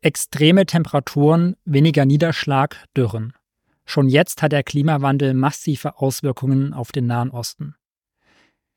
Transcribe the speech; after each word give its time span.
Extreme 0.00 0.64
Temperaturen, 0.64 1.56
weniger 1.64 2.06
Niederschlag, 2.06 2.84
Dürren. 2.96 3.32
Schon 3.84 4.08
jetzt 4.08 4.42
hat 4.42 4.52
der 4.52 4.62
Klimawandel 4.62 5.34
massive 5.34 5.98
Auswirkungen 5.98 6.72
auf 6.72 6.92
den 6.92 7.06
Nahen 7.06 7.30
Osten. 7.30 7.74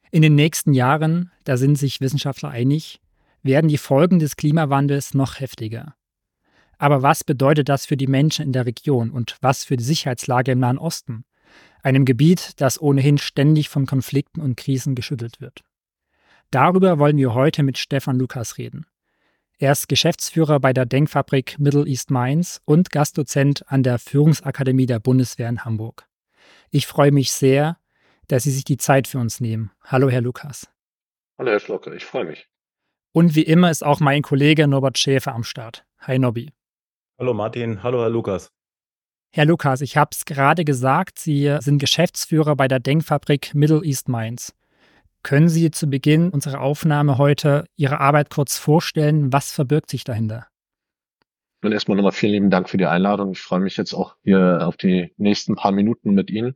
In 0.09 0.23
den 0.23 0.33
nächsten 0.33 0.73
Jahren, 0.73 1.31
da 1.43 1.57
sind 1.57 1.77
sich 1.77 2.01
Wissenschaftler 2.01 2.49
einig, 2.49 3.01
werden 3.43 3.67
die 3.67 3.77
Folgen 3.77 4.17
des 4.17 4.35
Klimawandels 4.35 5.13
noch 5.13 5.39
heftiger. 5.39 5.93
Aber 6.79 7.03
was 7.03 7.23
bedeutet 7.23 7.69
das 7.69 7.85
für 7.85 7.97
die 7.97 8.07
Menschen 8.07 8.43
in 8.43 8.51
der 8.51 8.65
Region 8.65 9.11
und 9.11 9.37
was 9.41 9.63
für 9.63 9.77
die 9.77 9.83
Sicherheitslage 9.83 10.53
im 10.53 10.59
Nahen 10.59 10.79
Osten, 10.79 11.23
einem 11.83 12.05
Gebiet, 12.05 12.59
das 12.59 12.81
ohnehin 12.81 13.19
ständig 13.19 13.69
von 13.69 13.85
Konflikten 13.85 14.41
und 14.41 14.57
Krisen 14.57 14.95
geschüttelt 14.95 15.39
wird? 15.39 15.63
Darüber 16.49 16.97
wollen 16.97 17.17
wir 17.17 17.35
heute 17.35 17.61
mit 17.61 17.77
Stefan 17.77 18.17
Lukas 18.17 18.57
reden. 18.57 18.87
Er 19.61 19.73
ist 19.73 19.87
Geschäftsführer 19.87 20.59
bei 20.59 20.73
der 20.73 20.87
Denkfabrik 20.87 21.59
Middle 21.59 21.85
East 21.85 22.09
Mainz 22.09 22.63
und 22.65 22.89
Gastdozent 22.89 23.61
an 23.67 23.83
der 23.83 23.99
Führungsakademie 23.99 24.87
der 24.87 24.99
Bundeswehr 24.99 25.47
in 25.49 25.63
Hamburg. 25.63 26.07
Ich 26.71 26.87
freue 26.87 27.11
mich 27.11 27.31
sehr, 27.31 27.77
dass 28.27 28.41
Sie 28.41 28.49
sich 28.49 28.63
die 28.63 28.77
Zeit 28.77 29.07
für 29.07 29.19
uns 29.19 29.39
nehmen. 29.39 29.69
Hallo, 29.83 30.09
Herr 30.09 30.21
Lukas. 30.21 30.67
Hallo, 31.37 31.51
Herr 31.51 31.59
Schlocke, 31.59 31.93
ich 31.93 32.05
freue 32.05 32.25
mich. 32.25 32.49
Und 33.11 33.35
wie 33.35 33.43
immer 33.43 33.69
ist 33.69 33.83
auch 33.83 33.99
mein 33.99 34.23
Kollege 34.23 34.67
Norbert 34.67 34.97
Schäfer 34.97 35.35
am 35.35 35.43
Start. 35.43 35.85
Hi, 35.99 36.17
Nobby. 36.17 36.51
Hallo, 37.19 37.35
Martin. 37.35 37.83
Hallo, 37.83 38.01
Herr 38.01 38.09
Lukas. 38.09 38.49
Herr 39.29 39.45
Lukas, 39.45 39.81
ich 39.81 39.95
habe 39.95 40.09
es 40.11 40.25
gerade 40.25 40.65
gesagt, 40.65 41.19
Sie 41.19 41.55
sind 41.59 41.77
Geschäftsführer 41.77 42.55
bei 42.55 42.67
der 42.67 42.79
Denkfabrik 42.79 43.53
Middle 43.53 43.83
East 43.83 44.09
Mainz. 44.09 44.55
Können 45.23 45.49
Sie 45.49 45.69
zu 45.71 45.87
Beginn 45.87 46.29
unserer 46.29 46.61
Aufnahme 46.61 47.17
heute 47.17 47.65
Ihre 47.75 47.99
Arbeit 47.99 48.29
kurz 48.29 48.57
vorstellen? 48.57 49.31
Was 49.31 49.51
verbirgt 49.51 49.89
sich 49.89 50.03
dahinter? 50.03 50.47
Und 51.63 51.71
erstmal 51.71 51.95
nochmal 51.95 52.11
vielen 52.11 52.33
lieben 52.33 52.49
Dank 52.49 52.69
für 52.69 52.77
die 52.77 52.87
Einladung. 52.87 53.33
Ich 53.33 53.41
freue 53.41 53.59
mich 53.59 53.77
jetzt 53.77 53.93
auch 53.93 54.15
hier 54.23 54.65
auf 54.65 54.77
die 54.77 55.13
nächsten 55.17 55.55
paar 55.55 55.71
Minuten 55.71 56.15
mit 56.15 56.31
Ihnen. 56.31 56.55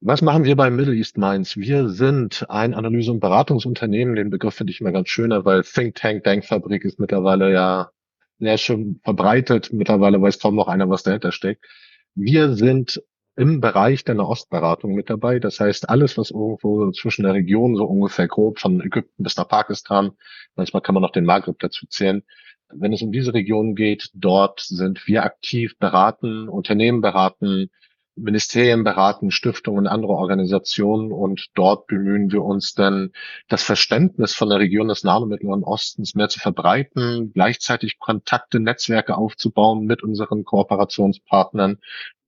Was 0.00 0.22
machen 0.22 0.44
wir 0.44 0.56
bei 0.56 0.70
Middle 0.70 0.94
East 0.94 1.18
Minds? 1.18 1.56
Wir 1.56 1.88
sind 1.88 2.46
ein 2.48 2.74
Analyse- 2.74 3.12
und 3.12 3.20
Beratungsunternehmen. 3.20 4.16
Den 4.16 4.30
Begriff 4.30 4.54
finde 4.54 4.72
ich 4.72 4.80
immer 4.80 4.92
ganz 4.92 5.08
schöner, 5.08 5.44
weil 5.44 5.62
Think 5.62 5.94
Tank, 5.94 6.24
Denkfabrik 6.24 6.84
ist 6.84 6.98
mittlerweile 6.98 7.52
ja 7.52 7.90
sehr 8.40 8.58
schön 8.58 9.00
verbreitet. 9.04 9.72
Mittlerweile 9.72 10.20
weiß 10.20 10.40
kaum 10.40 10.56
noch 10.56 10.68
einer, 10.68 10.88
was 10.88 11.04
dahinter 11.04 11.32
steckt. 11.32 11.64
Wir 12.14 12.54
sind 12.54 13.02
im 13.38 13.60
Bereich 13.60 14.04
der 14.04 14.16
Nahostberatung 14.16 14.94
mit 14.94 15.08
dabei. 15.08 15.38
Das 15.38 15.60
heißt, 15.60 15.88
alles, 15.88 16.18
was 16.18 16.32
irgendwo 16.32 16.90
zwischen 16.90 17.22
der 17.22 17.34
Region 17.34 17.76
so 17.76 17.84
ungefähr 17.84 18.26
grob 18.26 18.58
von 18.58 18.80
Ägypten 18.80 19.22
bis 19.22 19.36
nach 19.36 19.46
Pakistan, 19.46 20.10
manchmal 20.56 20.82
kann 20.82 20.94
man 20.94 21.02
noch 21.02 21.12
den 21.12 21.24
Maghreb 21.24 21.56
dazu 21.60 21.86
zählen. 21.86 22.24
Wenn 22.68 22.92
es 22.92 23.00
um 23.00 23.12
diese 23.12 23.32
Region 23.32 23.76
geht, 23.76 24.10
dort 24.12 24.60
sind 24.60 25.06
wir 25.06 25.22
aktiv 25.22 25.78
beraten, 25.78 26.48
Unternehmen 26.48 27.00
beraten, 27.00 27.70
Ministerien 28.16 28.82
beraten, 28.82 29.30
Stiftungen, 29.30 29.86
andere 29.86 30.14
Organisationen 30.14 31.12
und 31.12 31.46
dort 31.54 31.86
bemühen 31.86 32.32
wir 32.32 32.42
uns 32.42 32.74
dann, 32.74 33.12
das 33.46 33.62
Verständnis 33.62 34.34
von 34.34 34.48
der 34.48 34.58
Region 34.58 34.88
des 34.88 35.04
Nahen 35.04 35.22
und 35.22 35.28
Mittleren 35.28 35.62
Ostens 35.62 36.16
mehr 36.16 36.28
zu 36.28 36.40
verbreiten, 36.40 37.30
gleichzeitig 37.32 38.00
Kontakte, 38.00 38.58
Netzwerke 38.58 39.16
aufzubauen 39.16 39.86
mit 39.86 40.02
unseren 40.02 40.42
Kooperationspartnern 40.42 41.78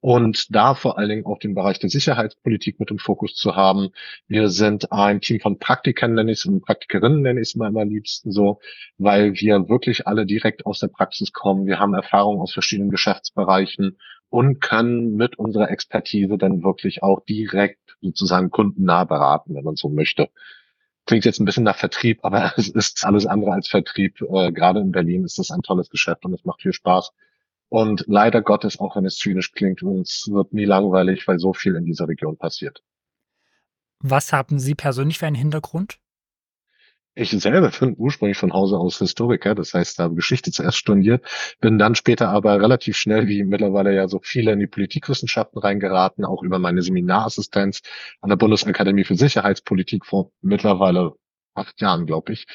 und 0.00 0.54
da 0.54 0.74
vor 0.74 0.98
allen 0.98 1.10
Dingen 1.10 1.26
auch 1.26 1.38
den 1.38 1.54
Bereich 1.54 1.78
der 1.78 1.90
Sicherheitspolitik 1.90 2.80
mit 2.80 2.90
im 2.90 2.98
Fokus 2.98 3.34
zu 3.34 3.54
haben. 3.54 3.90
Wir 4.28 4.48
sind 4.48 4.92
ein 4.92 5.20
Team 5.20 5.40
von 5.40 5.58
Praktikern, 5.58 6.14
nenne 6.14 6.32
ich 6.32 6.38
es, 6.38 6.46
und 6.46 6.62
Praktikerinnen 6.62 7.20
nenne 7.20 7.40
ich 7.40 7.48
es 7.48 7.56
mal 7.56 7.66
am 7.66 7.88
liebsten 7.88 8.32
so, 8.32 8.60
weil 8.96 9.34
wir 9.34 9.68
wirklich 9.68 10.06
alle 10.06 10.24
direkt 10.24 10.64
aus 10.64 10.78
der 10.80 10.88
Praxis 10.88 11.32
kommen. 11.32 11.66
Wir 11.66 11.78
haben 11.78 11.94
Erfahrungen 11.94 12.40
aus 12.40 12.52
verschiedenen 12.52 12.90
Geschäftsbereichen 12.90 13.98
und 14.30 14.60
können 14.60 15.16
mit 15.16 15.38
unserer 15.38 15.70
Expertise 15.70 16.38
dann 16.38 16.62
wirklich 16.62 17.02
auch 17.02 17.20
direkt 17.20 17.96
sozusagen 18.00 18.50
kundennah 18.50 19.04
beraten, 19.04 19.54
wenn 19.54 19.64
man 19.64 19.76
so 19.76 19.90
möchte. 19.90 20.30
Klingt 21.04 21.24
jetzt 21.24 21.40
ein 21.40 21.44
bisschen 21.44 21.64
nach 21.64 21.76
Vertrieb, 21.76 22.20
aber 22.22 22.54
es 22.56 22.68
ist 22.68 23.04
alles 23.04 23.26
andere 23.26 23.52
als 23.52 23.68
Vertrieb. 23.68 24.22
Äh, 24.22 24.52
gerade 24.52 24.80
in 24.80 24.92
Berlin 24.92 25.24
ist 25.24 25.38
das 25.38 25.50
ein 25.50 25.62
tolles 25.62 25.90
Geschäft 25.90 26.24
und 26.24 26.32
es 26.32 26.44
macht 26.44 26.62
viel 26.62 26.72
Spaß. 26.72 27.12
Und 27.70 28.04
leider 28.08 28.42
Gottes, 28.42 28.78
auch 28.80 28.96
wenn 28.96 29.06
es 29.06 29.16
zynisch 29.16 29.52
klingt, 29.52 29.82
uns 29.82 30.28
wird 30.30 30.52
nie 30.52 30.64
langweilig, 30.64 31.26
weil 31.28 31.38
so 31.38 31.52
viel 31.54 31.76
in 31.76 31.86
dieser 31.86 32.08
Region 32.08 32.36
passiert. 32.36 32.82
Was 34.00 34.32
haben 34.32 34.58
Sie 34.58 34.74
persönlich 34.74 35.18
für 35.18 35.26
einen 35.26 35.36
Hintergrund? 35.36 35.98
Ich 37.14 37.30
selber 37.30 37.70
bin 37.70 37.94
ursprünglich 37.96 38.38
von 38.38 38.52
Hause 38.52 38.76
aus 38.78 38.98
Historiker, 38.98 39.54
das 39.54 39.74
heißt, 39.74 39.98
habe 39.98 40.14
Geschichte 40.14 40.50
zuerst 40.50 40.78
studiert, 40.78 41.24
bin 41.60 41.78
dann 41.78 41.94
später 41.94 42.28
aber 42.28 42.60
relativ 42.60 42.96
schnell, 42.96 43.28
wie 43.28 43.44
mittlerweile 43.44 43.94
ja 43.94 44.08
so 44.08 44.20
viele, 44.22 44.52
in 44.52 44.58
die 44.58 44.66
Politikwissenschaften 44.66 45.60
reingeraten, 45.60 46.24
auch 46.24 46.42
über 46.42 46.58
meine 46.58 46.82
Seminarassistenz 46.82 47.82
an 48.20 48.30
der 48.30 48.36
Bundesakademie 48.36 49.04
für 49.04 49.16
Sicherheitspolitik 49.16 50.06
vor 50.06 50.32
mittlerweile 50.40 51.12
acht 51.54 51.80
Jahren, 51.80 52.06
glaube 52.06 52.32
ich, 52.32 52.46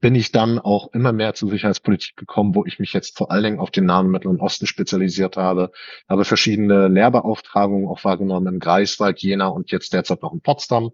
bin 0.00 0.14
ich 0.14 0.32
dann 0.32 0.58
auch 0.58 0.92
immer 0.92 1.12
mehr 1.12 1.34
zur 1.34 1.50
Sicherheitspolitik 1.50 2.16
gekommen, 2.16 2.54
wo 2.54 2.64
ich 2.64 2.78
mich 2.78 2.92
jetzt 2.92 3.16
vor 3.16 3.30
allen 3.30 3.44
Dingen 3.44 3.58
auf 3.60 3.70
den 3.70 3.86
Nahen 3.86 4.10
Mittleren 4.10 4.40
Osten 4.40 4.66
spezialisiert 4.66 5.36
habe, 5.36 5.70
habe 6.08 6.24
verschiedene 6.24 6.88
Lehrbeauftragungen 6.88 7.88
auch 7.88 8.04
wahrgenommen 8.04 8.54
in 8.54 8.60
Greifswald, 8.60 9.20
Jena 9.20 9.48
und 9.48 9.70
jetzt 9.70 9.92
derzeit 9.92 10.22
noch 10.22 10.32
in 10.32 10.40
Potsdam. 10.40 10.90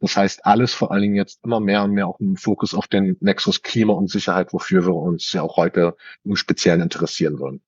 Das 0.00 0.16
heißt, 0.16 0.46
alles 0.46 0.74
vor 0.74 0.90
allen 0.92 1.02
Dingen 1.02 1.16
jetzt 1.16 1.40
immer 1.44 1.60
mehr 1.60 1.82
und 1.84 1.92
mehr 1.92 2.06
auch 2.06 2.20
im 2.20 2.36
Fokus 2.36 2.74
auf 2.74 2.86
den 2.86 3.16
Nexus 3.20 3.62
Klima 3.62 3.92
und 3.92 4.10
Sicherheit, 4.10 4.52
wofür 4.52 4.86
wir 4.86 4.94
uns 4.94 5.32
ja 5.32 5.42
auch 5.42 5.56
heute 5.56 5.96
im 6.24 6.36
Speziellen 6.36 6.80
interessieren 6.80 7.38
wollen. 7.38 7.60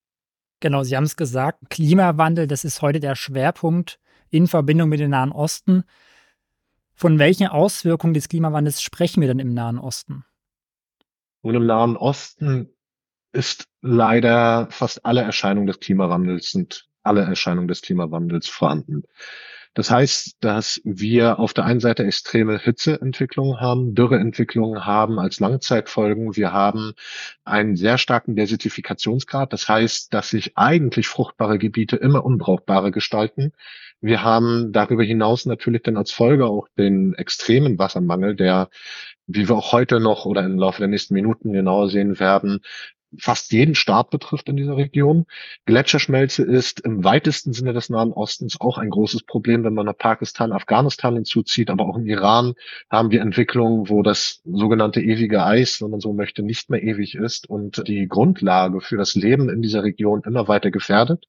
Genau, 0.60 0.82
Sie 0.82 0.96
haben 0.96 1.04
es 1.04 1.16
gesagt, 1.16 1.58
Klimawandel, 1.68 2.46
das 2.46 2.64
ist 2.64 2.80
heute 2.80 3.00
der 3.00 3.16
Schwerpunkt 3.16 3.98
in 4.30 4.46
Verbindung 4.46 4.88
mit 4.88 5.00
dem 5.00 5.10
Nahen 5.10 5.32
Osten. 5.32 5.84
Von 6.94 7.18
welchen 7.18 7.48
Auswirkungen 7.48 8.14
des 8.14 8.28
Klimawandels 8.28 8.80
sprechen 8.82 9.20
wir 9.20 9.28
denn 9.28 9.40
im 9.40 9.52
Nahen 9.52 9.78
Osten? 9.78 10.24
Und 11.42 11.54
im 11.54 11.66
Nahen 11.66 11.96
Osten 11.96 12.70
ist 13.32 13.66
leider 13.82 14.68
fast 14.70 15.04
alle 15.04 15.22
Erscheinungen 15.22 15.66
des 15.66 15.80
Klimawandels 15.80 16.50
sind 16.50 16.88
alle 17.02 17.22
Erscheinungen 17.22 17.68
des 17.68 17.82
Klimawandels 17.82 18.48
vorhanden. 18.48 19.02
Das 19.74 19.90
heißt, 19.90 20.36
dass 20.38 20.80
wir 20.84 21.40
auf 21.40 21.52
der 21.52 21.64
einen 21.64 21.80
Seite 21.80 22.04
extreme 22.04 22.58
Hitzeentwicklungen 22.58 23.60
haben, 23.60 23.96
Dürreentwicklungen 23.96 24.86
haben 24.86 25.18
als 25.18 25.40
Langzeitfolgen. 25.40 26.36
Wir 26.36 26.52
haben 26.52 26.92
einen 27.44 27.74
sehr 27.74 27.98
starken 27.98 28.36
Desertifikationsgrad. 28.36 29.52
Das 29.52 29.68
heißt, 29.68 30.14
dass 30.14 30.30
sich 30.30 30.56
eigentlich 30.56 31.08
fruchtbare 31.08 31.58
Gebiete 31.58 31.96
immer 31.96 32.24
unbrauchbarer 32.24 32.92
gestalten. 32.92 33.52
Wir 34.04 34.22
haben 34.22 34.70
darüber 34.70 35.02
hinaus 35.02 35.46
natürlich 35.46 35.82
dann 35.82 35.96
als 35.96 36.12
Folge 36.12 36.44
auch 36.44 36.68
den 36.76 37.14
extremen 37.14 37.78
Wassermangel, 37.78 38.36
der, 38.36 38.68
wie 39.26 39.48
wir 39.48 39.56
auch 39.56 39.72
heute 39.72 39.98
noch 39.98 40.26
oder 40.26 40.44
im 40.44 40.58
Laufe 40.58 40.80
der 40.80 40.88
nächsten 40.88 41.14
Minuten 41.14 41.54
genauer 41.54 41.88
sehen 41.88 42.20
werden, 42.20 42.60
fast 43.18 43.50
jeden 43.52 43.74
Staat 43.74 44.10
betrifft 44.10 44.50
in 44.50 44.58
dieser 44.58 44.76
Region. 44.76 45.24
Gletscherschmelze 45.64 46.42
ist 46.42 46.80
im 46.80 47.02
weitesten 47.02 47.54
Sinne 47.54 47.72
des 47.72 47.88
Nahen 47.88 48.12
Ostens 48.12 48.60
auch 48.60 48.76
ein 48.76 48.90
großes 48.90 49.22
Problem, 49.22 49.64
wenn 49.64 49.72
man 49.72 49.86
nach 49.86 49.96
Pakistan, 49.96 50.52
Afghanistan 50.52 51.14
hinzuzieht, 51.14 51.70
aber 51.70 51.86
auch 51.86 51.96
im 51.96 52.04
Iran 52.04 52.52
haben 52.90 53.10
wir 53.10 53.22
Entwicklungen, 53.22 53.88
wo 53.88 54.02
das 54.02 54.42
sogenannte 54.44 55.00
ewige 55.00 55.46
Eis, 55.46 55.80
wenn 55.80 55.90
man 55.90 56.00
so 56.00 56.12
möchte, 56.12 56.42
nicht 56.42 56.68
mehr 56.68 56.82
ewig 56.82 57.14
ist 57.14 57.48
und 57.48 57.88
die 57.88 58.06
Grundlage 58.06 58.82
für 58.82 58.98
das 58.98 59.14
Leben 59.14 59.48
in 59.48 59.62
dieser 59.62 59.82
Region 59.82 60.20
immer 60.26 60.46
weiter 60.46 60.70
gefährdet. 60.70 61.24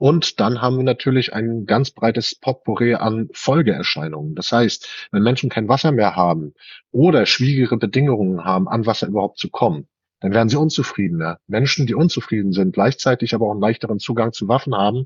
Und 0.00 0.40
dann 0.40 0.62
haben 0.62 0.78
wir 0.78 0.84
natürlich 0.84 1.34
ein 1.34 1.66
ganz 1.66 1.90
breites 1.90 2.34
Potpourri 2.34 2.94
an 2.94 3.28
Folgeerscheinungen. 3.34 4.34
Das 4.34 4.50
heißt, 4.50 5.08
wenn 5.12 5.22
Menschen 5.22 5.50
kein 5.50 5.68
Wasser 5.68 5.92
mehr 5.92 6.16
haben 6.16 6.54
oder 6.90 7.26
schwierigere 7.26 7.76
Bedingungen 7.76 8.42
haben, 8.42 8.66
an 8.66 8.86
Wasser 8.86 9.08
überhaupt 9.08 9.38
zu 9.38 9.50
kommen, 9.50 9.88
dann 10.20 10.32
werden 10.32 10.48
sie 10.48 10.56
unzufriedener. 10.56 11.38
Menschen, 11.48 11.86
die 11.86 11.94
unzufrieden 11.94 12.52
sind, 12.52 12.72
gleichzeitig 12.72 13.34
aber 13.34 13.46
auch 13.46 13.50
einen 13.50 13.60
leichteren 13.60 13.98
Zugang 13.98 14.32
zu 14.32 14.48
Waffen 14.48 14.74
haben, 14.74 15.04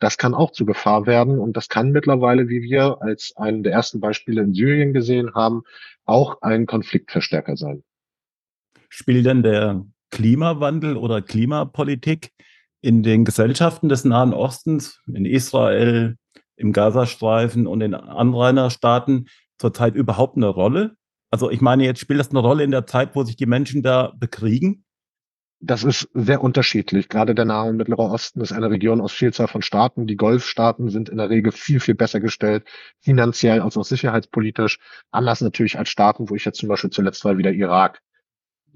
das 0.00 0.18
kann 0.18 0.34
auch 0.34 0.50
zu 0.50 0.66
Gefahr 0.66 1.06
werden. 1.06 1.38
Und 1.38 1.56
das 1.56 1.68
kann 1.68 1.92
mittlerweile, 1.92 2.48
wie 2.48 2.62
wir 2.62 3.00
als 3.00 3.34
einen 3.36 3.62
der 3.62 3.72
ersten 3.72 4.00
Beispiele 4.00 4.42
in 4.42 4.54
Syrien 4.54 4.92
gesehen 4.92 5.36
haben, 5.36 5.62
auch 6.04 6.42
ein 6.42 6.66
Konfliktverstärker 6.66 7.56
sein. 7.56 7.84
Spielt 8.88 9.24
denn 9.24 9.44
der 9.44 9.86
Klimawandel 10.10 10.96
oder 10.96 11.22
Klimapolitik 11.22 12.32
in 12.82 13.02
den 13.02 13.24
Gesellschaften 13.24 13.88
des 13.88 14.04
Nahen 14.04 14.34
Ostens, 14.34 15.00
in 15.06 15.24
Israel, 15.24 16.16
im 16.56 16.72
Gazastreifen 16.72 17.66
und 17.66 17.80
in 17.80 17.94
Anrainerstaaten 17.94 19.28
zurzeit 19.58 19.94
überhaupt 19.94 20.36
eine 20.36 20.48
Rolle? 20.48 20.96
Also 21.30 21.50
ich 21.50 21.62
meine, 21.62 21.84
jetzt 21.84 22.00
spielt 22.00 22.20
das 22.20 22.30
eine 22.30 22.40
Rolle 22.40 22.64
in 22.64 22.72
der 22.72 22.86
Zeit, 22.86 23.14
wo 23.14 23.22
sich 23.22 23.36
die 23.36 23.46
Menschen 23.46 23.82
da 23.82 24.12
bekriegen? 24.18 24.84
Das 25.64 25.84
ist 25.84 26.08
sehr 26.12 26.42
unterschiedlich. 26.42 27.08
Gerade 27.08 27.36
der 27.36 27.44
Nahe 27.44 27.70
und 27.70 27.76
Mittlere 27.76 28.02
Osten 28.02 28.40
ist 28.40 28.50
eine 28.50 28.68
Region 28.68 29.00
aus 29.00 29.12
Vielzahl 29.12 29.46
von 29.46 29.62
Staaten. 29.62 30.08
Die 30.08 30.16
Golfstaaten 30.16 30.90
sind 30.90 31.08
in 31.08 31.18
der 31.18 31.30
Regel 31.30 31.52
viel, 31.52 31.78
viel 31.78 31.94
besser 31.94 32.18
gestellt, 32.18 32.64
finanziell 32.98 33.60
als 33.60 33.76
auch 33.76 33.84
sicherheitspolitisch. 33.84 34.80
Anders 35.12 35.40
natürlich 35.40 35.78
als 35.78 35.88
Staaten, 35.88 36.28
wo 36.28 36.34
ich 36.34 36.44
jetzt 36.44 36.58
zum 36.58 36.68
Beispiel 36.68 36.90
zuletzt 36.90 37.24
war, 37.24 37.38
wie 37.38 37.44
der 37.44 37.54
Irak. 37.54 38.02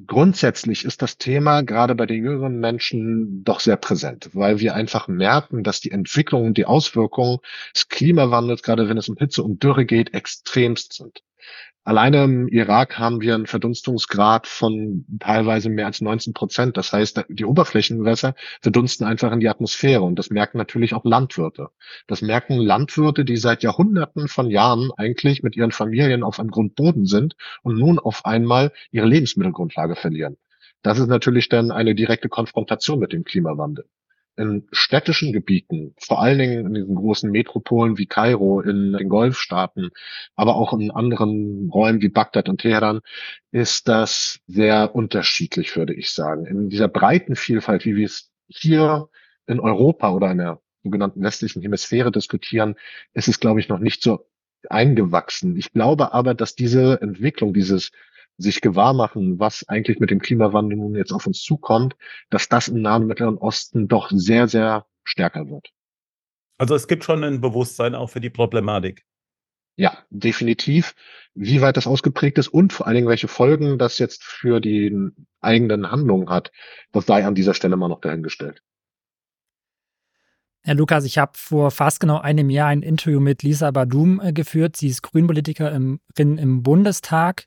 Grundsätzlich 0.05 0.85
ist 0.85 1.01
das 1.01 1.17
Thema 1.17 1.63
gerade 1.63 1.95
bei 1.95 2.05
den 2.05 2.23
jüngeren 2.23 2.59
Menschen 2.61 3.45
doch 3.45 3.61
sehr 3.61 3.77
präsent, 3.77 4.29
weil 4.35 4.59
wir 4.59 4.75
einfach 4.75 5.09
merken, 5.09 5.63
dass 5.63 5.81
die 5.81 5.91
Entwicklung 5.91 6.45
und 6.45 6.59
die 6.59 6.67
Auswirkungen 6.67 7.39
des 7.75 7.89
Klimawandels, 7.89 8.63
gerade 8.63 8.91
wenn 8.91 8.99
es 8.99 9.09
um 9.09 9.17
Hitze 9.17 9.43
und 9.43 9.63
Dürre 9.63 9.87
geht, 9.87 10.13
extremst 10.13 10.93
sind. 10.93 11.23
Alleine 11.87 12.25
im 12.25 12.49
Irak 12.49 12.99
haben 12.99 13.21
wir 13.21 13.37
einen 13.37 13.47
Verdunstungsgrad 13.47 14.49
von 14.49 15.05
teilweise 15.21 15.71
mehr 15.71 15.87
als 15.87 16.01
19 16.01 16.35
Prozent. 16.35 16.77
Das 16.77 16.93
heißt, 16.93 17.27
die 17.29 17.45
Oberflächengewässer 17.45 18.35
verdunsten 18.61 19.07
einfach 19.07 19.31
in 19.31 19.39
die 19.39 19.49
Atmosphäre. 19.49 20.03
Und 20.03 20.19
das 20.19 20.31
merken 20.31 20.59
natürlich 20.59 20.95
auch 20.95 21.05
Landwirte. 21.05 21.69
Das 22.09 22.23
merken 22.23 22.59
Landwirte, 22.59 23.25
die 23.25 23.37
seit 23.37 23.63
Jahrhunderten 23.63 24.27
von 24.27 24.51
Jahren 24.51 24.91
eigentlich 24.97 25.45
mit 25.45 25.55
ihren 25.55 25.71
Familien 25.71 26.25
auf 26.25 26.41
einem 26.41 26.51
Grundboden 26.51 27.07
sind 27.07 27.37
und 27.63 27.79
nun 27.79 28.01
auf 28.01 28.25
einmal 28.25 28.73
ihre 28.91 29.07
Lebensmittelgrundlage 29.07 29.95
verlieren. 29.95 30.39
Das 30.83 30.99
ist 30.99 31.07
natürlich 31.07 31.49
dann 31.49 31.71
eine 31.71 31.95
direkte 31.95 32.29
Konfrontation 32.29 32.99
mit 32.99 33.13
dem 33.13 33.23
Klimawandel 33.23 33.87
in 34.37 34.69
städtischen 34.73 35.33
Gebieten, 35.33 35.95
vor 35.99 36.21
allen 36.21 36.39
Dingen 36.39 36.67
in 36.67 36.75
diesen 36.75 36.95
großen 36.95 37.31
Metropolen 37.31 37.99
wie 37.99 38.07
Kairo, 38.07 38.61
in 38.61 38.93
den 38.93 39.09
Golfstaaten, 39.09 39.91
aber 40.35 40.57
auch 40.57 40.73
in 40.73 40.91
anderen 40.91 41.71
Räumen 41.73 42.03
wie 42.03 42.09
Bagdad 42.09 42.49
und 42.49 42.61
Teheran, 42.61 43.01
ist 43.51 43.89
das 43.89 44.41
sehr 44.47 44.95
unterschiedlich, 44.95 45.77
würde 45.77 45.95
ich 45.95 46.11
sagen. 46.11 46.47
In 46.47 46.69
dieser 46.69 46.89
breiten 46.89 47.37
Vielfalt, 47.37 47.85
wie 47.85 47.97
wir 47.97 48.07
es 48.07 48.31
hier 48.49 49.09
in 49.47 49.61
Europa 49.61 50.11
oder 50.13 50.31
in 50.31 50.39
der 50.39 50.61
sogenannten 50.83 51.23
westlichen 51.23 51.63
Hemisphäre 51.63 52.13
diskutieren, 52.13 52.77
ist 53.15 53.29
es, 53.29 53.41
glaube 53.41 53.61
ich, 53.61 53.69
noch 53.69 53.79
nicht 53.79 54.03
so 54.03 54.27
eingewachsen. 54.69 55.57
Ich 55.57 55.73
glaube 55.73 56.13
aber, 56.13 56.35
dass 56.35 56.55
diese 56.55 57.01
Entwicklung, 57.01 57.55
dieses 57.55 57.91
sich 58.39 58.61
gewahr 58.61 58.93
machen, 58.93 59.39
was 59.39 59.67
eigentlich 59.69 59.99
mit 59.99 60.11
dem 60.11 60.21
Klimawandel 60.21 60.77
nun 60.77 60.95
jetzt 60.95 61.13
auf 61.13 61.27
uns 61.27 61.43
zukommt, 61.43 61.97
dass 62.31 62.49
das 62.49 62.69
im 62.69 62.83
Nahen 62.83 63.07
Mittleren 63.07 63.39
Osten 63.39 63.89
doch 63.89 64.11
sehr, 64.11 64.49
sehr 64.49 64.87
stärker 65.05 65.49
wird. 65.49 65.71
Also 66.59 66.75
es 66.75 66.89
gibt 66.89 67.05
schon 67.05 67.23
ein 67.25 67.41
Bewusstsein 67.41 67.95
auch 67.95 68.11
für 68.11 68.21
die 68.21 68.31
Problematik. 68.31 69.05
Ja, 69.79 69.99
definitiv. 70.09 70.95
Wie 71.35 71.61
weit 71.61 71.77
das 71.77 71.87
ausgeprägt 71.87 72.39
ist 72.39 72.49
und 72.49 72.73
vor 72.73 72.87
allen 72.87 72.97
Dingen, 72.97 73.09
welche 73.09 73.29
Folgen 73.29 73.79
das 73.79 73.99
jetzt 73.99 74.25
für 74.25 74.61
die 74.61 75.11
eigenen 75.43 75.91
Handlungen 75.91 76.31
hat, 76.31 76.51
das 76.93 77.05
sei 77.05 77.27
an 77.27 77.35
dieser 77.35 77.53
Stelle 77.53 77.77
mal 77.77 77.89
noch 77.89 78.01
dahingestellt. 78.01 78.63
Herr 80.63 80.75
Lukas, 80.75 81.05
ich 81.05 81.19
habe 81.19 81.33
vor 81.37 81.71
fast 81.71 82.01
genau 82.01 82.19
einem 82.19 82.51
Jahr 82.51 82.69
ein 82.69 82.83
Interview 82.83 83.21
mit 83.21 83.43
Lisa 83.43 83.71
Badum 83.71 84.21
äh, 84.21 84.33
geführt. 84.33 84.77
Sie 84.77 84.89
ist 84.89 85.03
Grünpolitikerin 85.03 86.01
im 86.17 86.63
Bundestag 86.63 87.47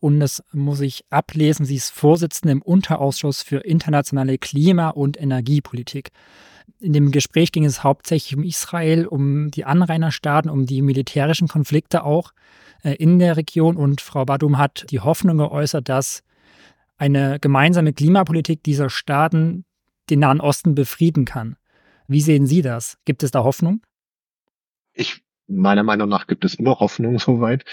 und 0.00 0.20
das 0.20 0.42
muss 0.52 0.80
ich 0.80 1.04
ablesen. 1.10 1.66
Sie 1.66 1.76
ist 1.76 1.90
Vorsitzende 1.90 2.52
im 2.52 2.62
Unterausschuss 2.62 3.42
für 3.42 3.58
internationale 3.58 4.38
Klima- 4.38 4.90
und 4.90 5.20
Energiepolitik. 5.20 6.10
In 6.80 6.92
dem 6.92 7.10
Gespräch 7.10 7.50
ging 7.50 7.64
es 7.64 7.82
hauptsächlich 7.82 8.36
um 8.36 8.44
Israel, 8.44 9.06
um 9.06 9.50
die 9.50 9.64
Anrainerstaaten, 9.64 10.50
um 10.50 10.66
die 10.66 10.82
militärischen 10.82 11.48
Konflikte 11.48 12.04
auch 12.04 12.32
äh, 12.82 12.94
in 12.94 13.18
der 13.18 13.36
Region. 13.36 13.76
Und 13.76 14.00
Frau 14.00 14.24
Badum 14.24 14.58
hat 14.58 14.86
die 14.90 15.00
Hoffnung 15.00 15.38
geäußert, 15.38 15.88
dass 15.88 16.22
eine 16.96 17.38
gemeinsame 17.40 17.92
Klimapolitik 17.92 18.62
dieser 18.62 18.90
Staaten 18.90 19.64
den 20.10 20.20
Nahen 20.20 20.40
Osten 20.40 20.74
befrieden 20.74 21.24
kann. 21.24 21.56
Wie 22.06 22.20
sehen 22.20 22.46
Sie 22.46 22.62
das? 22.62 22.98
Gibt 23.04 23.22
es 23.22 23.30
da 23.30 23.44
Hoffnung? 23.44 23.82
Ich 24.92 25.22
meiner 25.48 25.82
Meinung 25.82 26.08
nach 26.08 26.26
gibt 26.26 26.44
es 26.44 26.54
immer 26.54 26.78
Hoffnung 26.78 27.18
soweit. 27.18 27.64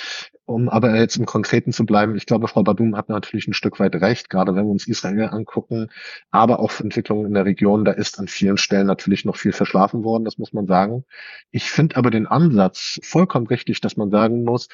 Um 0.45 0.69
aber 0.69 0.95
jetzt 0.95 1.17
im 1.17 1.25
Konkreten 1.25 1.71
zu 1.71 1.85
bleiben, 1.85 2.15
ich 2.15 2.27
glaube, 2.27 2.47
Frau 2.47 2.61
Badum 2.61 2.95
hat 2.95 3.09
natürlich 3.09 3.47
ein 3.47 3.53
Stück 3.53 3.79
weit 3.79 3.95
recht, 3.95 4.29
gerade 4.29 4.55
wenn 4.55 4.65
wir 4.65 4.71
uns 4.71 4.87
Israel 4.87 5.29
angucken, 5.31 5.89
aber 6.29 6.59
auch 6.59 6.79
Entwicklungen 6.79 7.25
in 7.25 7.33
der 7.33 7.45
Region, 7.45 7.83
da 7.83 7.91
ist 7.91 8.19
an 8.19 8.27
vielen 8.27 8.57
Stellen 8.57 8.85
natürlich 8.85 9.25
noch 9.25 9.37
viel 9.37 9.53
verschlafen 9.53 10.03
worden, 10.03 10.23
das 10.23 10.37
muss 10.37 10.53
man 10.53 10.67
sagen. 10.67 11.03
Ich 11.49 11.71
finde 11.71 11.97
aber 11.97 12.11
den 12.11 12.27
Ansatz 12.27 12.99
vollkommen 13.01 13.47
richtig, 13.47 13.81
dass 13.81 13.97
man 13.97 14.11
sagen 14.11 14.43
muss, 14.43 14.67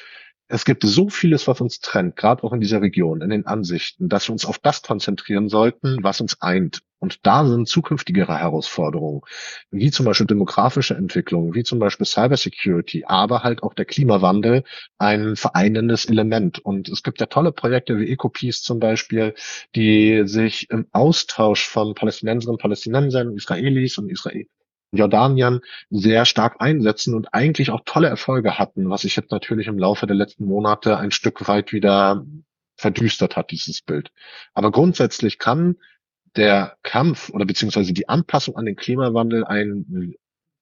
es 0.50 0.66
gibt 0.66 0.84
so 0.84 1.08
vieles, 1.08 1.48
was 1.48 1.62
uns 1.62 1.80
trennt, 1.80 2.18
gerade 2.18 2.44
auch 2.44 2.52
in 2.52 2.60
dieser 2.60 2.82
Region, 2.82 3.22
in 3.22 3.30
den 3.30 3.46
Ansichten, 3.46 4.10
dass 4.10 4.28
wir 4.28 4.34
uns 4.34 4.46
auf 4.46 4.60
das 4.60 4.82
konzentrieren 4.82 5.48
sollten, 5.48 6.00
was 6.04 6.20
uns 6.20 6.42
eint. 6.42 6.82
Und 7.02 7.26
da 7.26 7.46
sind 7.48 7.68
zukünftigere 7.68 8.38
Herausforderungen, 8.38 9.22
wie 9.72 9.90
zum 9.90 10.06
Beispiel 10.06 10.28
demografische 10.28 10.94
Entwicklung, 10.94 11.56
wie 11.56 11.64
zum 11.64 11.80
Beispiel 11.80 12.06
Cybersecurity, 12.06 13.06
aber 13.08 13.42
halt 13.42 13.64
auch 13.64 13.74
der 13.74 13.86
Klimawandel 13.86 14.64
ein 15.00 15.36
vereinendes 15.36 16.06
Element. 16.06 16.60
Und 16.60 16.90
es 16.90 17.02
gibt 17.02 17.20
ja 17.20 17.26
tolle 17.26 17.52
Projekte 17.52 17.98
wie 17.98 18.08
EcoPeace 18.08 18.62
zum 18.62 18.80
Beispiel, 18.80 19.34
die 19.76 20.22
sich 20.26 20.70
im 20.70 20.86
Austausch 20.92 21.68
von 21.68 21.96
Palästinenserinnen, 21.96 22.60
Palästinensern, 22.60 23.36
Israelis 23.36 23.98
und 23.98 24.08
Israel 24.10 24.46
Jordanien 24.94 25.62
sehr 25.90 26.26
stark 26.26 26.58
einsetzen 26.60 27.16
und 27.16 27.34
eigentlich 27.34 27.72
auch 27.72 27.82
tolle 27.86 28.10
Erfolge 28.10 28.60
hatten, 28.60 28.90
was 28.90 29.02
sich 29.02 29.16
jetzt 29.16 29.32
natürlich 29.32 29.68
im 29.68 29.80
Laufe 29.80 30.06
der 30.06 30.18
letzten 30.18 30.46
Monate 30.46 30.98
ein 30.98 31.12
Stück 31.12 31.48
weit 31.48 31.72
wieder 31.72 32.26
verdüstert 32.76 33.38
hat, 33.38 33.52
dieses 33.52 33.82
Bild. 33.82 34.12
Aber 34.54 34.72
grundsätzlich 34.72 35.38
kann 35.40 35.78
der 36.36 36.78
Kampf 36.84 37.30
oder 37.30 37.46
beziehungsweise 37.46 37.94
die 37.94 38.10
Anpassung 38.10 38.56
an 38.56 38.66
den 38.66 38.76
Klimawandel 38.76 39.46
ein 39.46 40.16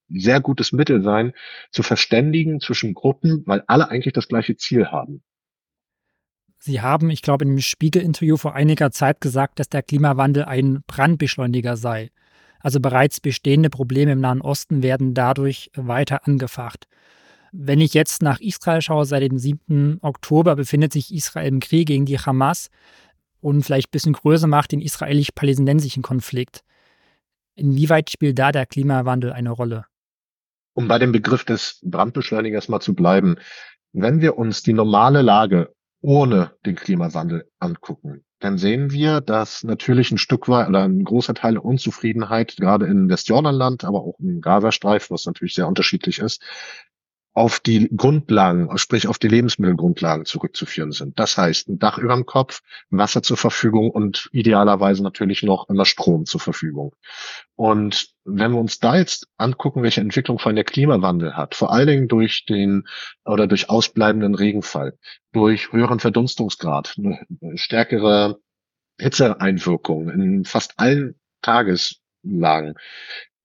sehr 0.08 0.40
gutes 0.40 0.72
Mittel 0.72 1.02
sein, 1.02 1.32
zu 1.70 1.82
verständigen 1.82 2.60
zwischen 2.60 2.94
Gruppen, 2.94 3.44
weil 3.46 3.62
alle 3.66 3.88
eigentlich 3.88 4.12
das 4.12 4.28
gleiche 4.28 4.56
Ziel 4.56 4.86
haben. 4.86 5.22
Sie 6.58 6.80
haben, 6.80 7.10
ich 7.10 7.22
glaube, 7.22 7.44
einem 7.44 7.60
Spiegel-Interview 7.60 8.36
vor 8.36 8.54
einiger 8.54 8.90
Zeit 8.90 9.20
gesagt, 9.20 9.58
dass 9.58 9.68
der 9.68 9.82
Klimawandel 9.82 10.44
ein 10.44 10.82
Brandbeschleuniger 10.86 11.76
sei. 11.76 12.10
Also 12.58 12.80
bereits 12.80 13.20
bestehende 13.20 13.70
Probleme 13.70 14.12
im 14.12 14.20
Nahen 14.20 14.42
Osten 14.42 14.82
werden 14.82 15.14
dadurch 15.14 15.70
weiter 15.74 16.26
angefacht. 16.26 16.86
Wenn 17.52 17.80
ich 17.80 17.94
jetzt 17.94 18.22
nach 18.22 18.40
Israel 18.40 18.82
schaue, 18.82 19.06
seit 19.06 19.22
dem 19.22 19.38
7. 19.38 19.98
Oktober 20.02 20.54
befindet 20.54 20.92
sich 20.92 21.14
Israel 21.14 21.48
im 21.48 21.60
Krieg 21.60 21.88
gegen 21.88 22.04
die 22.04 22.18
Hamas 22.18 22.70
und 23.40 23.62
vielleicht 23.62 23.88
ein 23.88 23.92
bisschen 23.92 24.12
größer 24.12 24.46
macht 24.46 24.72
den 24.72 24.80
israelisch-palästinensischen 24.80 26.02
Konflikt. 26.02 26.62
Inwieweit 27.54 28.10
spielt 28.10 28.38
da 28.38 28.52
der 28.52 28.66
Klimawandel 28.66 29.32
eine 29.32 29.50
Rolle? 29.50 29.84
Um 30.74 30.88
bei 30.88 30.98
dem 30.98 31.12
Begriff 31.12 31.44
des 31.44 31.80
Brandbeschleunigers 31.82 32.68
mal 32.68 32.80
zu 32.80 32.94
bleiben, 32.94 33.36
wenn 33.92 34.20
wir 34.20 34.38
uns 34.38 34.62
die 34.62 34.72
normale 34.72 35.22
Lage 35.22 35.74
ohne 36.00 36.52
den 36.64 36.76
Klimawandel 36.76 37.50
angucken, 37.58 38.24
dann 38.38 38.56
sehen 38.56 38.90
wir, 38.90 39.20
dass 39.20 39.64
natürlich 39.64 40.10
ein 40.10 40.18
Stück 40.18 40.48
weit 40.48 40.68
oder 40.68 40.84
ein 40.84 41.04
großer 41.04 41.34
Teil 41.34 41.54
der 41.54 41.64
Unzufriedenheit, 41.64 42.56
gerade 42.56 42.86
in 42.86 43.10
Westjordanland, 43.10 43.84
aber 43.84 44.00
auch 44.00 44.18
im 44.18 44.40
Gazastreifen, 44.40 45.12
was 45.12 45.26
natürlich 45.26 45.54
sehr 45.54 45.68
unterschiedlich 45.68 46.20
ist, 46.20 46.42
auf 47.32 47.60
die 47.60 47.88
Grundlagen, 47.96 48.76
sprich 48.76 49.06
auf 49.06 49.18
die 49.18 49.28
Lebensmittelgrundlagen 49.28 50.24
zurückzuführen 50.24 50.92
sind. 50.92 51.18
Das 51.18 51.36
heißt, 51.36 51.68
ein 51.68 51.78
Dach 51.78 51.98
über 51.98 52.14
dem 52.14 52.26
Kopf, 52.26 52.62
Wasser 52.90 53.22
zur 53.22 53.36
Verfügung 53.36 53.90
und 53.90 54.28
idealerweise 54.32 55.02
natürlich 55.02 55.42
noch 55.42 55.68
immer 55.68 55.84
Strom 55.84 56.26
zur 56.26 56.40
Verfügung. 56.40 56.94
Und 57.54 58.08
wenn 58.24 58.52
wir 58.52 58.58
uns 58.58 58.80
da 58.80 58.96
jetzt 58.96 59.28
angucken, 59.36 59.82
welche 59.82 60.00
Entwicklung 60.00 60.38
von 60.38 60.56
der 60.56 60.64
Klimawandel 60.64 61.36
hat, 61.36 61.54
vor 61.54 61.72
allen 61.72 61.86
Dingen 61.86 62.08
durch 62.08 62.46
den 62.46 62.86
oder 63.24 63.46
durch 63.46 63.70
ausbleibenden 63.70 64.34
Regenfall, 64.34 64.98
durch 65.32 65.72
höheren 65.72 66.00
Verdunstungsgrad, 66.00 66.96
stärkere 67.54 68.40
Hitzeeinwirkung 69.00 70.10
in 70.10 70.44
fast 70.44 70.78
allen 70.78 71.14
Tageslagen, 71.42 72.74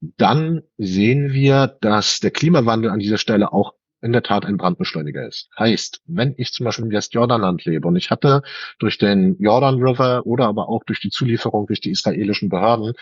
dann 0.02 0.62
sehen 0.78 1.34
wir, 1.34 1.78
dass 1.82 2.20
der 2.20 2.32
Klimawandel 2.32 2.92
an 2.92 3.00
dieser 3.00 3.18
Stelle 3.18 3.52
auch 3.52 3.74
in 4.02 4.14
der 4.14 4.24
Tat 4.24 4.46
ein 4.46 4.58
Brandbeschleuniger 4.58 5.28
ist. 5.28 5.50
Heißt, 5.58 6.02
wenn 6.06 6.36
ich 6.38 6.52
zum 6.52 6.66
Beispiel 6.66 6.86
im 6.86 6.92
Westjordanland 6.92 7.66
lebe 7.66 7.88
und 7.88 7.96
ich 7.96 8.12
hatte 8.12 8.44
durch 8.78 8.98
den 8.98 9.36
Jordan 9.40 9.82
River 9.82 10.25
oder 10.25 10.46
aber 10.46 10.70
auch 10.70 10.84
durch 10.84 11.00
die 11.00 11.10
Zulieferung 11.10 11.66
durch 11.66 11.82
die 11.82 11.90
israelischen 11.90 12.50
Behörden 12.50 12.94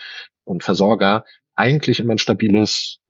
und 0.44 0.62
Versorger 0.62 1.24
eigentlich 1.54 2.00
immer 2.00 2.12
ein 2.12 2.18
stabiles, 2.18 3.00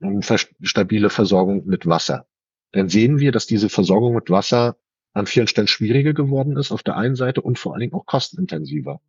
eine 0.00 0.20
stabile 0.62 1.10
Versorgung 1.10 1.64
mit 1.66 1.86
Wasser. 1.86 2.26
Dann 2.72 2.88
sehen 2.88 3.20
wir, 3.20 3.30
dass 3.30 3.46
diese 3.46 3.68
Versorgung 3.68 4.14
mit 4.14 4.30
Wasser 4.30 4.76
an 5.12 5.26
vielen 5.26 5.46
Stellen 5.46 5.68
schwieriger 5.68 6.12
geworden 6.12 6.56
ist 6.56 6.72
auf 6.72 6.82
der 6.82 6.96
einen 6.96 7.14
Seite 7.14 7.40
und 7.40 7.58
vor 7.58 7.72
allen 7.72 7.82
Dingen 7.82 7.94
auch 7.94 8.04
kostenintensiver. 8.04 9.00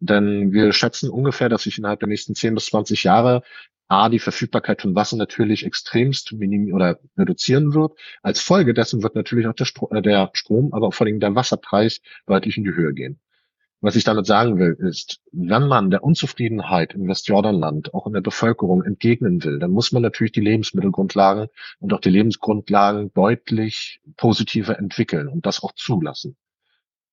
Denn 0.00 0.52
wir 0.52 0.72
schätzen 0.72 1.10
ungefähr, 1.10 1.48
dass 1.48 1.64
sich 1.64 1.78
innerhalb 1.78 2.00
der 2.00 2.08
nächsten 2.08 2.34
10 2.34 2.54
bis 2.54 2.66
20 2.66 3.04
Jahre 3.04 3.42
A, 3.88 4.10
die 4.10 4.18
Verfügbarkeit 4.18 4.82
von 4.82 4.94
Wasser 4.94 5.16
natürlich 5.16 5.64
extremst 5.64 6.32
minim 6.34 6.74
oder 6.74 7.00
reduzieren 7.16 7.72
wird. 7.72 7.98
Als 8.22 8.40
Folge 8.40 8.74
dessen 8.74 9.02
wird 9.02 9.14
natürlich 9.14 9.46
auch 9.46 9.54
der, 9.54 9.64
Stro 9.64 9.88
äh, 9.90 10.02
der 10.02 10.30
Strom, 10.34 10.74
aber 10.74 10.92
vor 10.92 11.06
allem 11.06 11.20
der 11.20 11.34
Wasserpreis 11.34 12.00
deutlich 12.26 12.58
in 12.58 12.64
die 12.64 12.74
Höhe 12.74 12.92
gehen. 12.92 13.18
Was 13.80 13.96
ich 13.96 14.04
damit 14.04 14.26
sagen 14.26 14.58
will, 14.58 14.76
ist, 14.78 15.20
wenn 15.32 15.68
man 15.68 15.90
der 15.90 16.02
Unzufriedenheit 16.02 16.94
im 16.94 17.06
Westjordanland 17.08 17.94
auch 17.94 18.06
in 18.08 18.12
der 18.12 18.20
Bevölkerung 18.20 18.82
entgegnen 18.82 19.42
will, 19.44 19.60
dann 19.60 19.70
muss 19.70 19.92
man 19.92 20.02
natürlich 20.02 20.32
die 20.32 20.40
Lebensmittelgrundlagen 20.40 21.46
und 21.78 21.92
auch 21.92 22.00
die 22.00 22.10
Lebensgrundlagen 22.10 23.12
deutlich 23.14 24.00
positiver 24.16 24.78
entwickeln 24.78 25.28
und 25.28 25.46
das 25.46 25.62
auch 25.62 25.72
zulassen. 25.72 26.36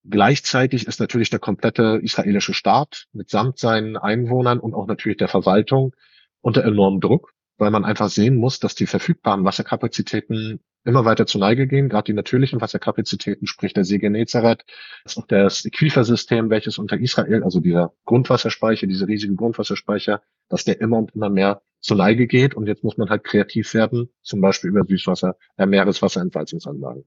Gleichzeitig 0.07 0.85
ist 0.85 0.99
natürlich 0.99 1.31
der 1.31 1.39
komplette 1.39 1.99
israelische 2.01 2.53
Staat 2.53 3.07
mitsamt 3.11 3.57
seinen 3.57 3.97
Einwohnern 3.97 4.59
und 4.59 4.75
auch 4.75 4.85
natürlich 4.85 5.17
der 5.17 5.27
Verwaltung 5.27 5.95
unter 6.41 6.63
enormem 6.63 7.01
Druck, 7.01 7.33
weil 7.57 7.71
man 7.71 7.85
einfach 7.85 8.09
sehen 8.09 8.35
muss, 8.35 8.59
dass 8.59 8.75
die 8.75 8.85
verfügbaren 8.85 9.45
Wasserkapazitäten 9.45 10.59
immer 10.83 11.05
weiter 11.05 11.25
zur 11.25 11.41
Neige 11.41 11.65
gehen, 11.65 11.89
gerade 11.89 12.05
die 12.05 12.13
natürlichen 12.13 12.61
Wasserkapazitäten, 12.61 13.47
sprich 13.47 13.73
der 13.73 13.83
See 13.83 13.97
Genezareth, 13.97 14.63
auch 15.15 15.25
das 15.25 15.65
Aquifersystem, 15.65 16.51
welches 16.51 16.77
unter 16.77 16.99
Israel, 16.99 17.43
also 17.43 17.59
dieser 17.59 17.93
Grundwasserspeicher, 18.05 18.85
diese 18.85 19.07
riesigen 19.07 19.35
Grundwasserspeicher, 19.35 20.21
dass 20.49 20.65
der 20.65 20.79
immer 20.79 20.99
und 20.99 21.15
immer 21.15 21.31
mehr 21.31 21.63
zur 21.79 21.97
Neige 21.97 22.27
geht 22.27 22.53
und 22.53 22.67
jetzt 22.67 22.83
muss 22.83 22.97
man 22.97 23.09
halt 23.09 23.23
kreativ 23.23 23.73
werden, 23.73 24.09
zum 24.21 24.41
Beispiel 24.41 24.69
über 24.69 24.85
Süßwasser, 24.85 25.35
äh, 25.57 25.65
Meereswasserentsalzungsanlagen. 25.65 27.05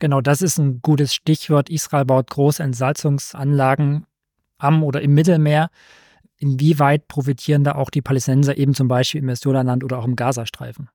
Genau, 0.00 0.22
das 0.22 0.40
ist 0.40 0.58
ein 0.58 0.80
gutes 0.80 1.14
Stichwort. 1.14 1.68
Israel 1.68 2.06
baut 2.06 2.30
große 2.30 2.62
Entsalzungsanlagen 2.62 4.06
am 4.58 4.82
oder 4.82 5.02
im 5.02 5.12
Mittelmeer. 5.12 5.70
Inwieweit 6.38 7.06
profitieren 7.06 7.64
da 7.64 7.74
auch 7.74 7.90
die 7.90 8.00
Palästinenser 8.00 8.56
eben 8.56 8.74
zum 8.74 8.88
Beispiel 8.88 9.20
im 9.20 9.28
Westjordanland 9.28 9.84
oder 9.84 9.98
auch 9.98 10.06
im 10.06 10.16
Gazastreifen? 10.16 10.88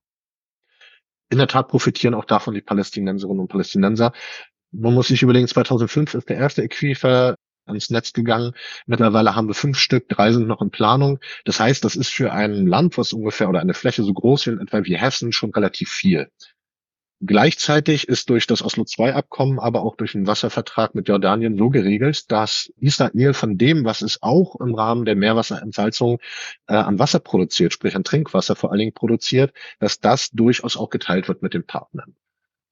In 1.29 1.37
der 1.37 1.47
Tat 1.47 1.67
profitieren 1.67 2.15
auch 2.15 2.25
davon 2.25 2.55
die 2.55 2.61
Palästinenserinnen 2.61 3.41
und 3.41 3.47
Palästinenser. 3.47 4.11
Man 4.71 4.95
muss 4.95 5.07
sich 5.07 5.21
überlegen, 5.21 5.47
2005 5.47 6.15
ist 6.15 6.29
der 6.29 6.37
erste 6.37 6.63
Äquifer 6.63 7.35
ans 7.67 7.91
Netz 7.91 8.11
gegangen. 8.11 8.53
Mittlerweile 8.87 9.35
haben 9.35 9.47
wir 9.47 9.53
fünf 9.53 9.77
Stück, 9.77 10.09
drei 10.09 10.31
sind 10.31 10.47
noch 10.47 10.61
in 10.61 10.71
Planung. 10.71 11.19
Das 11.45 11.59
heißt, 11.59 11.83
das 11.83 11.95
ist 11.95 12.09
für 12.09 12.31
ein 12.31 12.65
Land, 12.65 12.97
was 12.97 13.13
ungefähr 13.13 13.49
oder 13.49 13.59
eine 13.59 13.75
Fläche 13.75 14.03
so 14.03 14.13
groß 14.13 14.47
wie 14.47 14.51
etwa 14.51 14.83
wie 14.83 14.97
Hessen 14.97 15.31
schon 15.31 15.51
relativ 15.51 15.89
viel. 15.89 16.27
Gleichzeitig 17.21 18.09
ist 18.09 18.29
durch 18.29 18.45
das 18.45 18.61
Oslo 18.61 18.83
II-Abkommen, 18.85 19.57
aber 19.59 19.83
auch 19.83 19.95
durch 19.95 20.11
den 20.11 20.27
Wasservertrag 20.27 20.95
mit 20.95 21.07
Jordanien 21.07 21.57
so 21.57 21.69
geregelt, 21.69 22.29
dass 22.29 22.71
Israel 22.77 23.33
von 23.33 23.57
dem, 23.57 23.85
was 23.85 24.01
es 24.01 24.21
auch 24.21 24.59
im 24.59 24.75
Rahmen 24.75 25.05
der 25.05 25.15
Meerwasserentsalzung 25.15 26.19
äh, 26.67 26.73
an 26.73 26.99
Wasser 26.99 27.19
produziert, 27.19 27.71
sprich 27.71 27.95
an 27.95 28.03
Trinkwasser 28.03 28.55
vor 28.57 28.71
allen 28.71 28.79
Dingen 28.79 28.93
produziert, 28.93 29.53
dass 29.79 29.99
das 29.99 30.31
durchaus 30.31 30.75
auch 30.75 30.89
geteilt 30.89 31.29
wird 31.29 31.41
mit 31.41 31.53
den 31.53 31.65
Partnern. 31.65 32.15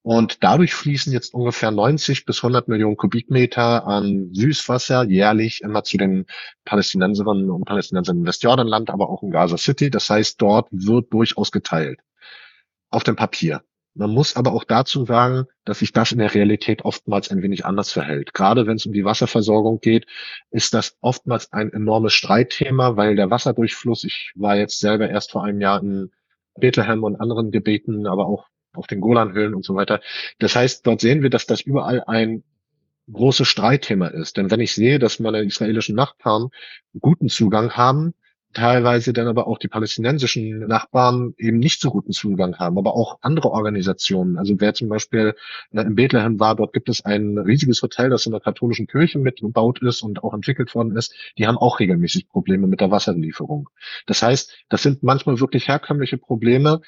Und 0.02 0.44
dadurch 0.44 0.74
fließen 0.74 1.14
jetzt 1.14 1.32
ungefähr 1.32 1.70
90 1.70 2.26
bis 2.26 2.44
100 2.44 2.68
Millionen 2.68 2.98
Kubikmeter 2.98 3.86
an 3.86 4.34
Süßwasser 4.34 5.04
jährlich 5.04 5.62
immer 5.62 5.82
zu 5.82 5.96
den 5.96 6.26
Palästinenserinnen 6.66 7.50
und 7.50 7.64
Palästinensern 7.64 8.18
im 8.18 8.26
Westjordanland, 8.26 8.90
aber 8.90 9.08
auch 9.08 9.22
in 9.22 9.30
Gaza 9.30 9.56
City. 9.56 9.88
Das 9.88 10.10
heißt, 10.10 10.42
dort 10.42 10.68
wird 10.70 11.10
durchaus 11.10 11.50
geteilt. 11.52 12.00
Auf 12.90 13.02
dem 13.02 13.16
Papier. 13.16 13.62
Man 13.94 14.10
muss 14.10 14.34
aber 14.34 14.52
auch 14.52 14.64
dazu 14.64 15.04
sagen, 15.04 15.46
dass 15.64 15.78
sich 15.78 15.92
das 15.92 16.10
in 16.10 16.18
der 16.18 16.34
Realität 16.34 16.84
oftmals 16.84 17.30
ein 17.30 17.42
wenig 17.42 17.64
anders 17.64 17.92
verhält. 17.92 18.34
Gerade 18.34 18.66
wenn 18.66 18.76
es 18.76 18.86
um 18.86 18.92
die 18.92 19.04
Wasserversorgung 19.04 19.78
geht, 19.80 20.06
ist 20.50 20.74
das 20.74 20.96
oftmals 21.00 21.52
ein 21.52 21.72
enormes 21.72 22.12
Streitthema, 22.12 22.96
weil 22.96 23.14
der 23.14 23.30
Wasserdurchfluss, 23.30 24.02
ich 24.02 24.32
war 24.34 24.56
jetzt 24.56 24.80
selber 24.80 25.08
erst 25.08 25.30
vor 25.30 25.44
einem 25.44 25.60
Jahr 25.60 25.80
in 25.80 26.10
Bethlehem 26.56 27.04
und 27.04 27.20
anderen 27.20 27.52
Gebieten, 27.52 28.06
aber 28.08 28.26
auch 28.26 28.48
auf 28.74 28.88
den 28.88 29.00
Golanhöhlen 29.00 29.54
und 29.54 29.64
so 29.64 29.76
weiter. 29.76 30.00
Das 30.40 30.56
heißt, 30.56 30.84
dort 30.86 31.00
sehen 31.00 31.22
wir, 31.22 31.30
dass 31.30 31.46
das 31.46 31.60
überall 31.60 32.02
ein 32.04 32.42
großes 33.12 33.46
Streitthema 33.46 34.08
ist. 34.08 34.36
Denn 34.36 34.50
wenn 34.50 34.60
ich 34.60 34.74
sehe, 34.74 34.98
dass 34.98 35.20
meine 35.20 35.42
israelischen 35.42 35.94
Nachbarn 35.94 36.48
guten 36.98 37.28
Zugang 37.28 37.72
haben, 37.72 38.14
teilweise 38.54 39.12
dann 39.12 39.28
aber 39.28 39.46
auch 39.46 39.58
die 39.58 39.68
palästinensischen 39.68 40.66
Nachbarn 40.66 41.34
eben 41.36 41.58
nicht 41.58 41.80
so 41.80 41.90
guten 41.90 42.12
Zugang 42.12 42.56
haben, 42.58 42.78
aber 42.78 42.94
auch 42.94 43.18
andere 43.20 43.50
Organisationen. 43.50 44.38
Also 44.38 44.54
wer 44.58 44.74
zum 44.74 44.88
Beispiel 44.88 45.34
äh, 45.72 45.82
in 45.82 45.94
Bethlehem 45.94 46.40
war, 46.40 46.56
dort 46.56 46.72
gibt 46.72 46.88
es 46.88 47.04
ein 47.04 47.36
riesiges 47.38 47.82
Hotel, 47.82 48.10
das 48.10 48.26
in 48.26 48.32
der 48.32 48.40
katholischen 48.40 48.86
Kirche 48.86 49.18
mitgebaut 49.18 49.82
ist 49.82 50.02
und 50.02 50.22
auch 50.24 50.32
entwickelt 50.32 50.74
worden 50.74 50.96
ist. 50.96 51.14
Die 51.36 51.46
haben 51.46 51.58
auch 51.58 51.80
regelmäßig 51.80 52.28
Probleme 52.28 52.66
mit 52.66 52.80
der 52.80 52.90
Wasserlieferung. 52.90 53.68
Das 54.06 54.22
heißt, 54.22 54.64
das 54.68 54.82
sind 54.82 55.02
manchmal 55.02 55.40
wirklich 55.40 55.68
herkömmliche 55.68 56.18
Probleme. 56.18 56.80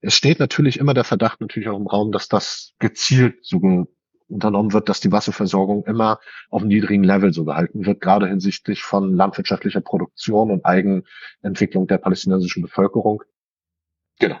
Es 0.00 0.14
steht 0.14 0.38
natürlich 0.38 0.78
immer 0.78 0.94
der 0.94 1.04
Verdacht 1.04 1.40
natürlich 1.40 1.68
auch 1.68 1.78
im 1.78 1.86
Raum, 1.86 2.12
dass 2.12 2.28
das 2.28 2.72
gezielt 2.78 3.44
so 3.44 3.86
unternommen 4.28 4.72
wird, 4.72 4.88
dass 4.88 5.00
die 5.00 5.12
Wasserversorgung 5.12 5.84
immer 5.84 6.18
auf 6.50 6.62
einem 6.62 6.68
niedrigen 6.68 7.04
Level 7.04 7.32
so 7.32 7.44
gehalten 7.44 7.86
wird, 7.86 8.00
gerade 8.00 8.26
hinsichtlich 8.26 8.82
von 8.82 9.14
landwirtschaftlicher 9.14 9.80
Produktion 9.80 10.50
und 10.50 10.64
Eigenentwicklung 10.64 11.86
der 11.86 11.98
palästinensischen 11.98 12.62
Bevölkerung. 12.62 13.22
Genau. 14.18 14.36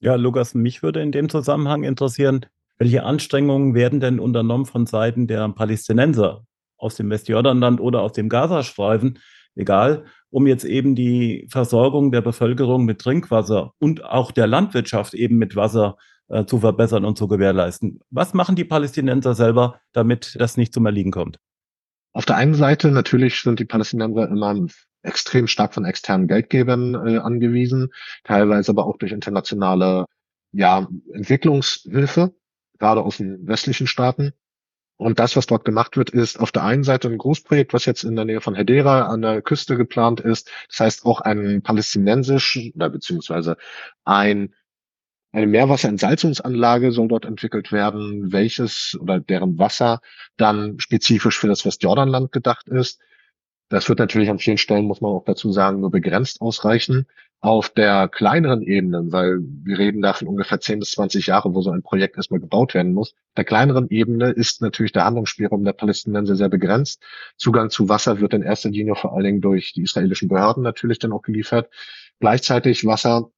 Ja, 0.00 0.14
Lukas, 0.14 0.54
mich 0.54 0.82
würde 0.82 1.02
in 1.02 1.12
dem 1.12 1.28
Zusammenhang 1.28 1.82
interessieren, 1.82 2.46
welche 2.78 3.02
Anstrengungen 3.04 3.74
werden 3.74 4.00
denn 4.00 4.20
unternommen 4.20 4.66
von 4.66 4.86
Seiten 4.86 5.26
der 5.26 5.48
Palästinenser 5.48 6.46
aus 6.76 6.96
dem 6.96 7.08
Westjordanland 7.10 7.80
oder 7.80 8.02
aus 8.02 8.12
dem 8.12 8.28
Gazastreifen, 8.28 9.18
egal, 9.54 10.04
um 10.30 10.46
jetzt 10.46 10.64
eben 10.64 10.94
die 10.94 11.46
Versorgung 11.50 12.12
der 12.12 12.20
Bevölkerung 12.20 12.84
mit 12.84 13.00
Trinkwasser 13.00 13.72
und 13.78 14.04
auch 14.04 14.30
der 14.30 14.46
Landwirtschaft 14.46 15.14
eben 15.14 15.38
mit 15.38 15.56
Wasser 15.56 15.96
äh, 16.28 16.44
zu 16.44 16.58
verbessern 16.58 17.04
und 17.04 17.16
zu 17.18 17.28
gewährleisten. 17.28 18.00
Was 18.10 18.34
machen 18.34 18.56
die 18.56 18.64
Palästinenser 18.64 19.34
selber, 19.34 19.80
damit 19.92 20.36
das 20.38 20.56
nicht 20.56 20.74
zum 20.74 20.86
Erliegen 20.86 21.10
kommt? 21.10 21.38
Auf 22.12 22.24
der 22.24 22.36
einen 22.36 22.54
Seite 22.54 22.90
natürlich 22.90 23.40
sind 23.42 23.60
die 23.60 23.64
Palästinenser 23.64 24.28
immer 24.28 24.66
extrem 25.02 25.46
stark 25.46 25.74
von 25.74 25.84
externen 25.84 26.28
Geldgebern 26.28 26.94
äh, 26.94 27.18
angewiesen, 27.18 27.92
teilweise 28.24 28.72
aber 28.72 28.86
auch 28.86 28.96
durch 28.96 29.12
internationale 29.12 30.06
ja, 30.52 30.88
Entwicklungshilfe, 31.12 32.34
gerade 32.78 33.02
aus 33.02 33.18
den 33.18 33.46
westlichen 33.46 33.86
Staaten. 33.86 34.32
Und 34.96 35.18
das, 35.18 35.36
was 35.36 35.46
dort 35.46 35.66
gemacht 35.66 35.98
wird, 35.98 36.08
ist 36.10 36.40
auf 36.40 36.52
der 36.52 36.64
einen 36.64 36.82
Seite 36.82 37.08
ein 37.08 37.18
Großprojekt, 37.18 37.74
was 37.74 37.84
jetzt 37.84 38.02
in 38.02 38.16
der 38.16 38.24
Nähe 38.24 38.40
von 38.40 38.54
Hedera 38.54 39.08
an 39.08 39.20
der 39.20 39.42
Küste 39.42 39.76
geplant 39.76 40.20
ist. 40.20 40.50
Das 40.68 40.80
heißt 40.80 41.04
auch 41.04 41.20
ein 41.20 41.60
palästinensisch 41.62 42.72
beziehungsweise 42.74 43.58
ein 44.04 44.54
eine 45.36 45.46
Meerwasserentsalzungsanlage 45.48 46.92
soll 46.92 47.08
dort 47.08 47.26
entwickelt 47.26 47.70
werden, 47.70 48.32
welches 48.32 48.96
oder 48.98 49.20
deren 49.20 49.58
Wasser 49.58 50.00
dann 50.38 50.80
spezifisch 50.80 51.38
für 51.38 51.46
das 51.46 51.66
Westjordanland 51.66 52.32
gedacht 52.32 52.68
ist. 52.68 53.00
Das 53.68 53.86
wird 53.90 53.98
natürlich 53.98 54.30
an 54.30 54.38
vielen 54.38 54.56
Stellen, 54.56 54.86
muss 54.86 55.02
man 55.02 55.10
auch 55.10 55.24
dazu 55.26 55.52
sagen, 55.52 55.80
nur 55.80 55.90
begrenzt 55.90 56.40
ausreichen. 56.40 57.06
Auf 57.40 57.68
der 57.68 58.08
kleineren 58.08 58.62
Ebene, 58.62 59.12
weil 59.12 59.40
wir 59.62 59.78
reden 59.78 60.00
da 60.00 60.14
von 60.14 60.26
ungefähr 60.26 60.58
10 60.58 60.78
bis 60.78 60.92
20 60.92 61.26
Jahre, 61.26 61.54
wo 61.54 61.60
so 61.60 61.70
ein 61.70 61.82
Projekt 61.82 62.16
erstmal 62.16 62.40
gebaut 62.40 62.72
werden 62.72 62.94
muss. 62.94 63.14
Der 63.36 63.44
kleineren 63.44 63.90
Ebene 63.90 64.30
ist 64.30 64.62
natürlich 64.62 64.92
der 64.92 65.04
Handlungsspielraum 65.04 65.64
der 65.66 65.74
Palästinenser 65.74 66.36
sehr 66.36 66.48
begrenzt. 66.48 67.02
Zugang 67.36 67.68
zu 67.68 67.90
Wasser 67.90 68.20
wird 68.20 68.32
in 68.32 68.42
erster 68.42 68.70
Linie 68.70 68.94
vor 68.94 69.12
allen 69.12 69.24
Dingen 69.24 69.40
durch 69.42 69.74
die 69.74 69.82
israelischen 69.82 70.28
Behörden 70.28 70.62
natürlich 70.62 70.98
dann 70.98 71.12
auch 71.12 71.20
geliefert. 71.20 71.68
Gleichzeitig 72.20 72.86
Wasser 72.86 73.30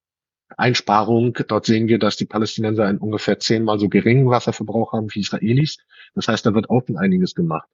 Einsparung. 0.56 1.36
Dort 1.46 1.66
sehen 1.66 1.88
wir, 1.88 1.98
dass 1.98 2.16
die 2.16 2.26
Palästinenser 2.26 2.86
einen 2.86 2.98
ungefähr 2.98 3.38
zehnmal 3.38 3.78
so 3.78 3.88
geringen 3.88 4.30
Wasserverbrauch 4.30 4.92
haben 4.92 5.08
wie 5.14 5.20
Israelis. 5.20 5.78
Das 6.14 6.28
heißt, 6.28 6.46
da 6.46 6.54
wird 6.54 6.70
auch 6.70 6.82
einiges 6.96 7.34
gemacht. 7.34 7.68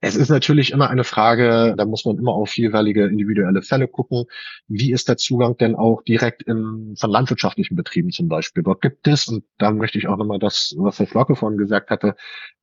Es 0.00 0.14
ist 0.14 0.28
natürlich 0.28 0.70
immer 0.70 0.90
eine 0.90 1.02
Frage, 1.02 1.74
da 1.76 1.84
muss 1.84 2.04
man 2.04 2.18
immer 2.18 2.32
auf 2.32 2.56
jeweilige 2.56 3.06
individuelle 3.06 3.62
Fälle 3.62 3.88
gucken. 3.88 4.26
Wie 4.68 4.92
ist 4.92 5.08
der 5.08 5.16
Zugang 5.16 5.56
denn 5.56 5.74
auch 5.74 6.02
direkt 6.02 6.44
in, 6.44 6.94
von 6.96 7.10
landwirtschaftlichen 7.10 7.74
Betrieben 7.74 8.10
zum 8.10 8.28
Beispiel? 8.28 8.62
Dort 8.62 8.80
gibt 8.80 9.08
es, 9.08 9.26
und 9.26 9.44
da 9.58 9.72
möchte 9.72 9.98
ich 9.98 10.06
auch 10.06 10.16
nochmal 10.16 10.38
das, 10.38 10.74
was 10.78 11.00
Herr 11.00 11.08
Flocke 11.08 11.34
vorhin 11.34 11.58
gesagt 11.58 11.90
hatte, 11.90 12.14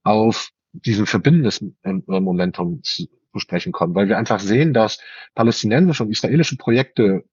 auf 0.04 0.52
diesen 0.72 1.06
verbindendes 1.06 1.64
Momentum 1.84 2.82
zu 2.84 3.08
sprechen 3.38 3.74
kommen, 3.74 3.96
weil 3.96 4.08
wir 4.08 4.18
einfach 4.18 4.40
sehen, 4.40 4.74
dass 4.74 5.00
palästinensische 5.34 6.04
und 6.04 6.12
israelische 6.12 6.56
Projekte 6.56 7.26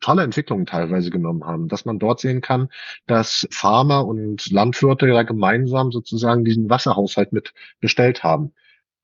tolle 0.00 0.22
Entwicklungen 0.22 0.66
teilweise 0.66 1.10
genommen 1.10 1.44
haben, 1.44 1.68
dass 1.68 1.84
man 1.84 1.98
dort 1.98 2.20
sehen 2.20 2.40
kann, 2.40 2.68
dass 3.06 3.46
Farmer 3.50 4.06
und 4.06 4.50
Landwirte 4.50 5.06
ja 5.06 5.22
gemeinsam 5.22 5.92
sozusagen 5.92 6.44
diesen 6.44 6.70
Wasserhaushalt 6.70 7.32
mit 7.32 7.52
bestellt 7.80 8.22
haben. 8.24 8.52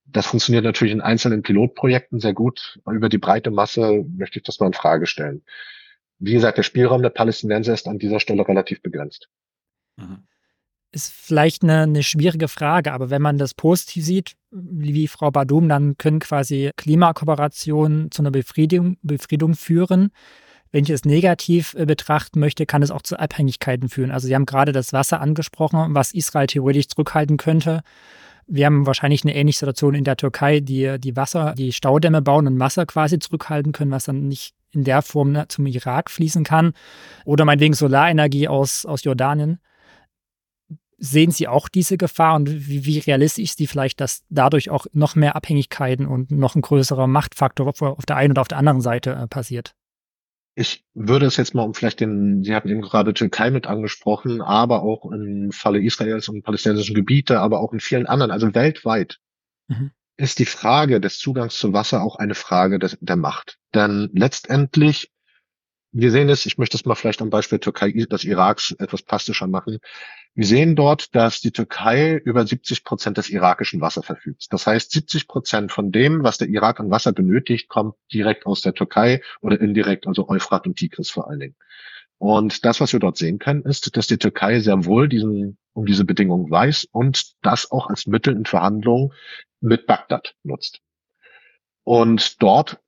Das 0.05 0.27
funktioniert 0.27 0.65
natürlich 0.65 0.93
in 0.93 1.01
einzelnen 1.01 1.43
Pilotprojekten 1.43 2.19
sehr 2.19 2.33
gut. 2.33 2.79
Über 2.89 3.09
die 3.09 3.17
breite 3.17 3.51
Masse 3.51 4.03
möchte 4.17 4.39
ich 4.39 4.43
das 4.43 4.59
mal 4.59 4.67
in 4.67 4.73
Frage 4.73 5.05
stellen. 5.05 5.43
Wie 6.19 6.33
gesagt, 6.33 6.57
der 6.57 6.63
Spielraum 6.63 7.01
der 7.01 7.09
Palästinenser 7.09 7.73
ist 7.73 7.87
an 7.87 7.97
dieser 7.97 8.19
Stelle 8.19 8.47
relativ 8.47 8.81
begrenzt. 8.81 9.29
Mhm. 9.97 10.23
Ist 10.93 11.13
vielleicht 11.13 11.63
eine, 11.63 11.83
eine 11.83 12.03
schwierige 12.03 12.49
Frage, 12.49 12.91
aber 12.91 13.09
wenn 13.09 13.21
man 13.21 13.37
das 13.37 13.53
positiv 13.53 14.03
sieht, 14.03 14.33
wie 14.51 15.07
Frau 15.07 15.31
Badum, 15.31 15.69
dann 15.69 15.97
können 15.97 16.19
quasi 16.19 16.71
Klimakooperationen 16.75 18.11
zu 18.11 18.21
einer 18.21 18.31
Befriedung, 18.31 18.97
Befriedung 19.01 19.53
führen. 19.55 20.11
Wenn 20.71 20.85
ich 20.85 20.89
es 20.89 21.05
negativ 21.05 21.73
äh, 21.73 21.85
betrachten 21.85 22.39
möchte, 22.39 22.65
kann 22.65 22.81
es 22.81 22.91
auch 22.91 23.01
zu 23.01 23.19
Abhängigkeiten 23.19 23.89
führen. 23.89 24.11
Also 24.11 24.27
Sie 24.27 24.35
haben 24.35 24.45
gerade 24.45 24.71
das 24.71 24.93
Wasser 24.93 25.21
angesprochen, 25.21 25.93
was 25.93 26.13
Israel 26.13 26.47
theoretisch 26.47 26.87
zurückhalten 26.87 27.37
könnte. 27.37 27.81
Wir 28.47 28.65
haben 28.65 28.85
wahrscheinlich 28.85 29.23
eine 29.23 29.35
ähnliche 29.35 29.59
Situation 29.59 29.95
in 29.95 30.03
der 30.03 30.17
Türkei, 30.17 30.59
die 30.59 30.97
die 30.99 31.15
Wasser, 31.15 31.53
die 31.57 31.71
Staudämme 31.71 32.21
bauen 32.21 32.47
und 32.47 32.59
Wasser 32.59 32.85
quasi 32.85 33.19
zurückhalten 33.19 33.71
können, 33.71 33.91
was 33.91 34.05
dann 34.05 34.27
nicht 34.27 34.55
in 34.71 34.83
der 34.83 35.01
Form 35.01 35.31
ne, 35.31 35.47
zum 35.47 35.65
Irak 35.67 36.09
fließen 36.09 36.43
kann. 36.43 36.73
Oder 37.25 37.45
meinetwegen 37.45 37.73
Solarenergie 37.73 38.47
aus, 38.47 38.85
aus 38.85 39.03
Jordanien. 39.03 39.59
Sehen 40.97 41.31
Sie 41.31 41.47
auch 41.47 41.67
diese 41.67 41.97
Gefahr 41.97 42.35
und 42.35 42.67
wie, 42.67 42.85
wie, 42.85 42.99
realistisch 42.99 43.43
ist 43.43 43.59
die 43.59 43.67
vielleicht, 43.67 43.99
dass 43.99 44.23
dadurch 44.29 44.69
auch 44.69 44.85
noch 44.93 45.15
mehr 45.15 45.35
Abhängigkeiten 45.35 46.05
und 46.05 46.29
noch 46.31 46.55
ein 46.55 46.61
größerer 46.61 47.07
Machtfaktor 47.07 47.67
auf 47.67 48.05
der 48.05 48.17
einen 48.17 48.31
oder 48.31 48.41
auf 48.41 48.47
der 48.47 48.59
anderen 48.59 48.81
Seite 48.81 49.11
äh, 49.11 49.27
passiert? 49.27 49.73
Ich 50.53 50.83
würde 50.93 51.25
es 51.25 51.37
jetzt 51.37 51.55
mal 51.55 51.63
um 51.63 51.73
vielleicht 51.73 52.01
den, 52.01 52.43
Sie 52.43 52.53
hatten 52.53 52.69
eben 52.69 52.81
gerade 52.81 53.13
Türkei 53.13 53.51
mit 53.51 53.67
angesprochen, 53.67 54.41
aber 54.41 54.83
auch 54.83 55.09
im 55.11 55.51
Falle 55.51 55.81
Israels 55.81 56.27
und 56.27 56.43
palästinensischen 56.43 56.95
Gebiete, 56.95 57.39
aber 57.39 57.61
auch 57.61 57.71
in 57.71 57.79
vielen 57.79 58.05
anderen, 58.05 58.31
also 58.31 58.53
weltweit, 58.53 59.19
mhm. 59.67 59.91
ist 60.17 60.39
die 60.39 60.45
Frage 60.45 60.99
des 60.99 61.19
Zugangs 61.19 61.57
zu 61.57 61.71
Wasser 61.71 62.01
auch 62.01 62.17
eine 62.17 62.35
Frage 62.35 62.79
des, 62.79 62.97
der 62.99 63.15
Macht. 63.15 63.57
Denn 63.73 64.09
letztendlich 64.13 65.11
wir 65.93 66.11
sehen 66.11 66.29
es, 66.29 66.45
ich 66.45 66.57
möchte 66.57 66.77
es 66.77 66.85
mal 66.85 66.95
vielleicht 66.95 67.21
am 67.21 67.29
Beispiel 67.29 67.59
Türkei, 67.59 67.91
des 67.91 68.23
Iraks 68.23 68.71
etwas 68.71 69.01
plastischer 69.01 69.47
machen. 69.47 69.79
Wir 70.33 70.45
sehen 70.45 70.77
dort, 70.77 71.13
dass 71.13 71.41
die 71.41 71.51
Türkei 71.51 72.15
über 72.15 72.45
70 72.45 72.85
Prozent 72.85 73.17
des 73.17 73.29
irakischen 73.29 73.81
Wassers 73.81 74.05
verfügt. 74.05 74.47
Das 74.51 74.65
heißt, 74.65 74.91
70 74.91 75.27
Prozent 75.27 75.71
von 75.71 75.91
dem, 75.91 76.23
was 76.23 76.37
der 76.37 76.47
Irak 76.47 76.79
an 76.79 76.89
Wasser 76.89 77.11
benötigt, 77.11 77.67
kommt 77.67 77.95
direkt 78.13 78.45
aus 78.45 78.61
der 78.61 78.73
Türkei 78.73 79.21
oder 79.41 79.59
indirekt, 79.59 80.07
also 80.07 80.29
Euphrat 80.29 80.67
und 80.67 80.77
Tigris 80.77 81.09
vor 81.09 81.29
allen 81.29 81.39
Dingen. 81.39 81.55
Und 82.17 82.65
das, 82.65 82.79
was 82.79 82.93
wir 82.93 82.99
dort 82.99 83.17
sehen 83.17 83.39
können, 83.39 83.63
ist, 83.63 83.97
dass 83.97 84.07
die 84.07 84.19
Türkei 84.19 84.59
sehr 84.59 84.85
wohl 84.85 85.09
diesen, 85.09 85.57
um 85.73 85.85
diese 85.85 86.05
Bedingungen 86.05 86.49
weiß 86.49 86.85
und 86.91 87.33
das 87.41 87.69
auch 87.71 87.87
als 87.87 88.07
Mittel 88.07 88.35
in 88.35 88.45
Verhandlungen 88.45 89.11
mit 89.59 89.85
Bagdad 89.85 90.35
nutzt. 90.43 90.81
Und 91.83 92.41
dort 92.41 92.79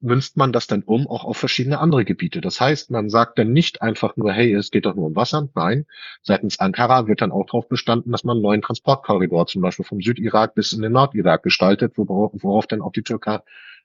münzt 0.00 0.36
man 0.36 0.52
das 0.52 0.66
dann 0.66 0.82
um 0.82 1.08
auch 1.08 1.24
auf 1.24 1.36
verschiedene 1.36 1.80
andere 1.80 2.04
Gebiete. 2.04 2.40
Das 2.40 2.60
heißt, 2.60 2.90
man 2.90 3.10
sagt 3.10 3.38
dann 3.38 3.52
nicht 3.52 3.82
einfach 3.82 4.16
nur, 4.16 4.32
hey, 4.32 4.54
es 4.54 4.70
geht 4.70 4.86
doch 4.86 4.94
nur 4.94 5.06
um 5.06 5.16
Wasser. 5.16 5.48
Nein, 5.54 5.86
seitens 6.22 6.60
Ankara 6.60 7.08
wird 7.08 7.20
dann 7.20 7.32
auch 7.32 7.46
darauf 7.46 7.68
bestanden, 7.68 8.12
dass 8.12 8.24
man 8.24 8.36
einen 8.36 8.42
neuen 8.42 8.62
Transportkorridor 8.62 9.46
zum 9.46 9.62
Beispiel 9.62 9.84
vom 9.84 10.00
Südirak 10.00 10.54
bis 10.54 10.72
in 10.72 10.82
den 10.82 10.92
Nordirak 10.92 11.42
gestaltet, 11.42 11.94
worauf, 11.96 12.32
worauf 12.34 12.66
dann 12.66 12.80
auch 12.80 12.92
die 12.92 13.02
Türkei 13.02 13.40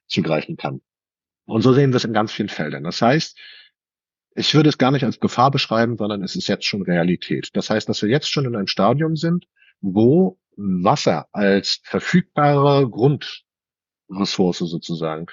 zugreifen 0.06 0.56
kann. 0.56 0.80
Und 1.46 1.62
so 1.62 1.72
sehen 1.72 1.92
wir 1.92 1.96
es 1.96 2.04
in 2.04 2.12
ganz 2.12 2.32
vielen 2.32 2.48
Feldern. 2.48 2.84
Das 2.84 3.02
heißt, 3.02 3.36
ich 4.36 4.54
würde 4.54 4.68
es 4.68 4.78
gar 4.78 4.90
nicht 4.90 5.04
als 5.04 5.20
Gefahr 5.20 5.50
beschreiben, 5.50 5.96
sondern 5.96 6.22
es 6.22 6.36
ist 6.36 6.48
jetzt 6.48 6.64
schon 6.64 6.82
Realität. 6.82 7.50
Das 7.54 7.70
heißt, 7.70 7.88
dass 7.88 8.02
wir 8.02 8.08
jetzt 8.08 8.30
schon 8.30 8.44
in 8.44 8.56
einem 8.56 8.66
Stadium 8.66 9.16
sind, 9.16 9.46
wo 9.80 10.38
Wasser 10.56 11.28
als 11.32 11.80
verfügbare 11.84 12.88
Grundressource 12.88 14.58
sozusagen 14.58 15.26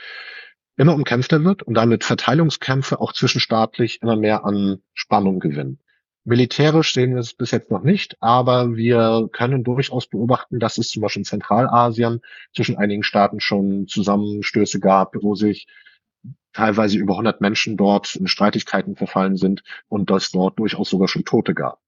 immer 0.78 0.96
umkämpfter 0.96 1.44
wird 1.44 1.64
und 1.64 1.74
damit 1.76 2.04
Verteilungskämpfe 2.04 3.00
auch 3.00 3.14
zwischenstaatlich 3.14 4.02
immer 4.02 4.16
mehr 4.16 4.46
an 4.46 4.82
Spannung 4.94 5.40
gewinnen. 5.40 5.80
Militärisch 6.24 6.94
sehen 6.94 7.14
wir 7.14 7.22
es 7.22 7.34
bis 7.34 7.50
jetzt 7.50 7.72
noch 7.72 7.82
nicht, 7.82 8.16
aber 8.22 8.76
wir 8.76 9.28
können 9.32 9.64
durchaus 9.64 10.08
beobachten, 10.08 10.60
dass 10.60 10.78
es 10.78 10.90
zum 10.90 11.02
Beispiel 11.02 11.22
in 11.22 11.26
Zentralasien 11.26 12.22
zwischen 12.56 12.78
einigen 12.78 13.02
Staaten 13.02 13.40
schon 13.40 13.88
Zusammenstöße 13.88 14.80
gab, 14.80 15.16
wo 15.22 15.34
sich 15.34 15.68
teilweise 16.54 16.98
über 16.98 17.14
100 17.14 17.42
Menschen 17.42 17.76
dort 17.76 18.16
in 18.16 18.28
Streitigkeiten 18.28 18.96
verfallen 18.96 19.36
sind 19.36 19.64
und 19.88 20.12
dass 20.12 20.32
dort 20.32 20.60
durchaus 20.60 20.90
sogar 20.90 21.08
schon 21.08 21.26
Tote 21.26 21.56
gab. 21.56 21.80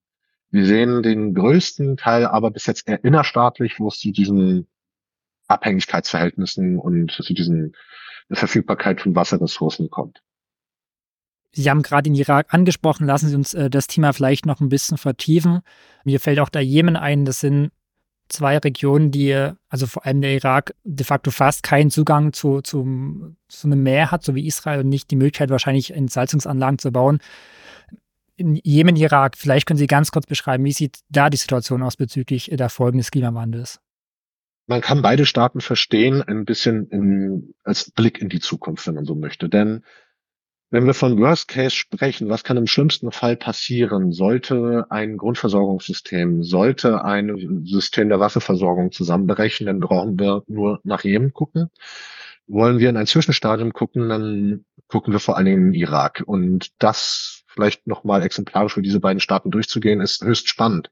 Wir 0.50 0.66
sehen 0.66 1.04
den 1.04 1.34
größten 1.34 1.98
Teil 1.98 2.26
aber 2.26 2.50
bis 2.52 2.66
jetzt 2.66 2.88
eher 2.88 3.04
innerstaatlich, 3.04 3.80
wo 3.80 3.88
es 3.88 4.00
zu 4.00 4.12
diesen 4.12 4.68
Abhängigkeitsverhältnissen 5.48 6.80
und 6.80 7.12
zu 7.12 7.34
diesen 7.34 7.76
Verfügbarkeit 8.32 9.02
von 9.02 9.16
Wasserressourcen 9.16 9.90
kommt. 9.90 10.22
Sie 11.56 11.70
haben 11.70 11.84
gerade 11.84 12.10
den 12.10 12.16
Irak 12.16 12.48
angesprochen. 12.54 13.06
Lassen 13.06 13.30
Sie 13.30 13.36
uns 13.36 13.54
äh, 13.54 13.70
das 13.70 13.88
Thema 13.88 14.12
vielleicht 14.14 14.46
noch 14.46 14.60
ein 14.60 14.70
bisschen 14.70 14.98
vertiefen. 14.98 15.62
Mir 16.04 16.20
fällt 16.20 16.40
auch 16.40 16.50
der 16.50 16.64
Jemen 16.64 16.96
ein. 16.96 17.26
Das 17.26 17.42
sind 17.42 17.72
zwei 18.28 18.58
Regionen, 18.58 19.12
die, 19.12 19.52
also 19.70 19.86
vor 19.86 20.06
allem 20.06 20.22
der 20.22 20.34
Irak, 20.34 20.74
de 20.84 21.06
facto 21.06 21.30
fast 21.30 21.62
keinen 21.62 21.92
Zugang 21.92 22.34
zu, 22.34 22.62
zu, 22.62 23.36
zu 23.48 23.68
einem 23.68 23.84
Meer 23.84 24.12
hat, 24.12 24.24
so 24.24 24.34
wie 24.34 24.48
Israel, 24.48 24.80
und 24.80 24.90
nicht 24.90 25.12
die 25.12 25.16
Möglichkeit, 25.16 25.52
wahrscheinlich 25.52 25.92
Entsalzungsanlagen 25.92 26.80
zu 26.80 26.92
bauen. 26.92 27.20
In 28.36 28.60
Jemen, 28.64 28.96
Irak, 28.96 29.38
vielleicht 29.38 29.68
können 29.68 29.78
Sie 29.78 29.86
ganz 29.86 30.12
kurz 30.12 30.26
beschreiben, 30.26 30.66
wie 30.66 30.72
sieht 30.72 31.02
da 31.10 31.30
die 31.30 31.38
Situation 31.38 31.84
aus 31.84 31.98
bezüglich 31.98 32.50
der 32.52 32.70
Folgen 32.70 32.98
des 32.98 33.12
Klimawandels? 33.12 33.80
Man 34.66 34.82
kann 34.82 35.02
beide 35.02 35.26
Staaten 35.26 35.62
verstehen, 35.62 36.22
ein 36.22 36.46
bisschen 36.46 36.88
in, 36.88 37.54
als 37.64 37.92
Blick 37.92 38.22
in 38.22 38.30
die 38.30 38.40
Zukunft, 38.40 38.88
wenn 38.88 38.96
man 38.96 39.06
so 39.06 39.16
möchte. 39.16 39.50
Denn 39.50 39.84
wenn 40.70 40.88
wir 40.88 40.96
von 40.96 41.20
Worst 41.20 41.50
Case 41.50 41.76
sprechen, 41.76 42.30
was 42.30 42.44
kann 42.44 42.58
im 42.58 42.66
schlimmsten 42.66 43.12
Fall 43.12 43.36
passieren? 43.36 44.12
Sollte 44.12 44.88
ein 44.90 45.18
Grundversorgungssystem, 45.18 46.44
sollte 46.44 47.04
ein 47.06 47.64
System 47.64 48.10
der 48.10 48.20
Wasserversorgung 48.20 48.92
zusammenbrechen, 48.92 49.68
dann 49.68 49.80
brauchen 49.80 50.18
wir 50.18 50.44
nur 50.48 50.80
nach 50.84 51.04
Jemen 51.04 51.32
gucken. 51.32 51.70
Wollen 52.48 52.80
wir 52.80 52.90
in 52.90 52.98
ein 52.98 53.06
Zwischenstadium 53.06 53.72
gucken, 53.72 54.10
dann 54.10 54.66
gucken 54.88 55.14
wir 55.14 55.20
vor 55.20 55.38
allen 55.38 55.46
Dingen 55.46 55.68
in 55.68 55.74
Irak. 55.74 56.24
Und 56.26 56.72
das 56.80 57.44
vielleicht 57.46 57.86
nochmal 57.86 58.24
exemplarisch 58.24 58.74
für 58.74 58.82
diese 58.82 59.00
beiden 59.00 59.20
Staaten 59.20 59.52
durchzugehen, 59.52 60.02
ist 60.02 60.24
höchst 60.24 60.50
spannend. 60.50 60.90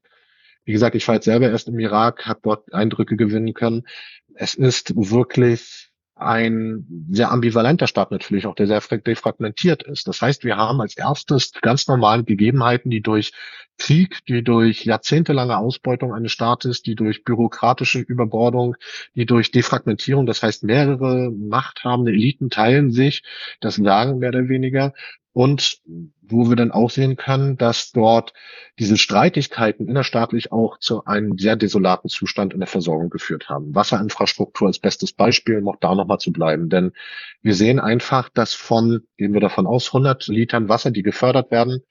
Wie 0.64 0.72
gesagt, 0.72 0.94
ich 0.94 1.06
war 1.08 1.16
jetzt 1.16 1.24
selber 1.24 1.50
erst 1.50 1.68
im 1.68 1.78
Irak, 1.78 2.26
habe 2.26 2.40
dort 2.42 2.72
Eindrücke 2.72 3.16
gewinnen 3.16 3.54
können. 3.54 3.86
Es 4.34 4.54
ist 4.54 4.94
wirklich 4.96 5.92
ein 6.14 6.86
sehr 7.10 7.30
ambivalenter 7.30 7.86
Staat 7.86 8.10
natürlich, 8.10 8.46
auch 8.46 8.54
der 8.54 8.66
sehr 8.66 8.80
defragmentiert 8.80 9.82
ist. 9.82 10.06
Das 10.06 10.20
heißt, 10.20 10.44
wir 10.44 10.56
haben 10.56 10.80
als 10.80 10.96
erstes 10.96 11.52
ganz 11.60 11.88
normale 11.88 12.24
Gegebenheiten, 12.24 12.90
die 12.90 13.00
durch 13.00 13.32
Krieg, 13.78 14.24
die 14.28 14.44
durch 14.44 14.84
jahrzehntelange 14.84 15.56
Ausbeutung 15.56 16.14
eines 16.14 16.32
Staates, 16.32 16.82
die 16.82 16.94
durch 16.94 17.24
bürokratische 17.24 17.98
Überbordung, 17.98 18.76
die 19.14 19.26
durch 19.26 19.50
Defragmentierung, 19.50 20.26
das 20.26 20.42
heißt 20.42 20.62
mehrere 20.62 21.30
machthabende 21.30 22.12
Eliten 22.12 22.50
teilen 22.50 22.92
sich 22.92 23.22
das 23.60 23.76
Sagen 23.76 24.18
mehr 24.18 24.28
oder 24.28 24.48
weniger 24.48 24.92
und 25.32 25.80
wo 26.20 26.48
wir 26.48 26.56
dann 26.56 26.72
auch 26.72 26.90
sehen 26.90 27.16
können, 27.16 27.56
dass 27.56 27.92
dort 27.92 28.32
diese 28.78 28.96
Streitigkeiten 28.96 29.88
innerstaatlich 29.88 30.52
auch 30.52 30.78
zu 30.78 31.04
einem 31.04 31.38
sehr 31.38 31.56
desolaten 31.56 32.10
Zustand 32.10 32.52
in 32.52 32.60
der 32.60 32.66
Versorgung 32.66 33.10
geführt 33.10 33.48
haben. 33.48 33.74
Wasserinfrastruktur 33.74 34.68
als 34.68 34.78
bestes 34.78 35.12
Beispiel, 35.12 35.58
um 35.58 35.68
auch 35.68 35.76
da 35.80 35.94
nochmal 35.94 36.18
zu 36.18 36.32
bleiben. 36.32 36.68
Denn 36.68 36.92
wir 37.40 37.54
sehen 37.54 37.80
einfach, 37.80 38.28
dass 38.28 38.54
von, 38.54 39.02
gehen 39.16 39.32
wir 39.32 39.40
davon 39.40 39.66
aus, 39.66 39.88
100 39.88 40.26
Litern 40.28 40.68
Wasser, 40.68 40.90
die 40.90 41.02
gefördert 41.02 41.50
werden, 41.50 41.82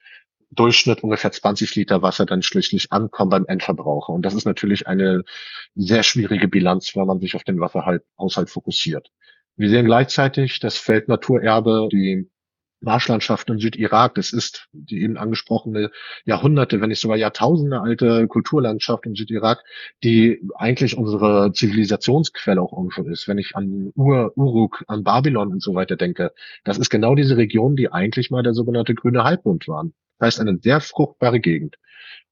Durchschnitt 0.50 1.02
ungefähr 1.02 1.32
20 1.32 1.74
Liter 1.76 2.02
Wasser 2.02 2.26
dann 2.26 2.42
schließlich 2.42 2.92
ankommen 2.92 3.30
beim 3.30 3.46
Endverbraucher. 3.46 4.12
Und 4.12 4.22
das 4.22 4.34
ist 4.34 4.44
natürlich 4.44 4.86
eine 4.86 5.22
sehr 5.74 6.02
schwierige 6.02 6.46
Bilanz, 6.46 6.94
wenn 6.94 7.06
man 7.06 7.20
sich 7.20 7.34
auf 7.34 7.42
den 7.42 7.58
Wasserhaushalt 7.58 8.50
fokussiert. 8.50 9.08
Wir 9.56 9.70
sehen 9.70 9.86
gleichzeitig 9.86 10.60
das 10.60 10.76
Feld 10.76 11.08
Naturerbe, 11.08 11.88
die 11.90 12.30
Marschlandschaft 12.82 13.48
im 13.50 13.58
Südirak. 13.58 14.14
Das 14.14 14.32
ist 14.32 14.68
die 14.72 15.02
eben 15.02 15.16
angesprochene 15.16 15.90
Jahrhunderte, 16.24 16.80
wenn 16.80 16.88
nicht 16.88 17.00
sogar 17.00 17.16
Jahrtausende 17.16 17.80
alte 17.80 18.26
Kulturlandschaft 18.28 19.06
im 19.06 19.14
Südirak, 19.14 19.64
die 20.02 20.42
eigentlich 20.56 20.96
unsere 20.96 21.52
Zivilisationsquelle 21.52 22.60
auch 22.60 22.72
irgendwo 22.72 23.02
ist. 23.10 23.28
Wenn 23.28 23.38
ich 23.38 23.56
an 23.56 23.92
Ur, 23.94 24.32
Uruk, 24.36 24.84
an 24.88 25.04
Babylon 25.04 25.52
und 25.52 25.62
so 25.62 25.74
weiter 25.74 25.96
denke, 25.96 26.32
das 26.64 26.78
ist 26.78 26.90
genau 26.90 27.14
diese 27.14 27.36
Region, 27.36 27.76
die 27.76 27.90
eigentlich 27.92 28.30
mal 28.30 28.42
der 28.42 28.54
sogenannte 28.54 28.94
grüne 28.94 29.24
Halbmond 29.24 29.68
waren. 29.68 29.94
Das 30.18 30.26
heißt, 30.26 30.40
eine 30.40 30.58
sehr 30.58 30.80
fruchtbare 30.80 31.40
Gegend. 31.40 31.76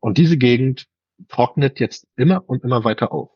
Und 0.01 0.19
diese 0.19 0.37
Gegend 0.37 0.87
trocknet 1.29 1.81
jetzt 1.81 2.07
immer 2.17 2.43
und 2.49 2.65
immer 2.65 2.85
weiter 2.85 3.13
auf. 3.13 3.31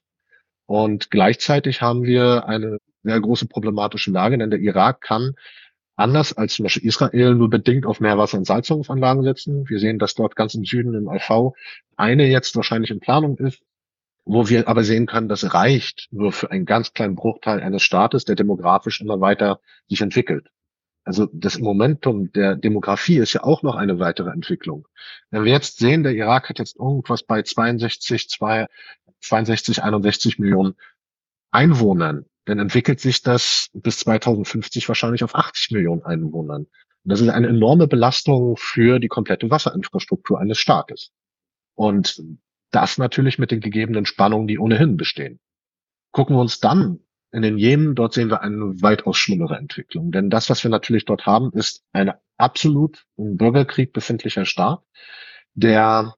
Und 0.67 1.11
gleichzeitig 1.11 1.83
haben 1.83 2.05
wir 2.05 2.47
eine 2.47 2.79
sehr 3.03 3.21
große 3.21 3.47
problematische 3.47 4.11
Lage, 4.11 4.39
denn 4.39 4.51
der 4.51 4.61
Irak 4.61 5.03
kann 5.03 5.35
anders 5.97 6.33
als 6.33 6.55
zum 6.55 6.65
Beispiel 6.65 6.87
Israel 6.87 7.35
nur 7.35 7.51
bedingt 7.51 7.87
auf 7.87 8.01
Meerwasser- 8.01 8.39
und 8.39 8.47
Salzungsanlagen 8.47 9.23
setzen. 9.23 9.69
Wir 9.69 9.79
sehen, 9.79 9.99
dass 9.99 10.15
dort 10.15 10.37
ganz 10.37 10.55
im 10.55 10.65
Süden 10.65 10.95
im 10.95 11.09
AV 11.09 11.53
eine 11.97 12.27
jetzt 12.27 12.57
wahrscheinlich 12.57 12.91
in 12.91 13.01
Planung 13.01 13.39
ist, 13.39 13.63
wo 14.25 14.49
wir 14.49 14.69
aber 14.69 14.85
sehen 14.85 15.07
können, 15.07 15.29
das 15.29 15.55
reicht 15.55 16.09
nur 16.11 16.33
für 16.33 16.51
einen 16.51 16.65
ganz 16.65 16.93
kleinen 16.93 17.15
Bruchteil 17.15 17.61
eines 17.61 17.83
Staates, 17.83 18.25
der 18.25 18.37
demografisch 18.37 19.01
immer 19.01 19.21
weiter 19.21 19.61
sich 19.89 20.01
entwickelt. 20.01 20.49
Also 21.05 21.29
das 21.33 21.59
Momentum 21.59 22.33
der 22.33 22.57
Demografie 22.57 23.19
ist 23.19 23.35
ja 23.35 23.45
auch 23.45 23.63
noch 23.63 23.77
eine 23.77 23.99
weitere 23.99 24.31
Entwicklung. 24.31 24.89
Wenn 25.31 25.45
wir 25.45 25.53
jetzt 25.53 25.79
sehen, 25.79 26.03
der 26.03 26.15
Irak 26.15 26.49
hat 26.49 26.59
jetzt 26.59 26.77
irgendwas 26.77 27.23
bei 27.23 27.43
62, 27.43 28.29
62, 29.21 29.83
61 29.83 30.39
Millionen 30.39 30.75
Einwohnern 31.51 32.25
dann 32.45 32.59
entwickelt 32.59 33.01
sich 33.01 33.23
das 33.23 33.71
bis 33.73 34.01
2050 34.01 34.89
wahrscheinlich 34.89 35.25
auf 35.25 35.35
80 35.35 35.71
Millionen 35.73 36.03
Einwohnern. 36.03 36.63
Und 36.63 37.11
das 37.11 37.21
ist 37.21 37.29
eine 37.29 37.49
enorme 37.49 37.87
Belastung 37.87 38.57
für 38.57 38.99
die 38.99 39.09
komplette 39.09 39.51
Wasserinfrastruktur 39.51 40.41
eines 40.41 40.59
Staates. 40.59 41.13
Und 41.75 42.23
das 42.71 42.99
natürlich 42.99 43.39
mit 43.39 43.51
den 43.51 43.61
gegebenen 43.61 44.07
Spannungen, 44.07 44.47
die 44.47 44.59
ohnehin 44.59 44.97
bestehen. 44.97 45.41
Gucken 46.13 46.37
wir 46.37 46.41
uns 46.41 46.61
dann 46.61 47.01
in 47.33 47.43
den 47.43 47.59
Jemen, 47.59 47.95
dort 47.95 48.15
sehen 48.15 48.31
wir 48.31 48.43
eine 48.43 48.81
weitaus 48.81 49.17
schlimmere 49.17 49.57
Entwicklung. 49.57 50.13
Denn 50.13 50.31
das, 50.31 50.51
was 50.51 50.63
wir 50.63 50.71
natürlich 50.71 51.05
dort 51.05 51.27
haben, 51.27 51.53
ist 51.53 51.83
ein 51.93 52.13
absolut 52.37 53.05
im 53.17 53.37
Bürgerkrieg 53.37 53.93
befindlicher 53.93 54.45
Staat, 54.45 54.83
der 55.55 56.15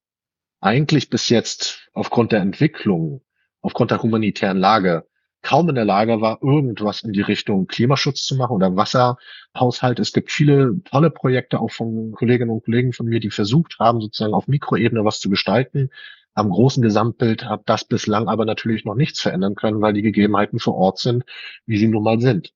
eigentlich 0.60 1.08
bis 1.08 1.28
jetzt 1.28 1.88
aufgrund 1.92 2.32
der 2.32 2.40
Entwicklung, 2.40 3.22
aufgrund 3.60 3.90
der 3.90 4.02
humanitären 4.02 4.58
Lage 4.58 5.06
kaum 5.46 5.68
in 5.68 5.76
der 5.76 5.85
Lage 5.85 6.20
war, 6.20 6.42
irgendwas 6.42 7.04
in 7.04 7.12
die 7.12 7.20
Richtung 7.20 7.68
Klimaschutz 7.68 8.24
zu 8.24 8.35
machen 8.35 8.52
oder 8.52 8.74
Wasserhaushalt. 8.74 10.00
Es 10.00 10.12
gibt 10.12 10.32
viele 10.32 10.80
tolle 10.82 11.09
Projekte 11.09 11.61
auch 11.61 11.70
von 11.70 12.11
Kolleginnen 12.12 12.50
und 12.50 12.64
Kollegen 12.64 12.92
von 12.92 13.06
mir, 13.06 13.20
die 13.20 13.30
versucht 13.30 13.78
haben, 13.78 14.00
sozusagen 14.00 14.35
auf 14.35 14.48
Mikroebene 14.48 15.04
was 15.04 15.20
zu 15.20 15.30
gestalten. 15.30 15.90
Am 16.35 16.50
großen 16.50 16.82
Gesamtbild 16.82 17.44
hat 17.44 17.62
das 17.66 17.85
bislang 17.85 18.26
aber 18.26 18.44
natürlich 18.44 18.85
noch 18.85 18.96
nichts 18.96 19.20
verändern 19.20 19.54
können, 19.54 19.80
weil 19.80 19.92
die 19.92 20.02
Gegebenheiten 20.02 20.59
vor 20.59 20.74
Ort 20.74 20.98
sind, 20.98 21.22
wie 21.64 21.78
sie 21.78 21.87
nun 21.87 22.02
mal 22.02 22.20
sind. 22.20 22.52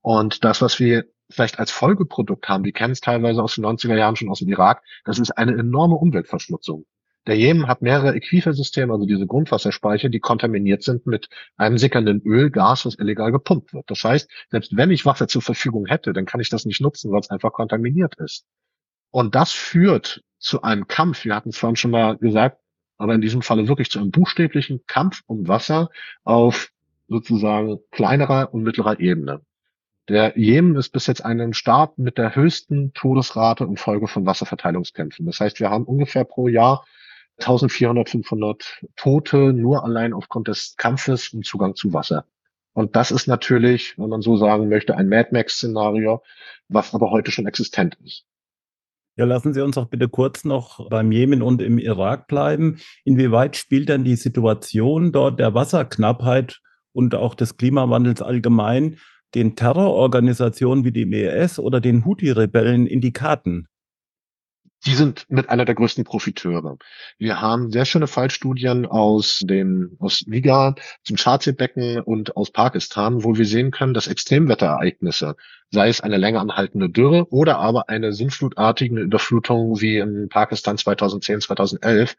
Und 0.00 0.42
das, 0.42 0.62
was 0.62 0.80
wir 0.80 1.04
vielleicht 1.28 1.58
als 1.58 1.70
Folgeprodukt 1.70 2.48
haben, 2.48 2.64
die 2.64 2.72
kennen 2.72 2.92
es 2.92 3.02
teilweise 3.02 3.42
aus 3.42 3.56
den 3.56 3.66
90er 3.66 3.96
Jahren 3.96 4.16
schon 4.16 4.30
aus 4.30 4.38
dem 4.38 4.48
Irak, 4.48 4.82
das 5.04 5.18
ist 5.18 5.32
eine 5.32 5.52
enorme 5.58 5.96
Umweltverschmutzung. 5.96 6.86
Der 7.26 7.36
Jemen 7.36 7.66
hat 7.66 7.82
mehrere 7.82 8.14
Äquifersysteme, 8.14 8.92
also 8.92 9.04
diese 9.04 9.26
Grundwasserspeicher, 9.26 10.08
die 10.08 10.20
kontaminiert 10.20 10.82
sind 10.82 11.06
mit 11.06 11.28
einem 11.56 11.76
sickernden 11.76 12.22
Öl, 12.22 12.50
Gas, 12.50 12.86
was 12.86 12.98
illegal 12.98 13.30
gepumpt 13.30 13.74
wird. 13.74 13.90
Das 13.90 14.02
heißt, 14.02 14.30
selbst 14.48 14.76
wenn 14.76 14.90
ich 14.90 15.04
Wasser 15.04 15.28
zur 15.28 15.42
Verfügung 15.42 15.86
hätte, 15.86 16.12
dann 16.12 16.24
kann 16.24 16.40
ich 16.40 16.48
das 16.48 16.64
nicht 16.64 16.80
nutzen, 16.80 17.12
weil 17.12 17.20
es 17.20 17.30
einfach 17.30 17.52
kontaminiert 17.52 18.14
ist. 18.16 18.46
Und 19.10 19.34
das 19.34 19.52
führt 19.52 20.22
zu 20.38 20.62
einem 20.62 20.86
Kampf, 20.86 21.24
wir 21.24 21.34
hatten 21.34 21.50
es 21.50 21.58
vorhin 21.58 21.76
schon 21.76 21.90
mal 21.90 22.16
gesagt, 22.16 22.58
aber 22.96 23.14
in 23.14 23.20
diesem 23.20 23.42
Falle 23.42 23.68
wirklich 23.68 23.90
zu 23.90 23.98
einem 23.98 24.10
buchstäblichen 24.10 24.84
Kampf 24.86 25.22
um 25.26 25.46
Wasser 25.46 25.90
auf 26.24 26.70
sozusagen 27.08 27.78
kleinerer 27.90 28.54
und 28.54 28.62
mittlerer 28.62 28.98
Ebene. 28.98 29.42
Der 30.08 30.38
Jemen 30.38 30.76
ist 30.76 30.90
bis 30.90 31.06
jetzt 31.06 31.24
ein 31.24 31.52
Staat 31.52 31.98
mit 31.98 32.18
der 32.18 32.34
höchsten 32.34 32.92
Todesrate 32.94 33.64
infolge 33.64 34.08
von 34.08 34.26
Wasserverteilungskämpfen. 34.26 35.26
Das 35.26 35.40
heißt, 35.40 35.60
wir 35.60 35.70
haben 35.70 35.84
ungefähr 35.84 36.24
pro 36.24 36.48
Jahr 36.48 36.84
1400, 37.40 38.08
500 38.08 38.84
Tote 38.96 39.52
nur 39.52 39.84
allein 39.84 40.12
aufgrund 40.12 40.48
des 40.48 40.76
Kampfes 40.76 41.32
um 41.32 41.42
Zugang 41.42 41.74
zu 41.74 41.92
Wasser. 41.92 42.24
Und 42.72 42.96
das 42.96 43.10
ist 43.10 43.26
natürlich, 43.26 43.98
wenn 43.98 44.08
man 44.08 44.22
so 44.22 44.36
sagen 44.36 44.68
möchte, 44.68 44.96
ein 44.96 45.08
Mad 45.08 45.30
Max-Szenario, 45.32 46.22
was 46.68 46.94
aber 46.94 47.10
heute 47.10 47.30
schon 47.30 47.46
existent 47.46 47.98
ist. 48.04 48.24
Ja, 49.16 49.24
lassen 49.24 49.52
Sie 49.52 49.60
uns 49.60 49.76
auch 49.76 49.88
bitte 49.88 50.08
kurz 50.08 50.44
noch 50.44 50.88
beim 50.88 51.12
Jemen 51.12 51.42
und 51.42 51.60
im 51.60 51.78
Irak 51.78 52.26
bleiben. 52.26 52.78
Inwieweit 53.04 53.56
spielt 53.56 53.88
denn 53.88 54.04
die 54.04 54.16
Situation 54.16 55.12
dort 55.12 55.40
der 55.40 55.52
Wasserknappheit 55.52 56.60
und 56.92 57.14
auch 57.14 57.34
des 57.34 57.56
Klimawandels 57.56 58.22
allgemein 58.22 58.98
den 59.34 59.56
Terrororganisationen 59.56 60.84
wie 60.84 60.92
dem 60.92 61.12
IS 61.12 61.58
oder 61.58 61.80
den 61.80 62.04
Houthi-Rebellen 62.04 62.86
in 62.86 63.00
die 63.00 63.12
Karten? 63.12 63.68
Die 64.86 64.94
sind 64.94 65.26
mit 65.28 65.50
einer 65.50 65.64
der 65.64 65.74
größten 65.74 66.04
Profiteure. 66.04 66.78
Wir 67.18 67.40
haben 67.40 67.70
sehr 67.70 67.84
schöne 67.84 68.06
Fallstudien 68.06 68.86
aus 68.86 69.40
dem, 69.44 69.96
aus 69.98 70.24
Niger, 70.26 70.74
zum 71.04 71.16
Chartseebecken 71.16 72.00
und 72.00 72.36
aus 72.36 72.50
Pakistan, 72.50 73.22
wo 73.22 73.36
wir 73.36 73.44
sehen 73.44 73.70
können, 73.70 73.94
dass 73.94 74.06
Extremwetterereignisse, 74.06 75.36
sei 75.70 75.88
es 75.88 76.00
eine 76.00 76.16
länger 76.16 76.40
anhaltende 76.40 76.88
Dürre 76.88 77.30
oder 77.30 77.58
aber 77.58 77.88
eine 77.88 78.12
sinnflutartige 78.12 79.00
Überflutung 79.00 79.80
wie 79.80 79.98
in 79.98 80.28
Pakistan 80.28 80.78
2010, 80.78 81.42
2011, 81.42 82.16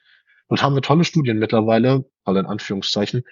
und 0.47 0.62
haben 0.62 0.76
wir 0.76 0.82
tolle 0.82 1.06
Studien 1.06 1.39
mittlerweile, 1.39 2.06
alle 2.26 2.41
in 2.41 2.45
Anführungszeichen, 2.45 3.24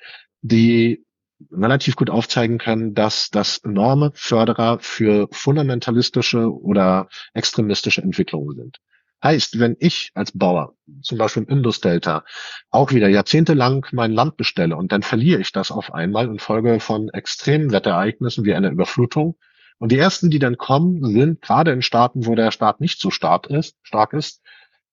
die 0.42 1.06
relativ 1.52 1.96
gut 1.96 2.10
aufzeigen 2.10 2.58
können, 2.58 2.94
dass 2.94 3.30
das 3.30 3.60
enorme 3.60 4.12
Förderer 4.14 4.80
für 4.80 5.28
fundamentalistische 5.32 6.50
oder 6.50 7.10
extremistische 7.34 8.02
Entwicklungen 8.02 8.56
sind. 8.56 8.80
Heißt, 9.22 9.60
wenn 9.60 9.76
ich 9.80 10.12
als 10.14 10.32
Bauer, 10.32 10.76
zum 11.02 11.18
Beispiel 11.18 11.44
im 11.44 11.50
Indus-Delta, 11.50 12.24
auch 12.70 12.92
wieder 12.92 13.10
jahrzehntelang 13.10 13.86
mein 13.92 14.14
Land 14.14 14.38
bestelle 14.38 14.78
und 14.78 14.92
dann 14.92 15.04
verliere 15.04 15.42
ich 15.42 15.52
das 15.52 15.72
auf 15.72 15.94
einmal 15.94 16.28
infolge 16.28 16.80
von 16.80 17.10
extremen 17.10 17.72
Wetterereignissen 17.72 18.46
wie 18.46 18.54
einer 18.54 18.72
Überflutung. 18.72 19.36
Und 19.78 19.92
die 19.92 19.98
ersten, 19.98 20.30
die 20.30 20.40
dann 20.40 20.58
kommen, 20.58 21.04
sind 21.04 21.42
gerade 21.42 21.72
in 21.72 21.82
Staaten, 21.82 22.26
wo 22.26 22.36
der 22.36 22.52
Staat 22.52 22.80
nicht 22.80 23.00
so 23.02 23.12
stark 23.12 23.48
ist, 23.48 23.76
stark 23.82 24.14
ist, 24.14 24.42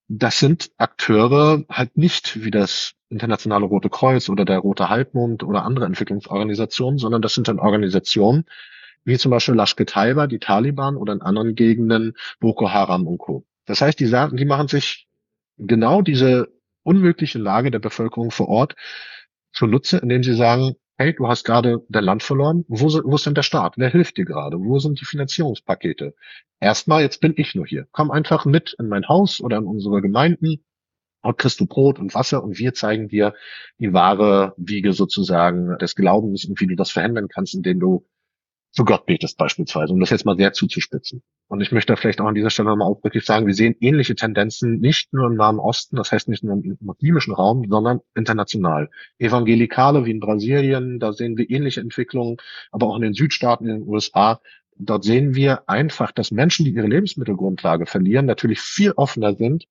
das 0.08 0.38
sind 0.38 0.70
Akteure 0.76 1.64
halt 1.68 1.96
nicht 1.96 2.44
wie 2.44 2.50
das 2.50 2.94
Internationale 3.08 3.66
Rote 3.66 3.90
Kreuz 3.90 4.28
oder 4.28 4.44
der 4.44 4.58
Rote 4.58 4.88
Halbmond 4.88 5.42
oder 5.42 5.64
andere 5.64 5.86
Entwicklungsorganisationen, 5.86 6.98
sondern 6.98 7.22
das 7.22 7.34
sind 7.34 7.48
dann 7.48 7.58
Organisationen, 7.58 8.44
wie 9.04 9.18
zum 9.18 9.30
Beispiel 9.30 9.54
Lashkar 9.54 9.86
Taiba, 9.86 10.26
die 10.26 10.40
Taliban 10.40 10.96
oder 10.96 11.12
in 11.12 11.22
anderen 11.22 11.54
Gegenden 11.54 12.14
Boko 12.40 12.70
Haram 12.70 13.06
und 13.06 13.18
Co. 13.18 13.44
Das 13.66 13.80
heißt, 13.80 14.00
die 14.00 14.06
sagen, 14.06 14.36
die 14.36 14.44
machen 14.44 14.68
sich 14.68 15.06
genau 15.58 16.02
diese 16.02 16.48
unmögliche 16.82 17.38
Lage 17.38 17.70
der 17.70 17.80
Bevölkerung 17.80 18.30
vor 18.30 18.48
Ort 18.48 18.74
zunutze, 19.52 19.98
indem 19.98 20.22
sie 20.22 20.34
sagen, 20.34 20.76
hey, 20.98 21.14
du 21.14 21.28
hast 21.28 21.44
gerade 21.44 21.84
dein 21.88 22.04
Land 22.04 22.22
verloren, 22.22 22.64
wo, 22.68 22.86
wo 22.86 23.16
ist 23.16 23.26
denn 23.26 23.34
der 23.34 23.42
Staat? 23.42 23.74
Wer 23.76 23.90
hilft 23.90 24.16
dir 24.16 24.24
gerade? 24.24 24.58
Wo 24.58 24.78
sind 24.78 25.00
die 25.00 25.04
Finanzierungspakete? 25.04 26.14
Erstmal, 26.60 27.02
jetzt 27.02 27.20
bin 27.20 27.34
ich 27.36 27.54
nur 27.54 27.66
hier. 27.66 27.86
Komm 27.92 28.10
einfach 28.10 28.46
mit 28.46 28.74
in 28.78 28.88
mein 28.88 29.08
Haus 29.08 29.40
oder 29.40 29.58
in 29.58 29.64
unsere 29.64 30.00
Gemeinden. 30.00 30.64
Dort 31.22 31.38
kriegst 31.38 31.60
du 31.60 31.66
Brot 31.66 31.98
und 31.98 32.14
Wasser 32.14 32.42
und 32.42 32.58
wir 32.58 32.72
zeigen 32.72 33.08
dir 33.08 33.34
die 33.78 33.92
wahre 33.92 34.54
Wiege 34.56 34.92
sozusagen 34.92 35.76
des 35.78 35.96
Glaubens 35.96 36.44
und 36.44 36.60
wie 36.60 36.66
du 36.66 36.76
das 36.76 36.90
verhindern 36.90 37.28
kannst, 37.28 37.54
indem 37.54 37.80
du 37.80 38.06
zu 38.72 38.84
Gott 38.84 39.06
betest 39.06 39.38
beispielsweise, 39.38 39.92
um 39.92 40.00
das 40.00 40.10
jetzt 40.10 40.26
mal 40.26 40.36
sehr 40.36 40.52
zuzuspitzen. 40.52 41.22
Und 41.48 41.60
ich 41.60 41.72
möchte 41.72 41.96
vielleicht 41.96 42.20
auch 42.20 42.26
an 42.26 42.34
dieser 42.34 42.50
Stelle 42.50 42.68
nochmal 42.68 42.88
auch 42.88 43.02
wirklich 43.02 43.24
sagen, 43.24 43.46
wir 43.46 43.54
sehen 43.54 43.74
ähnliche 43.80 44.14
Tendenzen 44.14 44.78
nicht 44.80 45.12
nur 45.12 45.26
im 45.26 45.36
Nahen 45.36 45.58
Osten, 45.58 45.96
das 45.96 46.12
heißt 46.12 46.28
nicht 46.28 46.44
nur 46.44 46.54
im 46.54 46.76
muslimischen 46.80 47.34
Raum, 47.34 47.64
sondern 47.68 48.00
international. 48.14 48.90
Evangelikale 49.18 50.04
wie 50.04 50.10
in 50.10 50.20
Brasilien, 50.20 50.98
da 50.98 51.12
sehen 51.12 51.38
wir 51.38 51.48
ähnliche 51.48 51.80
Entwicklungen, 51.80 52.36
aber 52.70 52.88
auch 52.88 52.96
in 52.96 53.02
den 53.02 53.14
Südstaaten, 53.14 53.66
in 53.66 53.80
den 53.80 53.88
USA, 53.88 54.40
dort 54.76 55.04
sehen 55.04 55.34
wir 55.34 55.68
einfach, 55.68 56.12
dass 56.12 56.30
Menschen, 56.30 56.64
die 56.64 56.72
ihre 56.72 56.86
Lebensmittelgrundlage 56.86 57.86
verlieren, 57.86 58.26
natürlich 58.26 58.60
viel 58.60 58.92
offener 58.92 59.34
sind 59.34 59.66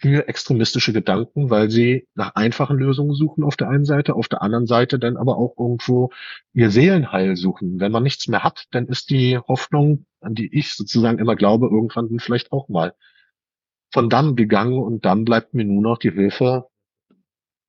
für 0.00 0.28
extremistische 0.28 0.94
Gedanken, 0.94 1.50
weil 1.50 1.70
sie 1.70 2.08
nach 2.14 2.34
einfachen 2.34 2.78
Lösungen 2.78 3.12
suchen 3.12 3.44
auf 3.44 3.56
der 3.56 3.68
einen 3.68 3.84
Seite, 3.84 4.14
auf 4.14 4.28
der 4.28 4.40
anderen 4.40 4.66
Seite 4.66 4.98
dann 4.98 5.18
aber 5.18 5.36
auch 5.36 5.54
irgendwo 5.58 6.10
ihr 6.54 6.70
Seelenheil 6.70 7.36
suchen. 7.36 7.80
Wenn 7.80 7.92
man 7.92 8.02
nichts 8.02 8.26
mehr 8.26 8.42
hat, 8.42 8.64
dann 8.70 8.86
ist 8.86 9.10
die 9.10 9.38
Hoffnung, 9.38 10.06
an 10.20 10.34
die 10.34 10.58
ich 10.58 10.74
sozusagen 10.74 11.18
immer 11.18 11.36
glaube, 11.36 11.66
irgendwann 11.66 12.18
vielleicht 12.18 12.50
auch 12.50 12.68
mal 12.70 12.94
von 13.92 14.08
dann 14.08 14.36
gegangen 14.36 14.78
und 14.78 15.04
dann 15.04 15.26
bleibt 15.26 15.52
mir 15.52 15.64
nur 15.64 15.82
noch 15.82 15.98
die 15.98 16.12
Hilfe 16.12 16.68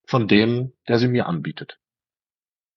von 0.06 0.30
dem, 0.30 0.72
der 0.88 1.00
sie 1.00 1.10
mir 1.10 1.26
anbietet. 1.26 1.80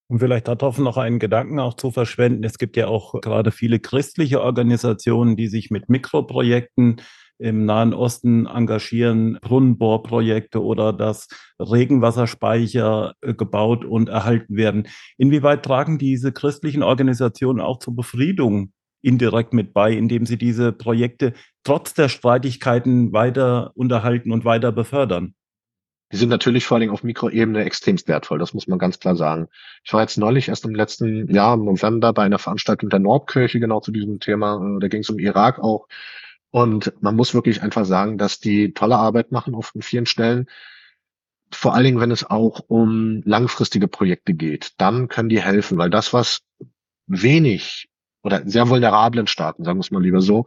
Um 0.08 0.18
vielleicht 0.18 0.48
darauf 0.48 0.78
noch 0.78 0.96
einen 0.96 1.20
Gedanken 1.20 1.60
auch 1.60 1.74
zu 1.74 1.92
verschwenden. 1.92 2.42
Es 2.42 2.58
gibt 2.58 2.76
ja 2.76 2.88
auch 2.88 3.20
gerade 3.20 3.52
viele 3.52 3.78
christliche 3.78 4.40
Organisationen, 4.40 5.36
die 5.36 5.46
sich 5.46 5.70
mit 5.70 5.88
Mikroprojekten 5.88 7.00
im 7.38 7.64
Nahen 7.64 7.94
Osten 7.94 8.46
engagieren, 8.46 9.38
Brunnenbohrprojekte 9.40 10.62
oder 10.62 10.92
dass 10.92 11.28
Regenwasserspeicher 11.58 13.14
äh, 13.20 13.34
gebaut 13.34 13.84
und 13.84 14.08
erhalten 14.08 14.56
werden. 14.56 14.88
Inwieweit 15.18 15.64
tragen 15.64 15.98
diese 15.98 16.32
christlichen 16.32 16.82
Organisationen 16.82 17.60
auch 17.60 17.78
zur 17.78 17.96
Befriedung 17.96 18.72
indirekt 19.02 19.52
mit 19.52 19.74
bei, 19.74 19.92
indem 19.92 20.26
sie 20.26 20.38
diese 20.38 20.72
Projekte 20.72 21.34
trotz 21.62 21.94
der 21.94 22.08
Streitigkeiten 22.08 23.12
weiter 23.12 23.72
unterhalten 23.74 24.32
und 24.32 24.44
weiter 24.44 24.72
befördern? 24.72 25.34
Die 26.12 26.16
sind 26.16 26.28
natürlich 26.28 26.64
vor 26.64 26.76
allem 26.76 26.90
auf 26.90 27.02
Mikroebene 27.02 27.64
extremst 27.64 28.06
wertvoll, 28.08 28.38
das 28.38 28.54
muss 28.54 28.68
man 28.68 28.78
ganz 28.78 29.00
klar 29.00 29.16
sagen. 29.16 29.48
Ich 29.82 29.92
war 29.92 30.00
jetzt 30.00 30.16
neulich 30.16 30.48
erst 30.48 30.64
im 30.64 30.74
letzten 30.74 31.32
Jahr 31.34 31.54
im 31.54 31.64
November 31.64 32.12
bei 32.12 32.22
einer 32.22 32.38
Veranstaltung 32.38 32.88
der 32.88 33.00
Nordkirche 33.00 33.58
genau 33.58 33.80
zu 33.80 33.90
diesem 33.90 34.20
Thema. 34.20 34.56
Äh, 34.56 34.80
da 34.80 34.88
ging 34.88 35.00
es 35.00 35.10
um 35.10 35.18
Irak 35.18 35.58
auch. 35.58 35.88
Und 36.54 36.92
man 37.00 37.16
muss 37.16 37.34
wirklich 37.34 37.62
einfach 37.62 37.84
sagen, 37.84 38.16
dass 38.16 38.38
die 38.38 38.74
tolle 38.74 38.96
Arbeit 38.96 39.32
machen 39.32 39.56
auf 39.56 39.72
vielen 39.80 40.06
Stellen. 40.06 40.46
Vor 41.50 41.74
allen 41.74 41.82
Dingen, 41.82 41.98
wenn 41.98 42.12
es 42.12 42.30
auch 42.30 42.60
um 42.68 43.22
langfristige 43.24 43.88
Projekte 43.88 44.34
geht, 44.34 44.70
dann 44.78 45.08
können 45.08 45.28
die 45.28 45.42
helfen, 45.42 45.78
weil 45.78 45.90
das, 45.90 46.12
was 46.12 46.42
wenig 47.08 47.88
oder 48.22 48.42
sehr 48.46 48.68
vulnerablen 48.68 49.26
Staaten, 49.26 49.64
sagen 49.64 49.78
wir 49.78 49.80
es 49.80 49.90
mal 49.90 50.00
lieber 50.00 50.20
so, 50.20 50.46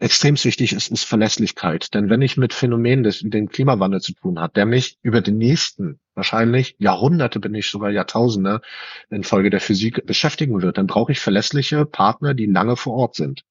extrem 0.00 0.34
wichtig 0.42 0.72
ist, 0.72 0.90
ist 0.90 1.04
Verlässlichkeit. 1.04 1.94
Denn 1.94 2.10
wenn 2.10 2.20
ich 2.20 2.36
mit 2.36 2.52
Phänomenen 2.52 3.04
des, 3.04 3.20
dem 3.20 3.48
Klimawandel 3.48 4.00
zu 4.00 4.14
tun 4.14 4.40
habe, 4.40 4.54
der 4.54 4.66
mich 4.66 4.98
über 5.02 5.20
den 5.20 5.38
nächsten, 5.38 6.00
wahrscheinlich 6.16 6.74
Jahrhunderte, 6.80 7.38
bin 7.38 7.54
ich 7.54 7.70
sogar 7.70 7.90
Jahrtausende 7.90 8.60
infolge 9.08 9.50
der 9.50 9.60
Physik 9.60 10.04
beschäftigen 10.04 10.62
wird, 10.62 10.78
dann 10.78 10.88
brauche 10.88 11.12
ich 11.12 11.20
verlässliche 11.20 11.86
Partner, 11.86 12.34
die 12.34 12.46
lange 12.46 12.76
vor 12.76 12.94
Ort 12.94 13.14
sind. 13.14 13.44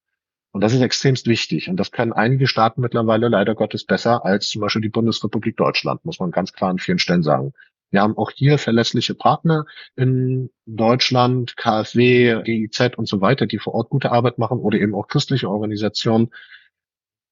Und 0.52 0.62
das 0.62 0.74
ist 0.74 0.82
extremst 0.82 1.28
wichtig. 1.28 1.70
Und 1.70 1.78
das 1.78 1.92
können 1.92 2.14
einige 2.14 2.48
Staaten 2.48 2.82
mittlerweile 2.82 3.30
leider 3.30 3.56
Gottes 3.56 3.86
besser 3.86 4.26
als 4.26 4.50
zum 4.50 4.62
Beispiel 4.62 4.82
die 4.82 4.90
Bundesrepublik 4.90 5.56
Deutschland, 5.56 6.04
muss 6.04 6.20
man 6.20 6.32
ganz 6.32 6.52
klar 6.52 6.70
an 6.70 6.80
vielen 6.80 7.00
Stellen 7.00 7.24
sagen. 7.24 7.54
Wir 7.92 8.02
haben 8.02 8.18
auch 8.18 8.32
hier 8.32 8.58
verlässliche 8.58 9.14
Partner 9.16 9.66
in 9.96 10.50
Deutschland, 10.66 11.58
KfW, 11.58 12.42
GIZ 12.44 12.96
und 12.96 13.08
so 13.08 13.20
weiter, 13.20 13.48
die 13.48 13.60
vor 13.60 13.74
Ort 13.74 13.90
gute 13.90 14.12
Arbeit 14.12 14.38
machen 14.38 14.60
oder 14.60 14.80
eben 14.80 14.96
auch 14.96 15.08
christliche 15.08 15.50
Organisationen. 15.50 16.32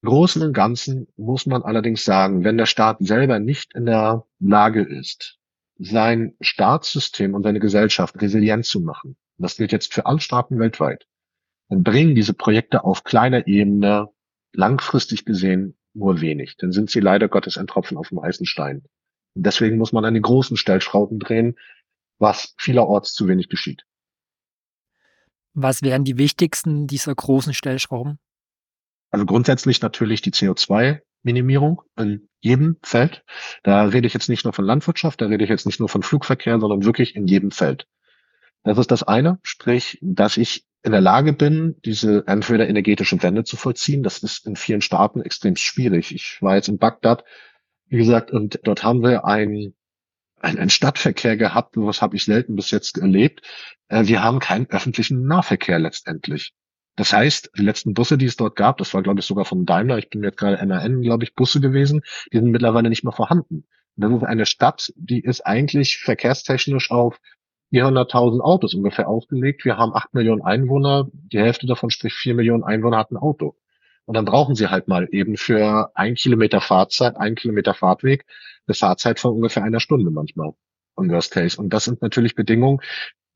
Großen 0.02 0.42
und 0.42 0.52
Ganzen 0.52 1.08
muss 1.16 1.46
man 1.46 1.62
allerdings 1.62 2.04
sagen, 2.04 2.44
wenn 2.44 2.58
der 2.58 2.66
Staat 2.66 2.98
selber 3.00 3.38
nicht 3.38 3.74
in 3.74 3.86
der 3.86 4.26
Lage 4.38 4.82
ist, 4.82 5.38
sein 5.78 6.34
Staatssystem 6.40 7.34
und 7.34 7.42
seine 7.42 7.60
Gesellschaft 7.60 8.20
resilient 8.20 8.66
zu 8.66 8.80
machen, 8.80 9.16
das 9.38 9.56
gilt 9.56 9.72
jetzt 9.72 9.92
für 9.92 10.04
alle 10.04 10.20
Staaten 10.20 10.58
weltweit, 10.58 11.06
dann 11.70 11.84
bringen 11.84 12.14
diese 12.14 12.34
Projekte 12.34 12.84
auf 12.84 13.04
kleiner 13.04 13.46
Ebene 13.46 14.08
langfristig 14.52 15.24
gesehen 15.24 15.78
nur 15.94 16.20
wenig. 16.20 16.56
Dann 16.58 16.72
sind 16.72 16.90
sie 16.90 17.00
leider 17.00 17.28
Gottes 17.28 17.56
ein 17.56 17.68
Tropfen 17.68 17.96
auf 17.96 18.08
dem 18.08 18.20
heißen 18.20 18.44
Stein. 18.44 18.82
Und 19.34 19.46
deswegen 19.46 19.78
muss 19.78 19.92
man 19.92 20.04
an 20.04 20.14
den 20.14 20.22
großen 20.22 20.56
Stellschrauben 20.56 21.20
drehen, 21.20 21.56
was 22.18 22.54
vielerorts 22.58 23.14
zu 23.14 23.28
wenig 23.28 23.48
geschieht. 23.48 23.84
Was 25.54 25.82
wären 25.82 26.04
die 26.04 26.18
wichtigsten 26.18 26.86
dieser 26.86 27.14
großen 27.14 27.54
Stellschrauben? 27.54 28.18
Also 29.10 29.24
grundsätzlich 29.26 29.80
natürlich 29.80 30.22
die 30.22 30.32
CO2-Minimierung 30.32 31.82
in 31.96 32.28
jedem 32.40 32.78
Feld. 32.82 33.24
Da 33.62 33.84
rede 33.84 34.06
ich 34.06 34.14
jetzt 34.14 34.28
nicht 34.28 34.44
nur 34.44 34.52
von 34.52 34.64
Landwirtschaft, 34.64 35.20
da 35.20 35.26
rede 35.26 35.44
ich 35.44 35.50
jetzt 35.50 35.66
nicht 35.66 35.80
nur 35.80 35.88
von 35.88 36.02
Flugverkehr, 36.02 36.58
sondern 36.58 36.84
wirklich 36.84 37.14
in 37.14 37.26
jedem 37.26 37.50
Feld. 37.50 37.86
Das 38.62 38.78
ist 38.78 38.90
das 38.90 39.02
eine, 39.02 39.38
sprich, 39.42 39.98
dass 40.02 40.36
ich 40.36 40.66
in 40.82 40.92
der 40.92 41.00
Lage 41.00 41.32
bin, 41.32 41.76
diese 41.84 42.24
entweder 42.26 42.68
energetische 42.68 43.22
Wende 43.22 43.44
zu 43.44 43.56
vollziehen. 43.56 44.02
Das 44.02 44.18
ist 44.18 44.46
in 44.46 44.56
vielen 44.56 44.80
Staaten 44.80 45.20
extrem 45.20 45.56
schwierig. 45.56 46.14
Ich 46.14 46.40
war 46.40 46.56
jetzt 46.56 46.68
in 46.68 46.78
Bagdad, 46.78 47.24
wie 47.86 47.98
gesagt, 47.98 48.30
und 48.30 48.60
dort 48.64 48.82
haben 48.82 49.02
wir 49.02 49.24
ein 49.24 49.74
ein, 50.40 50.58
ein 50.58 50.70
Stadtverkehr 50.70 51.36
gehabt, 51.36 51.76
was 51.76 52.02
habe 52.02 52.16
ich 52.16 52.24
selten 52.24 52.56
bis 52.56 52.70
jetzt 52.70 52.98
erlebt. 52.98 53.42
Äh, 53.88 54.06
wir 54.06 54.22
haben 54.22 54.38
keinen 54.38 54.68
öffentlichen 54.70 55.26
Nahverkehr 55.26 55.78
letztendlich. 55.78 56.54
Das 56.96 57.12
heißt, 57.12 57.52
die 57.56 57.62
letzten 57.62 57.94
Busse, 57.94 58.18
die 58.18 58.26
es 58.26 58.36
dort 58.36 58.56
gab, 58.56 58.78
das 58.78 58.92
war, 58.92 59.02
glaube 59.02 59.20
ich, 59.20 59.26
sogar 59.26 59.44
von 59.44 59.64
Daimler, 59.64 59.98
ich 59.98 60.10
bin 60.10 60.22
jetzt 60.22 60.38
gerade 60.38 60.58
NRN, 60.58 61.02
glaube 61.02 61.24
ich, 61.24 61.34
Busse 61.34 61.60
gewesen, 61.60 62.02
die 62.32 62.38
sind 62.38 62.50
mittlerweile 62.50 62.88
nicht 62.88 63.04
mehr 63.04 63.12
vorhanden. 63.12 63.64
das 63.96 64.12
ist 64.12 64.22
eine 64.24 64.46
Stadt, 64.46 64.92
die 64.96 65.20
ist 65.20 65.42
eigentlich 65.42 65.98
verkehrstechnisch 65.98 66.90
auf 66.90 67.20
400.000 67.72 68.40
Autos 68.40 68.74
ungefähr 68.74 69.08
aufgelegt. 69.08 69.64
Wir 69.64 69.76
haben 69.76 69.94
8 69.94 70.14
Millionen 70.14 70.42
Einwohner, 70.42 71.08
die 71.12 71.38
Hälfte 71.38 71.66
davon, 71.66 71.90
sprich 71.90 72.14
4 72.14 72.34
Millionen 72.34 72.64
Einwohner, 72.64 72.98
hat 72.98 73.10
ein 73.10 73.16
Auto. 73.16 73.56
Und 74.06 74.14
dann 74.14 74.24
brauchen 74.24 74.56
sie 74.56 74.68
halt 74.68 74.88
mal 74.88 75.08
eben 75.12 75.36
für 75.36 75.92
ein 75.94 76.14
Kilometer 76.14 76.60
Fahrzeit, 76.60 77.16
ein 77.16 77.36
Kilometer 77.36 77.74
Fahrtweg, 77.74 78.26
eine 78.66 78.74
Fahrzeit 78.74 79.20
von 79.20 79.34
ungefähr 79.34 79.62
einer 79.62 79.80
Stunde 79.80 80.10
manchmal. 80.10 80.52
Im 80.96 81.10
Worst 81.10 81.32
Case. 81.32 81.60
Und 81.60 81.70
das 81.70 81.84
sind 81.84 82.02
natürlich 82.02 82.34
Bedingungen, 82.34 82.80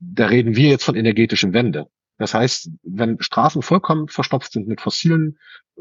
da 0.01 0.27
reden 0.27 0.57
wir 0.57 0.69
jetzt 0.69 0.85
von 0.85 0.97
energetischen 0.97 1.53
Wende. 1.53 1.87
Das 2.19 2.35
heißt, 2.35 2.71
wenn 2.83 3.21
Straßen 3.21 3.63
vollkommen 3.63 4.09
verstopft 4.09 4.53
sind 4.53 4.69
mit 4.69 4.81
fossilen 4.81 5.39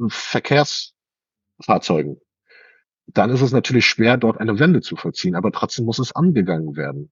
Verkehrsfahrzeugen, 0.07 2.19
dann 3.07 3.31
ist 3.31 3.41
es 3.41 3.51
natürlich 3.51 3.85
schwer, 3.85 4.17
dort 4.17 4.39
eine 4.39 4.59
Wende 4.59 4.81
zu 4.81 4.95
vollziehen. 4.95 5.35
Aber 5.35 5.51
trotzdem 5.51 5.85
muss 5.85 5.99
es 5.99 6.15
angegangen 6.15 6.75
werden. 6.75 7.11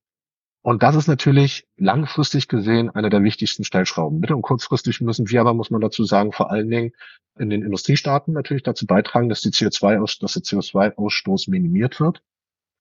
Und 0.64 0.84
das 0.84 0.96
ist 0.96 1.08
natürlich 1.08 1.66
langfristig 1.78 2.48
gesehen 2.48 2.92
eine 2.92 3.10
der 3.10 3.24
wichtigsten 3.24 3.64
Stellschrauben. 3.64 4.20
Mittel- 4.20 4.36
und 4.36 4.44
kurzfristig 4.44 5.02
müssen 5.02 5.30
wir 5.30 5.42
aber, 5.42 5.56
muss 5.56 5.72
man 5.72 5.82
dazu 5.82 6.04
sagen, 6.04 6.32
vor 6.32 6.52
allen 6.52 6.70
Dingen 6.70 6.92
in 7.40 7.50
den 7.50 7.64
Industriestaaten 7.64 8.34
natürlich 8.34 8.62
dazu 8.62 8.86
beitragen, 8.86 9.30
dass 9.30 9.42
die 9.42 9.50
CO2 9.50 10.00
aus, 10.02 10.20
dass 10.20 10.34
der 10.34 10.44
CO2-Ausstoß 10.44 11.50
minimiert 11.50 12.00
wird 12.00 12.22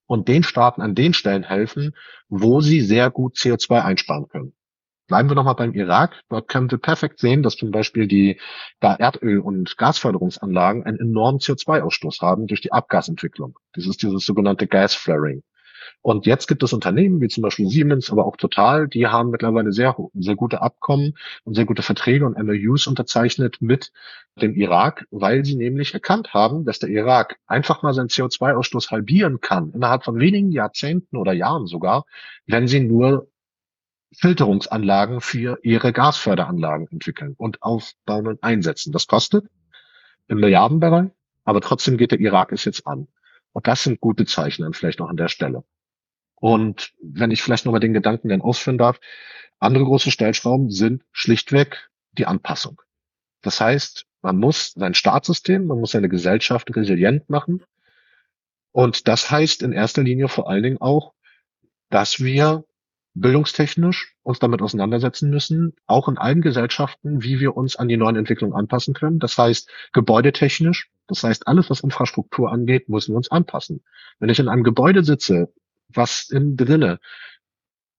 und 0.05 0.27
den 0.27 0.43
Staaten 0.43 0.81
an 0.81 0.93
den 0.93 1.13
Stellen 1.13 1.43
helfen, 1.43 1.95
wo 2.29 2.61
sie 2.61 2.81
sehr 2.81 3.09
gut 3.09 3.35
CO2 3.35 3.81
einsparen 3.81 4.27
können. 4.27 4.53
Bleiben 5.07 5.29
wir 5.29 5.35
nochmal 5.35 5.55
beim 5.55 5.73
Irak. 5.73 6.21
Dort 6.29 6.47
können 6.47 6.69
wir 6.69 6.77
perfekt 6.77 7.19
sehen, 7.19 7.43
dass 7.43 7.57
zum 7.57 7.71
Beispiel 7.71 8.07
die 8.07 8.39
Erdöl- 8.79 9.39
und 9.39 9.77
Gasförderungsanlagen 9.77 10.83
einen 10.83 10.99
enormen 10.99 11.39
CO2-Ausstoß 11.39 12.21
haben 12.21 12.45
durch 12.47 12.61
die 12.61 12.71
Abgasentwicklung. 12.71 13.57
Das 13.73 13.87
ist 13.87 14.03
dieses 14.03 14.23
sogenannte 14.23 14.67
Gas 14.67 14.93
Flaring. 14.93 15.43
Und 16.03 16.25
jetzt 16.25 16.47
gibt 16.47 16.63
es 16.63 16.73
Unternehmen 16.73 17.21
wie 17.21 17.27
zum 17.27 17.43
Beispiel 17.43 17.69
Siemens, 17.69 18.09
aber 18.09 18.25
auch 18.25 18.35
Total, 18.35 18.87
die 18.87 19.05
haben 19.07 19.29
mittlerweile 19.29 19.71
sehr, 19.71 19.95
sehr 20.15 20.35
gute 20.35 20.61
Abkommen 20.61 21.13
und 21.43 21.53
sehr 21.53 21.65
gute 21.65 21.83
Verträge 21.83 22.25
und 22.25 22.37
MOUs 22.41 22.87
unterzeichnet 22.87 23.57
mit 23.61 23.91
dem 24.41 24.55
Irak, 24.55 25.05
weil 25.11 25.45
sie 25.45 25.55
nämlich 25.55 25.93
erkannt 25.93 26.33
haben, 26.33 26.65
dass 26.65 26.79
der 26.79 26.89
Irak 26.89 27.37
einfach 27.45 27.83
mal 27.83 27.93
seinen 27.93 28.07
CO2-Ausstoß 28.07 28.89
halbieren 28.89 29.41
kann, 29.41 29.71
innerhalb 29.73 30.03
von 30.03 30.19
wenigen 30.19 30.51
Jahrzehnten 30.51 31.17
oder 31.17 31.33
Jahren 31.33 31.67
sogar, 31.67 32.05
wenn 32.47 32.67
sie 32.67 32.79
nur 32.79 33.27
Filterungsanlagen 34.13 35.21
für 35.21 35.59
ihre 35.61 35.93
Gasförderanlagen 35.93 36.87
entwickeln 36.91 37.35
und 37.37 37.61
aufbauen 37.61 38.27
und 38.27 38.43
einsetzen. 38.43 38.91
Das 38.91 39.07
kostet 39.07 39.45
im 40.27 40.39
Milliardenbereich, 40.39 41.11
aber 41.45 41.61
trotzdem 41.61 41.97
geht 41.97 42.11
der 42.11 42.19
Irak 42.19 42.51
es 42.51 42.65
jetzt 42.65 42.87
an. 42.87 43.07
Und 43.53 43.67
das 43.67 43.83
sind 43.83 44.01
gute 44.01 44.25
Zeichen 44.25 44.63
dann 44.63 44.73
vielleicht 44.73 44.99
auch 45.01 45.09
an 45.09 45.17
der 45.17 45.27
Stelle. 45.27 45.63
Und 46.41 46.91
wenn 46.99 47.29
ich 47.29 47.43
vielleicht 47.43 47.65
nochmal 47.65 47.79
den 47.79 47.93
Gedanken 47.93 48.29
dann 48.29 48.41
ausführen 48.41 48.79
darf, 48.79 48.99
andere 49.59 49.85
große 49.85 50.09
Stellschrauben 50.09 50.71
sind 50.71 51.03
schlichtweg 51.11 51.91
die 52.13 52.25
Anpassung. 52.25 52.81
Das 53.43 53.61
heißt, 53.61 54.07
man 54.23 54.37
muss 54.37 54.71
sein 54.71 54.95
Staatssystem, 54.95 55.67
man 55.67 55.79
muss 55.79 55.91
seine 55.91 56.09
Gesellschaft 56.09 56.75
resilient 56.75 57.29
machen. 57.29 57.63
Und 58.71 59.07
das 59.07 59.29
heißt 59.29 59.61
in 59.61 59.71
erster 59.71 60.01
Linie 60.01 60.29
vor 60.29 60.49
allen 60.49 60.63
Dingen 60.63 60.81
auch, 60.81 61.13
dass 61.91 62.19
wir 62.19 62.65
bildungstechnisch 63.13 64.15
uns 64.23 64.39
damit 64.39 64.63
auseinandersetzen 64.63 65.29
müssen, 65.29 65.75
auch 65.85 66.07
in 66.07 66.17
allen 66.17 66.41
Gesellschaften, 66.41 67.21
wie 67.21 67.39
wir 67.39 67.55
uns 67.55 67.75
an 67.75 67.87
die 67.87 67.97
neuen 67.97 68.15
Entwicklungen 68.15 68.55
anpassen 68.55 68.95
können. 68.95 69.19
Das 69.19 69.37
heißt, 69.37 69.69
gebäudetechnisch, 69.93 70.89
das 71.07 71.23
heißt, 71.23 71.47
alles, 71.47 71.69
was 71.69 71.81
Infrastruktur 71.81 72.51
angeht, 72.51 72.89
müssen 72.89 73.11
wir 73.11 73.17
uns 73.17 73.29
anpassen. 73.29 73.83
Wenn 74.17 74.29
ich 74.29 74.39
in 74.39 74.47
einem 74.47 74.63
Gebäude 74.63 75.03
sitze, 75.03 75.53
was 75.93 76.29
innen 76.29 76.57
drinne 76.57 76.99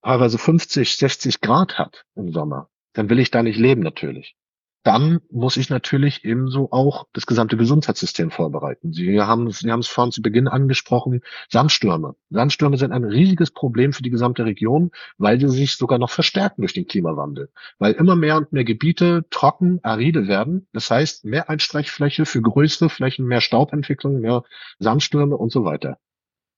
teilweise 0.03 0.39
50, 0.39 0.97
60 0.97 1.41
Grad 1.41 1.79
hat 1.79 2.05
im 2.15 2.33
Sommer, 2.33 2.69
dann 2.93 3.09
will 3.09 3.19
ich 3.19 3.31
da 3.31 3.43
nicht 3.43 3.59
leben 3.59 3.83
natürlich. 3.83 4.37
Dann 4.85 5.21
muss 5.31 5.57
ich 5.57 5.71
natürlich 5.71 6.25
ebenso 6.25 6.73
auch 6.73 7.07
das 7.13 7.27
gesamte 7.27 7.57
Gesundheitssystem 7.57 8.33
vorbereiten. 8.33 8.93
Sie 8.93 9.21
haben, 9.21 9.49
Sie 9.53 9.71
haben 9.71 9.79
es 9.79 9.87
vorhin 9.87 10.11
zu 10.11 10.23
Beginn 10.23 10.49
angesprochen, 10.49 11.21
Sandstürme. 11.49 12.17
Sandstürme 12.31 12.77
sind 12.77 12.91
ein 12.91 13.05
riesiges 13.05 13.53
Problem 13.53 13.93
für 13.93 14.03
die 14.03 14.11
gesamte 14.11 14.45
Region, 14.45 14.91
weil 15.19 15.39
sie 15.39 15.51
sich 15.51 15.77
sogar 15.77 16.01
noch 16.01 16.11
verstärken 16.11 16.63
durch 16.63 16.73
den 16.73 16.89
Klimawandel. 16.89 17.53
Weil 17.79 17.93
immer 17.93 18.17
mehr 18.17 18.37
und 18.37 18.53
mehr 18.53 18.65
Gebiete 18.65 19.25
trocken, 19.31 19.79
aride 19.85 20.27
werden. 20.27 20.67
Das 20.73 20.91
heißt, 20.91 21.27
mehr 21.27 21.49
Einstreichfläche 21.49 22.27
für 22.27 22.43
größere 22.43 22.91
Flächen, 22.91 23.25
mehr 23.25 23.41
Staubentwicklung, 23.41 24.19
mehr 24.19 24.43
Sandstürme 24.81 25.37
und 25.37 25.53
so 25.53 25.65
weiter. 25.65 25.99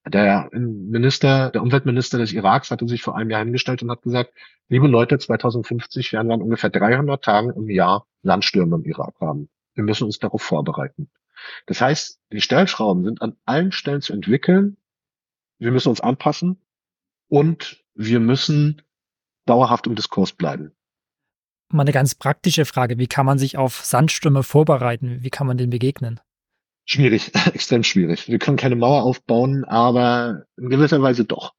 Der 0.07 0.51
Minister, 0.53 1.51
der 1.51 1.63
Umweltminister 1.63 2.19
des 2.19 2.33
Iraks 2.33 2.71
hatte 2.71 2.87
sich 2.87 3.03
vor 3.03 3.17
einem 3.17 3.31
Jahr 3.31 3.43
hingestellt 3.43 3.83
und 3.83 3.91
hat 3.91 4.03
gesagt, 4.03 4.35
liebe 4.69 4.87
Leute, 4.87 5.19
2050 5.19 6.13
werden 6.13 6.29
wir 6.29 6.35
an 6.35 6.43
ungefähr 6.43 6.71
300 6.71 7.25
Tagen 7.25 7.51
im 7.51 7.71
Jahr 7.71 8.07
Landstürme 8.23 8.77
im 8.77 8.85
Irak 8.85 9.15
haben. 9.21 9.49
Wir 9.75 9.85
müssen 9.85 10.05
uns 10.05 10.19
darauf 10.19 10.43
vorbereiten. 10.43 11.11
Das 11.67 11.81
heißt, 11.81 12.21
die 12.33 12.41
Stellschrauben 12.41 13.05
sind 13.05 13.23
an 13.23 13.37
allen 13.45 13.73
Stellen 13.73 14.03
zu 14.03 14.13
entwickeln. 14.13 14.77
Wir 15.59 15.73
müssen 15.73 15.89
uns 15.89 16.01
anpassen 16.01 16.61
und 17.29 17.83
wir 17.95 18.21
müssen 18.21 18.83
dauerhaft 19.47 19.87
im 19.87 19.95
Diskurs 19.95 20.33
bleiben. 20.33 20.73
Mal 21.69 21.83
eine 21.83 21.93
ganz 21.93 22.15
praktische 22.15 22.67
Frage. 22.67 22.99
Wie 22.99 23.07
kann 23.07 23.27
man 23.27 23.39
sich 23.39 23.57
auf 23.57 23.85
Sandstürme 23.85 24.43
vorbereiten? 24.43 25.23
Wie 25.23 25.31
kann 25.31 25.47
man 25.47 25.57
denen 25.57 25.71
begegnen? 25.71 26.21
Schwierig, 26.85 27.33
extrem 27.55 27.83
schwierig. 27.83 28.29
Wir 28.29 28.39
können 28.39 28.57
keine 28.57 28.77
Mauer 28.77 29.03
aufbauen, 29.03 29.65
aber 29.65 30.45
in 30.57 30.69
gewisser 30.69 31.01
Weise 31.03 31.25
doch. 31.25 31.55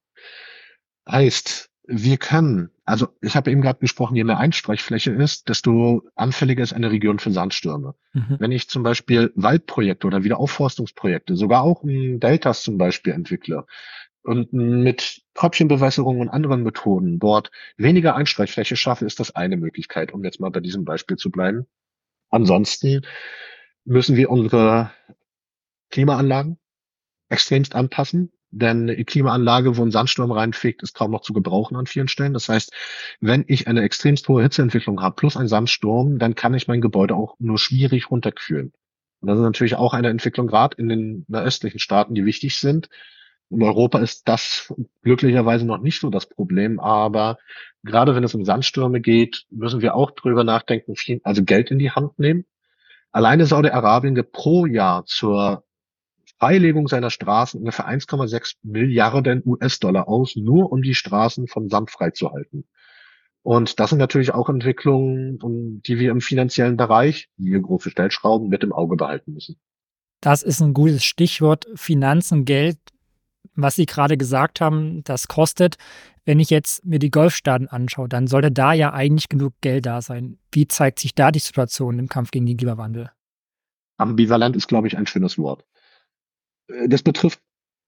Heißt, 1.10 1.70
wir 1.88 2.18
können, 2.18 2.72
also 2.84 3.08
ich 3.22 3.36
habe 3.36 3.52
eben 3.52 3.62
gerade 3.62 3.80
gesprochen, 3.80 4.16
je 4.16 4.24
mehr 4.24 4.40
Einstreichfläche 4.40 5.12
ist, 5.12 5.50
desto 5.50 6.04
anfälliger 6.16 6.64
ist 6.64 6.74
eine 6.74 6.92
Region 6.92 7.20
für 7.20 7.32
Sandstürme. 7.32 7.96
Mhm. 8.14 8.38
Wenn 8.40 8.52
ich 8.52 8.70
zum 8.70 8.84
Beispiel 8.84 9.32
Waldprojekte 9.36 10.08
oder 10.08 10.24
Wiederaufforstungsprojekte, 10.24 11.36
sogar 11.36 11.62
auch 11.62 11.84
in 11.84 12.20
Deltas 12.20 12.64
zum 12.64 12.78
Beispiel 12.78 13.14
entwickle 13.14 13.66
und 14.24 14.52
mit 14.54 15.22
Tröpfchenbewässerung 15.36 16.20
und 16.20 16.30
anderen 16.30 16.64
Methoden 16.64 17.20
dort 17.20 17.52
weniger 17.78 18.16
Einstreichfläche 18.16 18.76
schaffe, 18.76 19.06
ist 19.06 19.20
das 19.20 19.36
eine 19.36 19.58
Möglichkeit, 19.58 20.12
um 20.14 20.24
jetzt 20.24 20.40
mal 20.40 20.50
bei 20.50 20.62
diesem 20.62 20.86
Beispiel 20.86 21.18
zu 21.18 21.30
bleiben. 21.30 21.68
Ansonsten 22.32 23.02
müssen 23.86 24.18
wir 24.18 24.30
unsere 24.30 24.92
Klimaanlagen 25.92 26.58
extremst 27.30 27.76
anpassen. 27.76 28.32
Denn 28.52 28.88
die 28.88 29.04
Klimaanlage, 29.04 29.76
wo 29.76 29.84
ein 29.84 29.92
Sandsturm 29.92 30.32
reinfegt, 30.32 30.82
ist 30.82 30.94
kaum 30.94 31.12
noch 31.12 31.22
zu 31.22 31.34
gebrauchen 31.34 31.76
an 31.76 31.88
vielen 31.88 32.08
Stellen. 32.08 32.34
Das 32.34 32.48
heißt, 32.48 32.72
wenn 33.20 33.44
ich 33.48 33.68
eine 33.68 33.82
extremst 33.82 34.28
hohe 34.30 34.44
Hitzeentwicklung 34.44 35.02
habe 35.02 35.16
plus 35.16 35.36
ein 35.36 35.50
Sandsturm, 35.50 36.20
dann 36.20 36.36
kann 36.36 36.54
ich 36.54 36.68
mein 36.68 36.80
Gebäude 36.80 37.16
auch 37.16 37.36
nur 37.40 37.60
schwierig 37.60 38.12
runterkühlen. 38.12 38.72
Und 39.20 39.28
das 39.28 39.38
ist 39.38 39.44
natürlich 39.44 39.76
auch 39.76 39.94
eine 39.94 40.08
Entwicklung 40.08 40.48
gerade 40.48 40.78
in 40.78 40.88
den 40.88 41.26
östlichen 41.34 41.80
Staaten, 41.80 42.16
die 42.16 42.26
wichtig 42.26 42.58
sind. 42.58 42.90
In 43.50 43.62
Europa 43.62 44.00
ist 44.00 44.28
das 44.28 44.74
glücklicherweise 45.04 45.66
noch 45.66 45.80
nicht 45.80 46.00
so 46.00 46.10
das 46.10 46.28
Problem, 46.28 46.80
aber 46.80 47.38
gerade 47.84 48.16
wenn 48.16 48.24
es 48.24 48.36
um 48.36 48.46
Sandstürme 48.46 49.02
geht, 49.02 49.46
müssen 49.50 49.82
wir 49.82 49.96
auch 49.96 50.12
drüber 50.12 50.46
nachdenken, 50.46 50.96
viel, 50.96 51.20
also 51.24 51.44
Geld 51.44 51.72
in 51.72 51.80
die 51.80 51.92
Hand 51.92 52.18
nehmen 52.20 52.46
Alleine 53.16 53.46
Saudi-Arabien 53.46 54.14
gibt 54.14 54.34
pro 54.34 54.66
Jahr 54.66 55.06
zur 55.06 55.64
Freilegung 56.38 56.90
seiner 56.90 57.10
Straßen 57.10 57.58
ungefähr 57.62 57.88
1,6 57.88 58.56
Milliarden 58.62 59.42
US-Dollar 59.46 60.10
aus, 60.10 60.36
nur 60.36 60.70
um 60.70 60.82
die 60.82 60.96
Straßen 60.96 61.48
von 61.48 61.70
Sand 61.70 61.92
freizuhalten. 61.92 62.68
Und 63.42 63.80
das 63.80 63.92
sind 63.92 64.00
natürlich 64.00 64.34
auch 64.34 64.50
Entwicklungen, 64.50 65.82
die 65.84 65.98
wir 65.98 66.12
im 66.12 66.20
finanziellen 66.20 66.76
Bereich, 66.76 67.30
hier 67.38 67.62
große 67.62 67.90
Stellschrauben, 67.90 68.50
mit 68.50 68.66
im 68.66 68.74
Auge 68.74 68.98
behalten 68.98 69.32
müssen. 69.32 69.56
Das 70.20 70.44
ist 70.44 70.60
ein 70.60 70.74
gutes 70.74 71.06
Stichwort. 71.06 71.68
Finanzen, 71.74 72.44
Geld, 72.44 72.80
was 73.56 73.76
Sie 73.76 73.86
gerade 73.86 74.18
gesagt 74.18 74.62
haben, 74.62 75.04
das 75.04 75.28
kostet. 75.28 75.76
Wenn 76.26 76.40
ich 76.40 76.50
jetzt 76.50 76.86
mir 76.86 77.00
die 77.00 77.12
Golfstaaten 77.12 77.68
anschaue, 77.68 78.10
dann 78.10 78.28
sollte 78.28 78.52
da 78.52 78.74
ja 78.74 78.94
eigentlich 78.94 79.30
genug 79.30 79.54
Geld 79.62 79.86
da 79.86 80.02
sein. 80.02 80.40
Wie 80.52 80.68
zeigt 80.68 81.00
sich 81.00 81.14
da 81.14 81.32
die 81.32 81.40
Situation 81.40 82.00
im 82.00 82.10
Kampf 82.10 82.32
gegen 82.32 82.46
den 82.46 82.58
Klimawandel? 82.58 83.12
Ambivalent 83.98 84.56
ist, 84.56 84.68
glaube 84.68 84.88
ich, 84.88 84.98
ein 84.98 85.08
schönes 85.08 85.38
Wort. 85.38 85.66
Äh, 86.68 86.90
das 86.90 87.04
betrifft 87.04 87.40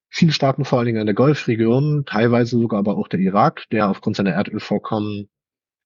viele 0.08 0.32
Staaten, 0.32 0.64
vor 0.64 0.78
allen 0.78 0.86
Dingen 0.86 1.00
in 1.00 1.06
der 1.06 1.14
Golfregion, 1.14 2.04
teilweise 2.06 2.58
sogar 2.58 2.78
aber 2.78 2.96
auch 2.96 3.08
der 3.08 3.20
Irak, 3.20 3.66
der 3.70 3.90
aufgrund 3.90 4.16
seiner 4.16 4.32
Erdölvorkommen 4.32 5.28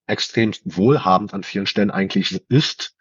extremst 0.07 0.61
wohlhabend 0.65 1.33
an 1.33 1.43
vielen 1.43 1.65
Stellen 1.65 1.91
eigentlich 1.91 2.41
ist. 2.49 2.95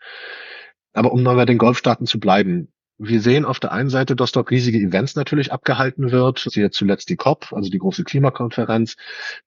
Aber 0.92 1.12
um 1.12 1.22
mal 1.22 1.36
bei 1.36 1.44
den 1.44 1.58
Golfstaaten 1.58 2.06
zu 2.06 2.20
bleiben, 2.20 2.72
wir 3.04 3.20
sehen 3.20 3.44
auf 3.44 3.58
der 3.58 3.72
einen 3.72 3.90
Seite, 3.90 4.14
dass 4.14 4.30
dort 4.30 4.50
riesige 4.52 4.78
Events 4.78 5.16
natürlich 5.16 5.52
abgehalten 5.52 6.12
wird. 6.12 6.46
Siehe 6.48 6.70
zuletzt 6.70 7.08
die 7.08 7.16
COP, 7.16 7.52
also 7.52 7.68
die 7.68 7.78
große 7.78 8.04
Klimakonferenz. 8.04 8.96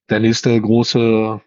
Der 0.09 0.19
nächste 0.19 0.59
große 0.59 1.41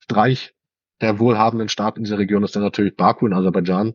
Streich 0.00 0.54
der 1.00 1.20
wohlhabenden 1.20 1.68
Staaten 1.68 1.98
in 2.00 2.04
dieser 2.04 2.18
Region 2.18 2.42
ist 2.42 2.56
dann 2.56 2.64
natürlich 2.64 2.96
Baku 2.96 3.26
in 3.26 3.32
Aserbaidschan, 3.32 3.94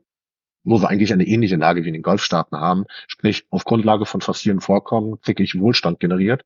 wo 0.63 0.79
wir 0.79 0.89
eigentlich 0.89 1.11
eine 1.11 1.27
ähnliche 1.27 1.57
Lage 1.57 1.83
wie 1.83 1.89
in 1.89 1.93
den 1.93 2.03
Golfstaaten 2.03 2.57
haben. 2.57 2.85
Sprich, 3.07 3.45
auf 3.49 3.65
Grundlage 3.65 4.05
von 4.05 4.21
fossilen 4.21 4.61
Vorkommen 4.61 5.17
wirklich 5.25 5.59
Wohlstand 5.59 5.99
generiert. 5.99 6.45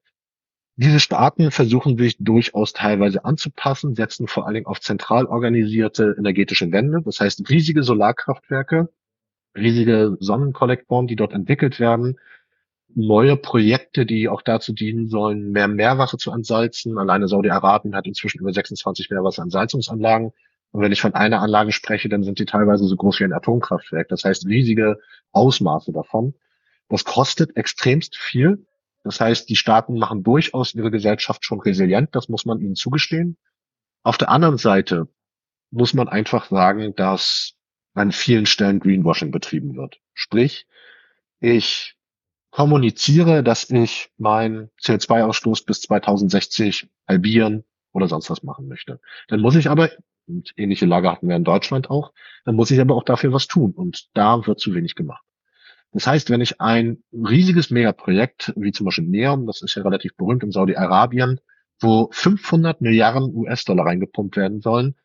Diese 0.76 1.00
Staaten 1.00 1.52
versuchen 1.52 1.98
sich 1.98 2.18
durchaus 2.20 2.74
teilweise 2.74 3.24
anzupassen, 3.26 3.94
setzen 3.94 4.28
vor 4.28 4.46
allen 4.46 4.56
Dingen 4.56 4.66
auf 4.66 4.82
zentral 4.82 5.26
organisierte 5.26 6.16
energetische 6.18 6.72
Wände, 6.72 7.02
das 7.06 7.20
heißt 7.20 7.48
riesige 7.50 7.84
Solarkraftwerke, 7.84 8.90
riesige 9.56 10.18
Sonnenkollektoren, 10.20 11.08
die 11.08 11.16
dort 11.16 11.34
entwickelt 11.34 11.80
werden, 11.80 12.18
neue 12.96 13.36
Projekte, 13.36 14.06
die 14.06 14.30
auch 14.30 14.42
dazu 14.42 14.74
dienen 14.74 15.08
sollen, 15.10 15.52
mehr 15.52 15.68
Meerwasser 15.68 16.18
zu 16.18 16.32
entsalzen. 16.32 16.98
Alleine 16.98 17.28
Saudi-Arabien 17.28 17.96
hat 17.96 18.08
inzwischen 18.08 18.40
über 18.40 18.54
26 18.54 19.10
Meerwasserentsalzungsanlagen. 19.10 20.32
Und 20.72 20.82
wenn 20.82 20.92
ich 20.92 21.02
von 21.02 21.14
einer 21.14 21.42
Anlage 21.42 21.72
spreche, 21.72 22.10
dann 22.10 22.24
sind 22.24 22.40
die 22.40 22.46
teilweise 22.46 22.86
so 22.86 22.96
groß 22.96 23.20
wie 23.20 23.26
ein 23.26 23.34
Atomkraftwerk. 23.34 24.08
Das 24.10 24.24
heißt 24.24 24.46
riesige 24.48 25.00
Ausmaße 25.32 25.92
davon. 25.92 26.36
Das 26.90 27.04
kostet 27.04 27.58
extremst 27.58 28.16
viel. 28.16 28.66
Das 29.04 29.20
heißt, 29.20 29.50
die 29.50 29.56
Staaten 29.56 29.98
machen 29.98 30.24
durchaus 30.24 30.74
ihre 30.74 30.92
Gesellschaft 30.92 31.46
schon 31.46 31.60
resilient. 31.60 32.10
Das 32.14 32.30
muss 32.30 32.46
man 32.46 32.60
ihnen 32.60 32.76
zugestehen. 32.76 33.38
Auf 34.04 34.18
der 34.18 34.30
anderen 34.30 34.58
Seite 34.58 35.08
muss 35.72 35.94
man 35.94 36.08
einfach 36.08 36.50
sagen, 36.50 36.96
dass 36.96 37.55
an 37.96 38.12
vielen 38.12 38.46
Stellen 38.46 38.80
Greenwashing 38.80 39.32
betrieben 39.32 39.76
wird. 39.76 40.00
Sprich, 40.14 40.68
ich 41.40 41.96
kommuniziere, 42.52 43.44
dass 43.44 43.70
ich 43.70 44.12
meinen 44.18 44.70
CO2-Ausstoß 44.82 45.66
bis 45.66 45.82
2060 45.82 46.90
halbieren 47.08 47.64
oder 47.92 48.08
sonst 48.08 48.30
was 48.30 48.44
machen 48.44 48.68
möchte. 48.68 49.00
Dann 49.28 49.42
muss 49.42 49.56
ich 49.56 49.70
aber, 49.70 49.90
und 50.28 50.54
ähnliche 50.56 50.86
Lage 50.86 51.12
hatten 51.12 51.28
wir 51.28 51.36
in 51.36 51.44
Deutschland 51.44 51.90
auch, 51.90 52.14
dann 52.46 52.56
muss 52.56 52.72
ich 52.72 52.80
aber 52.80 52.96
auch 52.96 53.04
dafür 53.04 53.34
was 53.34 53.48
tun. 53.48 53.72
Und 53.72 54.10
da 54.14 54.46
wird 54.46 54.60
zu 54.60 54.74
wenig 54.74 54.96
gemacht. 54.96 55.24
Das 55.92 56.08
heißt, 56.08 56.30
wenn 56.30 56.42
ich 56.42 56.60
ein 56.60 57.04
riesiges 57.14 57.72
Megaprojekt, 57.72 58.54
wie 58.58 58.74
zum 58.74 58.86
Beispiel 58.86 59.06
NEOM, 59.06 59.48
das 59.48 59.62
ist 59.62 59.76
ja 59.76 59.84
relativ 59.84 60.16
berühmt 60.18 60.44
in 60.44 60.52
Saudi-Arabien, 60.52 61.40
wo 61.80 62.10
500 62.12 62.82
Milliarden 62.82 63.34
US-Dollar 63.34 63.86
reingepumpt 63.86 64.36
werden 64.36 64.62
sollen, 64.62 64.96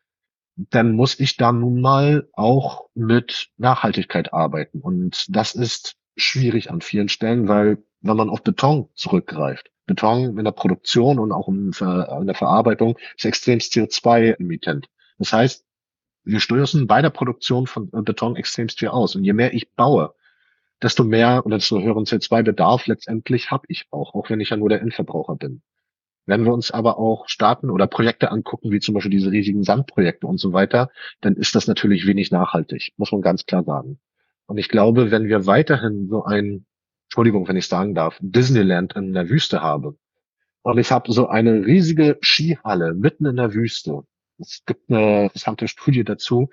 dann 0.55 0.93
muss 0.93 1.19
ich 1.19 1.37
da 1.37 1.51
nun 1.51 1.81
mal 1.81 2.27
auch 2.33 2.89
mit 2.93 3.49
Nachhaltigkeit 3.57 4.33
arbeiten. 4.33 4.81
Und 4.81 5.25
das 5.29 5.55
ist 5.55 5.95
schwierig 6.17 6.69
an 6.69 6.81
vielen 6.81 7.09
Stellen, 7.09 7.47
weil 7.47 7.83
wenn 8.01 8.17
man 8.17 8.29
auf 8.29 8.43
Beton 8.43 8.89
zurückgreift, 8.93 9.71
Beton 9.85 10.37
in 10.37 10.45
der 10.45 10.51
Produktion 10.51 11.19
und 11.19 11.31
auch 11.31 11.47
in 11.47 11.71
der 11.71 12.35
Verarbeitung 12.35 12.97
ist 13.15 13.25
extrem 13.25 13.59
CO2-emittent. 13.59 14.87
Das 15.17 15.33
heißt, 15.33 15.65
wir 16.23 16.39
stößen 16.39 16.85
bei 16.87 17.01
der 17.01 17.09
Produktion 17.09 17.65
von 17.65 17.89
Beton 17.89 18.35
extremst 18.35 18.79
viel 18.79 18.89
aus. 18.89 19.15
Und 19.15 19.23
je 19.23 19.33
mehr 19.33 19.53
ich 19.53 19.71
baue, 19.71 20.13
desto 20.81 21.03
mehr 21.03 21.45
oder 21.45 21.57
desto 21.57 21.79
höheren 21.79 22.05
CO2-Bedarf 22.05 22.87
letztendlich 22.87 23.51
habe 23.51 23.65
ich 23.69 23.87
auch, 23.91 24.13
auch 24.13 24.29
wenn 24.29 24.39
ich 24.39 24.49
ja 24.49 24.57
nur 24.57 24.69
der 24.69 24.81
Endverbraucher 24.81 25.35
bin. 25.35 25.61
Wenn 26.25 26.45
wir 26.45 26.53
uns 26.53 26.71
aber 26.71 26.97
auch 26.97 27.27
Staaten 27.27 27.69
oder 27.69 27.87
Projekte 27.87 28.31
angucken, 28.31 28.71
wie 28.71 28.79
zum 28.79 28.93
Beispiel 28.93 29.11
diese 29.11 29.31
riesigen 29.31 29.63
Sandprojekte 29.63 30.27
und 30.27 30.39
so 30.39 30.53
weiter, 30.53 30.91
dann 31.19 31.35
ist 31.35 31.55
das 31.55 31.67
natürlich 31.67 32.05
wenig 32.05 32.31
nachhaltig, 32.31 32.93
muss 32.97 33.11
man 33.11 33.21
ganz 33.21 33.45
klar 33.45 33.63
sagen. 33.63 33.99
Und 34.45 34.57
ich 34.57 34.69
glaube, 34.69 35.11
wenn 35.11 35.27
wir 35.27 35.45
weiterhin 35.45 36.07
so 36.09 36.23
ein, 36.23 36.65
Entschuldigung, 37.05 37.47
wenn 37.47 37.57
ich 37.57 37.67
sagen 37.67 37.95
darf, 37.95 38.17
Disneyland 38.21 38.95
in 38.95 39.13
der 39.13 39.29
Wüste 39.29 39.61
habe, 39.61 39.95
und 40.63 40.77
ich 40.77 40.91
habe 40.91 41.11
so 41.11 41.27
eine 41.27 41.65
riesige 41.65 42.17
Skihalle 42.21 42.93
mitten 42.93 43.25
in 43.25 43.37
der 43.37 43.53
Wüste. 43.53 44.03
Es 44.37 44.63
gibt 44.65 44.91
eine 44.91 45.23
interessante 45.23 45.67
Studie 45.67 46.03
dazu. 46.03 46.49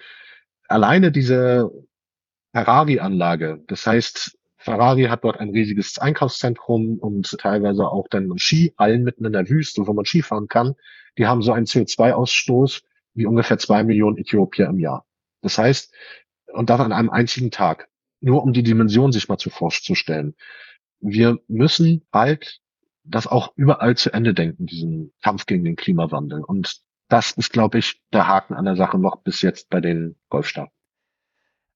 Alleine 0.66 1.12
diese 1.12 1.70
Ferrari-Anlage, 2.52 3.62
das 3.66 3.86
heißt, 3.86 4.37
Ferrari 4.68 5.04
hat 5.04 5.24
dort 5.24 5.40
ein 5.40 5.50
riesiges 5.50 5.98
Einkaufszentrum 5.98 6.98
und 6.98 7.36
teilweise 7.38 7.88
auch 7.88 8.06
dann 8.08 8.38
Skihallen 8.38 9.02
mitten 9.02 9.24
in 9.24 9.32
der 9.32 9.48
Wüste, 9.48 9.86
wo 9.86 9.92
man 9.92 10.04
Skifahren 10.04 10.48
kann. 10.48 10.74
Die 11.16 11.26
haben 11.26 11.42
so 11.42 11.52
einen 11.52 11.66
CO2-Ausstoß 11.66 12.82
wie 13.14 13.26
ungefähr 13.26 13.58
zwei 13.58 13.82
Millionen 13.82 14.18
Äthiopier 14.18 14.66
im 14.66 14.78
Jahr. 14.78 15.06
Das 15.40 15.58
heißt, 15.58 15.92
und 16.52 16.70
das 16.70 16.80
an 16.80 16.92
einem 16.92 17.10
einzigen 17.10 17.50
Tag. 17.50 17.88
Nur 18.20 18.42
um 18.42 18.52
die 18.52 18.62
Dimension 18.62 19.12
sich 19.12 19.28
mal 19.28 19.38
zu 19.38 19.50
vorzustellen. 19.50 20.34
Wir 21.00 21.38
müssen 21.46 22.06
bald 22.10 22.60
das 23.04 23.26
auch 23.26 23.52
überall 23.56 23.96
zu 23.96 24.12
Ende 24.12 24.34
denken, 24.34 24.66
diesen 24.66 25.12
Kampf 25.22 25.46
gegen 25.46 25.64
den 25.64 25.76
Klimawandel. 25.76 26.42
Und 26.44 26.80
das 27.08 27.30
ist, 27.30 27.52
glaube 27.52 27.78
ich, 27.78 28.02
der 28.12 28.26
Haken 28.26 28.54
an 28.54 28.64
der 28.64 28.76
Sache 28.76 28.98
noch 28.98 29.22
bis 29.22 29.40
jetzt 29.40 29.70
bei 29.70 29.80
den 29.80 30.16
Golfstaaten. 30.28 30.72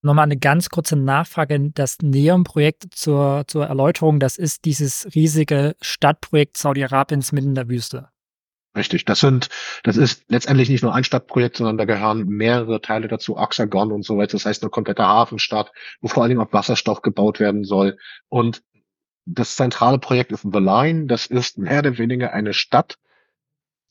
Nochmal 0.04 0.24
eine 0.24 0.36
ganz 0.36 0.68
kurze 0.68 0.96
Nachfrage. 0.96 1.70
Das 1.74 1.98
NEOM-Projekt 2.02 2.86
zur, 2.92 3.44
zur 3.46 3.66
Erläuterung, 3.66 4.18
das 4.18 4.36
ist 4.36 4.64
dieses 4.64 5.08
riesige 5.14 5.76
Stadtprojekt 5.80 6.56
Saudi-Arabiens 6.56 7.30
mitten 7.30 7.50
in 7.50 7.54
der 7.54 7.68
Wüste. 7.68 8.08
Richtig, 8.74 9.04
das 9.04 9.20
sind, 9.20 9.48
das 9.84 9.96
ist 9.96 10.24
letztendlich 10.28 10.70
nicht 10.70 10.82
nur 10.82 10.94
ein 10.94 11.04
Stadtprojekt, 11.04 11.58
sondern 11.58 11.78
da 11.78 11.84
gehören 11.84 12.26
mehrere 12.26 12.80
Teile 12.80 13.06
dazu, 13.06 13.36
Oxagon 13.36 13.92
und 13.92 14.02
so 14.04 14.16
weiter. 14.16 14.32
Das 14.32 14.46
heißt 14.46 14.62
eine 14.62 14.70
komplette 14.70 15.06
Hafenstadt, 15.06 15.70
wo 16.00 16.08
vor 16.08 16.22
allen 16.22 16.30
Dingen 16.30 16.40
auch 16.40 16.52
Wasserstoff 16.52 17.02
gebaut 17.02 17.38
werden 17.38 17.64
soll. 17.64 17.98
Und 18.28 18.62
das 19.24 19.54
zentrale 19.56 19.98
Projekt 19.98 20.32
ist 20.32 20.42
The 20.50 20.58
Line. 20.58 21.06
Das 21.06 21.26
ist 21.26 21.58
mehr 21.58 21.80
oder 21.80 21.98
weniger 21.98 22.32
eine 22.32 22.54
Stadt, 22.54 22.98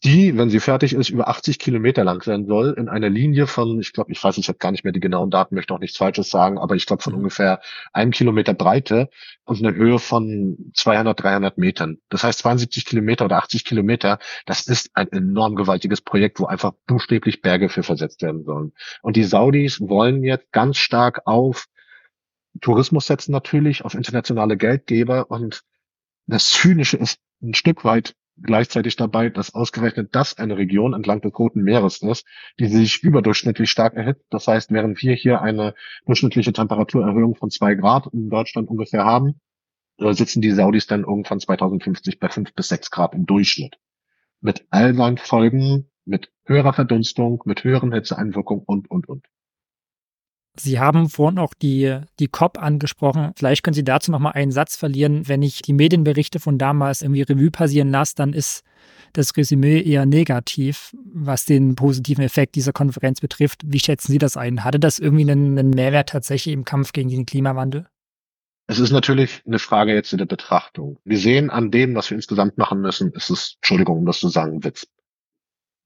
die, 0.04 0.36
wenn 0.36 0.50
sie 0.50 0.60
fertig 0.60 0.94
ist, 0.94 1.10
über 1.10 1.28
80 1.28 1.60
Kilometer 1.60 2.04
lang 2.04 2.24
sein 2.24 2.48
soll, 2.48 2.74
in 2.76 2.90
einer 2.90 3.10
Linie 3.10 3.46
von, 3.46 3.80
ich 3.80 3.94
glaube, 3.94 4.12
ich 4.12 4.24
weiß, 4.24 4.38
ich 4.40 4.48
habe 4.48 4.58
gar 4.58 4.72
nicht 4.72 4.84
mehr 4.84 4.94
die 4.94 5.00
genauen 5.00 5.30
Daten, 5.30 5.54
möchte 5.54 5.74
auch 5.74 5.80
nichts 5.80 5.98
Falsches 5.98 6.32
sagen, 6.32 6.58
aber 6.58 6.76
ich 6.76 6.88
glaube 6.88 7.04
von 7.04 7.14
mhm. 7.14 7.20
ungefähr 7.20 7.62
einem 7.94 8.12
Kilometer 8.12 8.56
Breite 8.56 9.10
und 9.44 9.60
einer 9.60 9.76
Höhe 9.76 10.00
von 10.00 10.72
200, 10.74 11.22
300 11.22 11.58
Metern. 11.60 12.00
Das 12.10 12.24
heißt 12.24 12.40
72 12.40 12.86
Kilometer 12.86 13.26
oder 13.26 13.38
80 13.38 13.64
Kilometer, 13.64 14.18
das 14.48 14.66
ist 14.66 14.90
ein 14.96 15.12
enorm 15.12 15.56
gewaltiges 15.56 16.02
Projekt, 16.02 16.40
wo 16.40 16.46
einfach 16.46 16.74
buchstäblich 16.88 17.42
Berge 17.42 17.70
für 17.70 17.84
versetzt 17.84 18.24
werden 18.24 18.44
sollen. 18.44 18.74
Und 19.04 19.16
die 19.16 19.24
Saudis 19.24 19.82
wollen 19.82 20.24
jetzt 20.24 20.52
ganz 20.52 20.78
stark 20.78 21.22
auf 21.26 21.68
Tourismus 22.60 23.08
setzen 23.08 23.32
natürlich, 23.32 23.86
auf 23.86 23.94
internationale 23.94 24.58
Geldgeber 24.58 25.30
und 25.30 25.64
das 26.28 26.50
Zynische 26.50 26.98
ist 26.98 27.20
ein 27.42 27.54
Stück 27.54 27.84
weit, 27.86 28.16
gleichzeitig 28.44 28.96
dabei, 28.96 29.30
dass 29.30 29.54
ausgerechnet 29.54 30.10
das 30.16 30.38
eine 30.38 30.58
Region 30.58 30.94
entlang 30.94 31.22
des 31.22 31.38
Roten 31.38 31.62
Meeres 31.62 32.02
ist, 32.02 32.26
die 32.60 32.68
sich 32.68 33.04
überdurchschnittlich 33.04 33.70
stark 33.70 33.94
erhitzt. 33.96 34.26
Das 34.30 34.48
heißt, 34.48 34.72
während 34.72 35.02
wir 35.02 35.14
hier 35.14 35.42
eine 35.42 35.74
durchschnittliche 36.06 36.54
Temperaturerhöhung 36.54 37.36
von 37.36 37.50
zwei 37.50 37.76
Grad 37.76 38.08
in 38.14 38.30
Deutschland 38.30 38.70
ungefähr 38.70 39.06
haben, 39.06 39.40
äh, 39.98 40.14
sitzen 40.14 40.42
die 40.42 40.52
Saudis 40.52 40.88
dann 40.88 41.02
irgendwann 41.02 41.40
2050 41.40 42.20
bei 42.20 42.30
fünf 42.30 42.54
bis 42.54 42.70
sechs 42.70 42.92
Grad 42.92 43.14
im 43.14 43.26
Durchschnitt. 43.26 43.78
Mit 44.42 44.66
all 44.70 44.96
seinen 44.96 45.18
Folgen, 45.18 45.90
mit 46.06 46.32
höherer 46.46 46.74
Verdunstung, 46.74 47.42
mit 47.46 47.64
höheren 47.64 47.94
Hitzeeinwirkungen 47.94 48.64
und, 48.66 48.90
und, 48.90 49.08
und. 49.08 49.26
Sie 50.60 50.80
haben 50.80 51.10
vorhin 51.10 51.40
auch 51.40 51.54
die, 51.54 52.00
die 52.20 52.28
COP 52.28 52.62
angesprochen. 52.62 53.32
Vielleicht 53.38 53.64
können 53.64 53.74
Sie 53.74 53.86
dazu 53.86 54.12
noch 54.12 54.20
mal 54.20 54.32
einen 54.32 54.52
Satz 54.52 54.76
verlieren. 54.76 55.28
Wenn 55.28 55.42
ich 55.42 55.62
die 55.62 55.74
Medienberichte 55.74 56.40
von 56.40 56.58
damals 56.58 57.02
irgendwie 57.02 57.22
Revue 57.22 57.52
passieren 57.52 57.90
lasse, 57.90 58.16
dann 58.16 58.34
ist 58.34 58.64
das 59.14 59.36
Resümee 59.38 59.80
eher 59.80 60.06
negativ, 60.06 60.96
was 61.14 61.46
den 61.46 61.76
positiven 61.76 62.24
Effekt 62.24 62.56
dieser 62.56 62.74
Konferenz 62.74 63.22
betrifft. 63.22 63.62
Wie 63.66 63.80
schätzen 63.80 64.12
Sie 64.12 64.18
das 64.18 64.36
ein? 64.36 64.64
Hatte 64.64 64.80
das 64.80 65.00
irgendwie 65.00 65.30
einen, 65.30 65.58
einen 65.58 65.70
Mehrwert 65.70 66.10
tatsächlich 66.10 66.54
im 66.54 66.66
Kampf 66.66 66.92
gegen 66.92 67.10
den 67.10 67.26
Klimawandel? 67.26 67.88
Es 68.68 68.80
ist 68.80 68.92
natürlich 68.92 69.42
eine 69.46 69.60
Frage 69.60 69.94
jetzt 69.94 70.14
in 70.14 70.18
der 70.18 70.26
Betrachtung. 70.26 70.98
Wir 71.04 71.18
sehen 71.18 71.50
an 71.50 71.72
dem, 71.72 71.96
was 71.96 72.10
wir 72.10 72.16
insgesamt 72.16 72.58
machen 72.58 72.82
müssen, 72.82 73.12
ist 73.12 73.30
es, 73.30 73.56
Entschuldigung, 73.58 74.00
um 74.00 74.06
das 74.06 74.20
zu 74.20 74.30
sagen, 74.30 74.64
Witz 74.64 74.88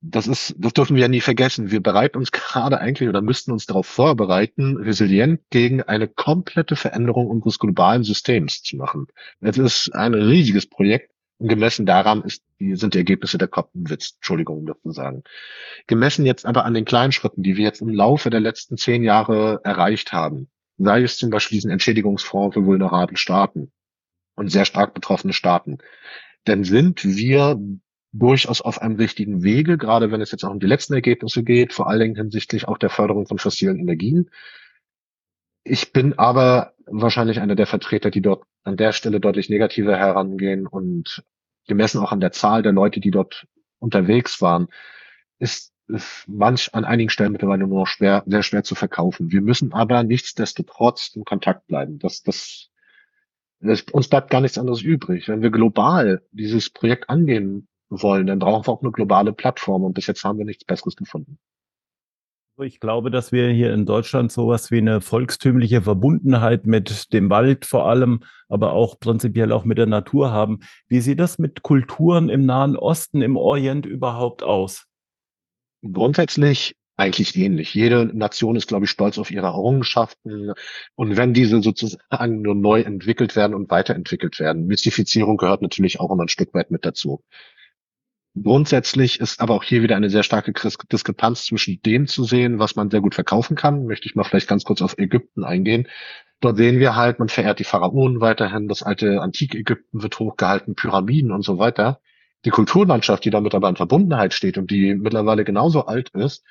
das 0.08 0.28
ist, 0.28 0.56
das 0.58 0.74
dürfen 0.74 0.96
wir 0.96 1.02
ja 1.02 1.08
nie 1.08 1.22
vergessen. 1.22 1.72
Wir 1.72 1.82
bereiten 1.82 2.18
uns 2.18 2.32
gerade 2.32 2.80
eigentlich 2.80 3.10
oder 3.10 3.22
müssten 3.22 3.52
uns 3.52 3.66
darauf 3.66 3.88
vorbereiten, 3.88 4.78
resilient 4.78 5.42
gegen 5.50 5.82
eine 5.82 6.08
komplette 6.08 6.76
Veränderung 6.76 7.28
unseres 7.28 7.60
globalen 7.60 8.04
Systems 8.04 8.62
zu 8.62 8.78
machen. 8.78 9.08
Es 9.42 9.58
ist 9.58 9.94
ein 9.96 10.14
riesiges 10.14 10.68
Projekt 10.68 11.12
und 11.38 11.48
gemessen 11.48 11.86
daran 11.86 12.24
ist, 12.24 12.44
sind 12.60 12.94
die 12.94 13.00
Ergebnisse 13.00 13.38
der 13.38 13.48
COP 13.48 13.74
ein 13.74 13.90
Witz. 13.90 14.14
Entschuldigung, 14.16 14.60
um 14.60 14.66
das 14.68 14.82
zu 14.82 14.92
sagen. 14.92 15.24
Gemessen 15.88 16.26
jetzt 16.26 16.46
aber 16.46 16.66
an 16.66 16.74
den 16.74 16.86
kleinen 16.86 17.12
Schritten, 17.12 17.44
die 17.44 17.58
wir 17.58 17.66
jetzt 17.66 17.82
im 17.82 17.90
Laufe 17.90 18.30
der 18.30 18.40
letzten 18.40 18.78
zehn 18.78 19.04
Jahre 19.04 19.60
erreicht 19.64 20.14
haben, 20.14 20.50
sei 20.78 21.02
es 21.02 21.18
zum 21.18 21.32
Beispiel 21.32 21.58
diesen 21.58 21.72
Entschädigungsfonds 21.72 22.54
für 22.54 22.66
vulnerable 22.66 23.18
Staaten 23.18 23.72
und 24.36 24.52
sehr 24.52 24.66
stark 24.66 24.94
betroffene 24.94 25.34
Staaten, 25.34 25.80
dann 26.44 26.64
sind 26.64 27.04
wir 27.04 27.60
durchaus 28.20 28.62
auf 28.62 28.82
einem 28.82 28.96
richtigen 28.96 29.44
Wege, 29.44 29.78
gerade 29.78 30.12
wenn 30.12 30.22
es 30.22 30.32
jetzt 30.32 30.44
auch 30.44 30.52
um 30.52 30.60
die 30.60 30.68
letzten 30.68 30.94
Ergebnisse 30.94 31.44
geht, 31.44 31.74
vor 31.74 31.88
allen 31.88 32.00
Dingen 32.00 32.16
hinsichtlich 32.16 32.68
auch 32.68 32.78
der 32.78 32.90
Förderung 32.90 33.28
von 33.28 33.38
fossilen 33.40 33.80
Energien. 33.80 34.30
Ich 35.64 35.92
bin 35.92 36.18
aber 36.18 36.74
wahrscheinlich 36.86 37.40
einer 37.40 37.56
der 37.56 37.68
Vertreter, 37.68 38.12
die 38.12 38.22
dort 38.22 38.44
an 38.64 38.78
der 38.78 38.94
Stelle 38.94 39.20
deutlich 39.20 39.50
negativer 39.50 39.98
herangehen 39.98 40.68
und 40.68 41.24
gemessen 41.68 42.00
auch 42.00 42.12
an 42.12 42.20
der 42.20 42.32
Zahl 42.32 42.62
der 42.62 42.72
Leute, 42.72 43.00
die 43.00 43.12
dort 43.12 43.48
unterwegs 43.80 44.42
waren, 44.42 44.68
ist 45.40 45.74
manch 46.28 46.74
an 46.74 46.86
einigen 46.86 47.10
Stellen 47.10 47.32
mittlerweile 47.32 47.68
nur 47.68 47.80
noch 47.80 47.88
schwer, 47.88 48.24
sehr 48.26 48.44
schwer 48.44 48.64
zu 48.64 48.76
verkaufen. 48.76 49.32
Wir 49.32 49.42
müssen 49.42 49.74
aber 49.74 50.04
nichtsdestotrotz 50.04 51.12
in 51.16 51.26
Kontakt 51.26 51.68
bleiben. 51.68 52.00
Das, 52.00 52.24
das, 52.24 52.70
das, 53.60 53.82
uns 53.92 54.08
bleibt 54.08 54.30
gar 54.32 54.42
nichts 54.42 54.58
anderes 54.58 54.82
übrig. 54.82 55.28
Wenn 55.28 55.42
wir 55.42 55.52
global 55.52 56.24
dieses 56.32 56.70
Projekt 56.70 57.10
angehen 57.10 57.68
wollen, 57.90 58.28
dann 58.28 58.40
brauchen 58.40 58.66
wir 58.66 58.74
auch 58.74 58.82
eine 58.82 58.92
globale 58.92 59.34
Plattform 59.34 59.84
und 59.84 59.94
bis 59.94 60.08
jetzt 60.08 60.24
haben 60.24 60.38
wir 60.38 60.46
nichts 60.46 60.66
Besseres 60.66 60.96
gefunden. 60.96 61.38
Ich 62.64 62.80
glaube, 62.80 63.12
dass 63.12 63.34
wir 63.34 63.50
hier 63.50 63.74
in 63.74 63.86
Deutschland 63.86 64.32
sowas 64.32 64.72
wie 64.72 64.78
eine 64.78 65.02
volkstümliche 65.02 65.82
Verbundenheit 65.82 66.66
mit 66.66 67.12
dem 67.12 67.30
Wald 67.30 67.66
vor 67.66 67.86
allem, 67.90 68.22
aber 68.48 68.72
auch 68.72 68.98
prinzipiell 68.98 69.52
auch 69.52 69.66
mit 69.66 69.78
der 69.78 69.88
Natur 69.88 70.32
haben. 70.32 70.60
Wie 70.88 71.02
sieht 71.02 71.20
das 71.20 71.38
mit 71.38 71.64
Kulturen 71.64 72.30
im 72.30 72.46
Nahen 72.46 72.78
Osten, 72.78 73.22
im 73.22 73.36
Orient 73.36 73.86
überhaupt 73.86 74.42
aus? 74.42 74.86
Grundsätzlich 75.82 76.78
eigentlich 76.98 77.36
ähnlich. 77.36 77.74
Jede 77.74 78.06
Nation 78.06 78.56
ist, 78.56 78.68
glaube 78.68 78.86
ich, 78.86 78.92
stolz 78.92 79.18
auf 79.18 79.32
ihre 79.32 79.48
Errungenschaften. 79.48 80.54
Und 80.96 81.18
wenn 81.18 81.34
diese 81.34 81.62
sozusagen 81.62 82.42
nur 82.42 82.56
neu 82.56 82.82
entwickelt 82.82 83.36
werden 83.36 83.54
und 83.54 83.70
weiterentwickelt 83.70 84.40
werden, 84.40 84.66
Mystifizierung 84.66 85.36
gehört 85.36 85.62
natürlich 85.62 86.00
auch 86.00 86.10
immer 86.10 86.24
ein 86.24 86.30
Stück 86.30 86.54
weit 86.54 86.72
mit 86.72 86.86
dazu. 86.86 87.22
Grundsätzlich 88.42 89.22
ist 89.22 89.40
aber 89.40 89.54
auch 89.54 89.64
hier 89.64 89.82
wieder 89.82 89.96
eine 89.96 90.10
sehr 90.10 90.24
starke 90.24 90.52
Diskrepanz 90.52 91.46
zwischen 91.46 91.82
dem 91.84 92.06
zu 92.06 92.26
sehen, 92.26 92.60
was 92.60 92.76
man 92.76 92.90
sehr 92.90 93.00
gut 93.00 93.16
verkaufen 93.16 93.56
kann. 93.56 93.86
Möchte 93.86 94.08
ich 94.08 94.16
mal 94.16 94.26
vielleicht 94.26 94.50
ganz 94.50 94.66
kurz 94.66 94.82
auf 94.82 94.98
Ägypten 94.98 95.46
eingehen. 95.46 95.88
Dort 96.42 96.58
sehen 96.58 96.80
wir 96.80 96.98
halt, 96.98 97.18
man 97.18 97.30
verehrt 97.30 97.60
die 97.60 97.64
Pharaonen 97.64 98.20
weiterhin, 98.20 98.68
das 98.68 98.84
alte 98.84 99.22
Antik-Ägypten 99.22 100.04
wird 100.04 100.20
hochgehalten, 100.20 100.76
Pyramiden 100.76 101.32
und 101.32 101.44
so 101.44 101.58
weiter. 101.58 102.02
Die 102.44 102.50
Kulturlandschaft, 102.50 103.24
die 103.24 103.30
damit 103.30 103.56
aber 103.56 103.70
in 103.70 103.78
Verbundenheit 103.78 104.34
steht 104.34 104.58
und 104.58 104.70
die 104.70 104.96
mittlerweile 104.96 105.46
genauso 105.46 105.86
alt 105.86 106.10
ist, 106.10 106.44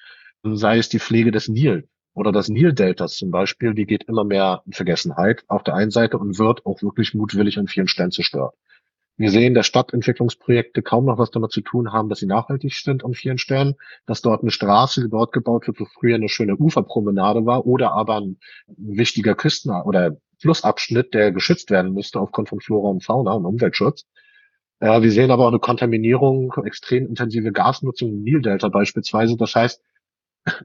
sei 0.42 0.78
es 0.78 0.88
die 0.88 0.98
Pflege 0.98 1.32
des 1.32 1.48
Nil 1.48 1.88
oder 2.14 2.32
das 2.32 2.48
Nildeltas 2.48 3.16
zum 3.16 3.30
Beispiel, 3.30 3.74
die 3.74 3.84
geht 3.84 4.04
immer 4.04 4.24
mehr 4.24 4.62
in 4.64 4.72
Vergessenheit 4.72 5.44
auf 5.48 5.62
der 5.62 5.74
einen 5.74 5.90
Seite 5.90 6.18
und 6.18 6.38
wird 6.38 6.64
auch 6.64 6.82
wirklich 6.82 7.12
mutwillig 7.12 7.58
an 7.58 7.68
vielen 7.68 7.88
Stellen 7.88 8.10
zerstört. 8.10 8.54
Wir 9.16 9.30
sehen, 9.30 9.54
dass 9.54 9.66
Stadtentwicklungsprojekte 9.66 10.82
kaum 10.82 11.04
noch 11.04 11.18
was 11.18 11.30
damit 11.30 11.52
zu 11.52 11.60
tun 11.60 11.92
haben, 11.92 12.08
dass 12.08 12.18
sie 12.18 12.26
nachhaltig 12.26 12.74
sind 12.74 13.04
an 13.04 13.14
vielen 13.14 13.38
Stellen, 13.38 13.76
dass 14.06 14.22
dort 14.22 14.42
eine 14.42 14.50
Straße 14.50 15.08
dort 15.08 15.32
gebaut 15.32 15.68
wird, 15.68 15.78
wo 15.78 15.84
früher 15.84 16.16
eine 16.16 16.28
schöne 16.28 16.56
Uferpromenade 16.56 17.46
war 17.46 17.64
oder 17.64 17.92
aber 17.92 18.20
ein 18.20 18.38
wichtiger 18.66 19.36
Küsten- 19.36 19.70
oder 19.70 20.16
Flussabschnitt, 20.40 21.14
der 21.14 21.30
geschützt 21.30 21.70
werden 21.70 21.92
müsste 21.92 22.18
aufgrund 22.18 22.48
von 22.48 22.60
Flora 22.60 22.88
und 22.88 23.04
Fauna 23.04 23.32
und 23.34 23.46
Umweltschutz. 23.46 24.04
Äh, 24.80 25.00
wir 25.02 25.12
sehen 25.12 25.30
aber 25.30 25.44
auch 25.44 25.48
eine 25.48 25.60
Kontaminierung, 25.60 26.52
extrem 26.64 27.06
intensive 27.06 27.52
Gasnutzung 27.52 28.10
im 28.10 28.22
Nildelta 28.22 28.68
beispielsweise. 28.68 29.36
Das 29.36 29.54
heißt, 29.54 29.80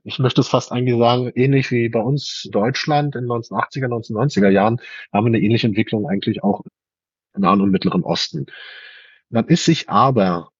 ich 0.03 0.19
möchte 0.19 0.41
es 0.41 0.47
fast 0.47 0.71
eigentlich 0.71 0.97
sagen, 0.97 1.31
ähnlich 1.35 1.71
wie 1.71 1.87
bei 1.89 2.01
uns 2.01 2.47
Deutschland 2.51 3.15
in 3.15 3.25
den 3.25 3.31
1980er, 3.31 3.87
1990er 3.87 4.49
Jahren, 4.49 4.81
haben 5.13 5.25
wir 5.25 5.29
eine 5.29 5.39
ähnliche 5.39 5.67
Entwicklung 5.67 6.07
eigentlich 6.07 6.43
auch 6.43 6.63
Nahen 7.39 7.61
und 7.61 7.71
Mittleren 7.71 8.03
Osten. 8.03 8.47
Man 9.29 9.45
ist 9.47 9.65
sich 9.65 9.89
aber 9.89 10.51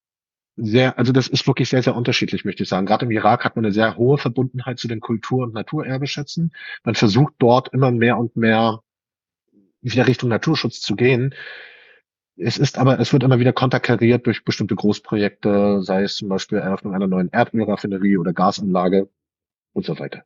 sehr, 0.55 0.97
also 0.97 1.11
das 1.11 1.27
ist 1.27 1.47
wirklich 1.47 1.69
sehr, 1.69 1.84
sehr 1.84 1.95
unterschiedlich, 1.95 2.45
möchte 2.45 2.63
ich 2.63 2.69
sagen. 2.69 2.86
Gerade 2.86 3.05
im 3.05 3.11
Irak 3.11 3.45
hat 3.45 3.55
man 3.55 3.65
eine 3.65 3.73
sehr 3.73 3.95
hohe 3.95 4.17
Verbundenheit 4.17 4.77
zu 4.80 4.88
den 4.88 4.99
Kultur- 4.99 5.43
und 5.43 5.53
Naturerbeschätzen. 5.53 6.51
Man 6.84 6.95
versucht 6.95 7.34
dort 7.39 7.69
immer 7.73 7.91
mehr 7.91 8.17
und 8.17 8.36
mehr 8.36 8.82
wieder 9.82 10.07
Richtung 10.07 10.30
Naturschutz 10.30 10.82
zu 10.82 10.95
gehen. 10.95 11.34
Es 12.36 12.57
ist 12.57 12.77
aber, 12.77 12.99
es 12.99 13.11
wird 13.11 13.23
immer 13.23 13.39
wieder 13.39 13.53
konterkariert 13.53 14.25
durch 14.25 14.43
bestimmte 14.43 14.75
Großprojekte, 14.75 15.82
sei 15.82 16.03
es 16.03 16.15
zum 16.15 16.30
Beispiel 16.30 16.57
Eröffnung 16.57 16.93
einer 16.93 17.07
neuen 17.07 17.30
Erdölraffinerie 17.30 18.17
oder 18.17 18.34
Gasanlage 18.34 19.09
und 19.73 19.86
so 19.86 19.97
weiter. 19.99 20.23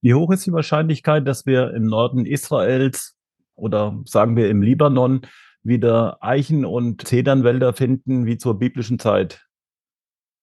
Wie 0.00 0.14
hoch 0.14 0.32
ist 0.32 0.46
die 0.46 0.52
Wahrscheinlichkeit, 0.52 1.26
dass 1.26 1.46
wir 1.46 1.74
im 1.74 1.84
Norden 1.84 2.26
Israels 2.26 3.16
oder 3.54 4.00
sagen 4.04 4.36
wir 4.36 4.50
im 4.50 4.62
Libanon 4.62 5.22
wieder 5.62 6.22
Eichen- 6.22 6.64
und 6.64 7.06
Zedernwälder 7.06 7.72
finden 7.72 8.26
wie 8.26 8.38
zur 8.38 8.58
biblischen 8.58 8.98
Zeit? 8.98 9.46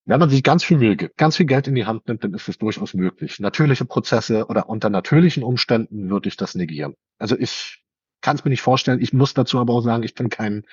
Wenn 0.05 0.19
man 0.19 0.29
sich 0.29 0.41
ganz 0.41 0.63
viel 0.63 0.77
Mühe 0.77 0.95
gibt, 0.95 1.17
ganz 1.17 1.37
viel 1.37 1.45
Geld 1.45 1.67
in 1.67 1.75
die 1.75 1.85
Hand 1.85 2.07
nimmt, 2.07 2.23
dann 2.23 2.33
ist 2.33 2.49
es 2.49 2.57
durchaus 2.57 2.93
möglich. 2.93 3.39
Natürliche 3.39 3.85
Prozesse 3.85 4.47
oder 4.47 4.67
unter 4.67 4.89
natürlichen 4.89 5.43
Umständen 5.43 6.09
würde 6.09 6.29
ich 6.29 6.37
das 6.37 6.55
negieren. 6.55 6.95
Also 7.19 7.37
ich 7.37 7.83
kann 8.21 8.35
es 8.35 8.43
mir 8.43 8.49
nicht 8.49 8.61
vorstellen. 8.61 9.01
Ich 9.01 9.13
muss 9.13 9.33
dazu 9.33 9.59
aber 9.59 9.73
auch 9.73 9.81
sagen, 9.81 10.03
ich 10.03 10.15
bin 10.15 10.29
kein 10.29 10.65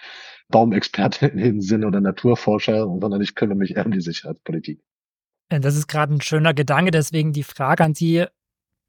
Baumexperte 0.48 1.26
im 1.36 1.60
Sinne 1.60 1.86
oder 1.86 2.00
Naturforscher, 2.00 2.86
sondern 3.00 3.20
ich 3.20 3.34
kümmere 3.34 3.58
mich 3.58 3.76
eher 3.76 3.84
um 3.84 3.92
die 3.92 4.00
Sicherheitspolitik. 4.00 4.80
Das 5.48 5.76
ist 5.76 5.86
gerade 5.86 6.14
ein 6.14 6.20
schöner 6.20 6.54
Gedanke, 6.54 6.90
deswegen 6.90 7.32
die 7.32 7.44
Frage 7.44 7.84
an 7.84 7.94
Sie, 7.94 8.24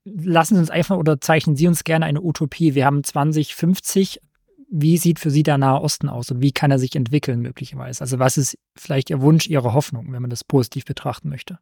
lassen 0.05 0.55
Sie 0.55 0.61
uns 0.61 0.69
einfach 0.69 0.97
oder 0.97 1.21
zeichnen 1.21 1.55
Sie 1.55 1.67
uns 1.67 1.83
gerne 1.83 2.05
eine 2.05 2.21
Utopie. 2.21 2.73
Wir 2.73 2.85
haben 2.85 3.03
2050. 3.03 4.21
Wie 4.69 4.97
sieht 4.97 5.19
für 5.19 5.29
Sie 5.29 5.43
der 5.43 5.57
Nahe 5.57 5.81
Osten 5.81 6.09
aus 6.09 6.29
und 6.31 6.41
wie 6.41 6.51
kann 6.51 6.71
er 6.71 6.79
sich 6.79 6.95
entwickeln 6.95 7.39
möglicherweise? 7.39 8.01
Also 8.01 8.19
was 8.19 8.37
ist 8.37 8.57
vielleicht 8.75 9.09
Ihr 9.09 9.21
Wunsch, 9.21 9.47
Ihre 9.47 9.73
Hoffnung, 9.73 10.11
wenn 10.11 10.21
man 10.21 10.29
das 10.29 10.43
positiv 10.43 10.85
betrachten 10.85 11.29
möchte? 11.29 11.59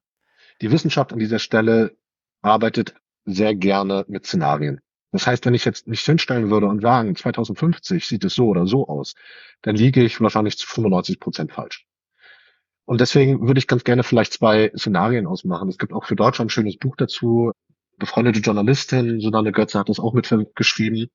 Die 0.62 0.72
Wissenschaft 0.72 1.14
an 1.14 1.20
dieser 1.20 1.40
Stelle 1.40 1.96
arbeitet 2.42 2.96
sehr 3.26 3.54
gerne 3.56 4.06
mit 4.08 4.26
Szenarien. 4.26 4.80
Das 5.12 5.28
heißt, 5.28 5.46
wenn 5.46 5.54
ich 5.54 5.66
jetzt 5.66 5.88
mich 5.88 6.02
hinstellen 6.02 6.50
würde 6.50 6.68
und 6.68 6.82
sagen, 6.82 7.16
2050 7.16 8.06
sieht 8.06 8.26
es 8.26 8.36
so 8.36 8.48
oder 8.48 8.68
so 8.68 8.88
aus, 8.88 9.14
dann 9.62 9.76
liege 9.76 10.04
ich 10.04 10.20
wahrscheinlich 10.20 10.58
zu 10.58 10.68
95 10.68 11.20
Prozent 11.20 11.54
falsch. 11.54 11.86
Und 12.86 13.02
deswegen 13.02 13.48
würde 13.48 13.60
ich 13.60 13.68
ganz 13.68 13.84
gerne 13.84 14.04
vielleicht 14.04 14.34
zwei 14.34 14.72
Szenarien 14.76 15.26
ausmachen. 15.26 15.70
Es 15.70 15.78
gibt 15.78 15.94
auch 15.94 16.06
für 16.06 16.16
Deutschland 16.16 16.48
ein 16.48 16.52
schönes 16.52 16.78
Buch 16.78 16.96
dazu, 16.96 17.52
befreundete 17.98 18.40
Journalistin, 18.40 19.20
Susanne 19.20 19.52
Götze 19.52 19.80
hat 19.80 19.90
das 19.90 20.00
auch 20.00 20.14
mitgeschrieben. 20.14 21.08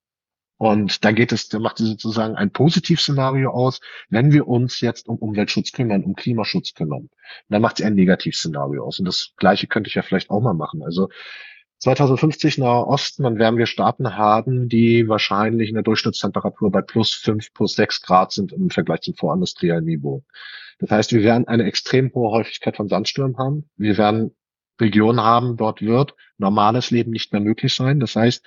Und 0.61 1.07
da 1.07 1.13
geht 1.13 1.33
es, 1.33 1.49
da 1.49 1.59
macht 1.59 1.79
sie 1.79 1.87
sozusagen 1.87 2.37
ein 2.37 2.51
Positivszenario 2.51 3.51
aus, 3.51 3.81
wenn 4.11 4.31
wir 4.31 4.47
uns 4.47 4.83
jetzt 4.83 5.09
um 5.09 5.17
Umweltschutz 5.17 5.73
kümmern, 5.73 6.05
um 6.05 6.15
Klimaschutz 6.15 6.75
kümmern. 6.75 7.09
Dann 7.49 7.63
macht 7.63 7.79
sie 7.79 7.85
ein 7.85 7.95
Negativszenario 7.95 8.85
aus. 8.85 8.99
Und 8.99 9.07
das 9.07 9.33
Gleiche 9.39 9.69
könnte 9.69 9.89
ich 9.89 9.95
ja 9.95 10.03
vielleicht 10.03 10.29
auch 10.29 10.43
mal 10.43 10.53
machen. 10.53 10.83
Also 10.83 11.09
2050 11.79 12.59
Nahe 12.59 12.87
Osten, 12.87 13.23
dann 13.23 13.39
werden 13.39 13.57
wir 13.57 13.65
Staaten 13.65 14.19
haben, 14.19 14.69
die 14.69 15.09
wahrscheinlich 15.09 15.71
in 15.71 15.77
der 15.77 15.83
Durchschnittstemperatur 15.83 16.71
bei 16.71 16.83
plus 16.83 17.15
fünf, 17.15 17.55
plus 17.55 17.73
sechs 17.73 18.03
Grad 18.03 18.31
sind 18.33 18.53
im 18.53 18.69
Vergleich 18.69 19.01
zum 19.01 19.15
vorindustriellen 19.15 19.87
Niveau. 19.87 20.25
Das 20.79 20.91
heißt, 20.91 21.13
wir 21.15 21.23
werden 21.23 21.49
eine 21.49 21.65
extrem 21.65 22.13
hohe 22.13 22.33
Häufigkeit 22.33 22.77
von 22.77 22.87
Sandstürmen 22.87 23.39
haben. 23.39 23.71
Wir 23.79 23.97
werden 23.97 24.37
Region 24.79 25.21
haben, 25.21 25.57
dort 25.57 25.81
wird 25.81 26.15
normales 26.37 26.91
Leben 26.91 27.13
nicht 27.13 27.33
mehr 27.33 27.41
möglich 27.41 27.75
sein. 27.75 27.99
Das 27.99 28.15
heißt, 28.15 28.45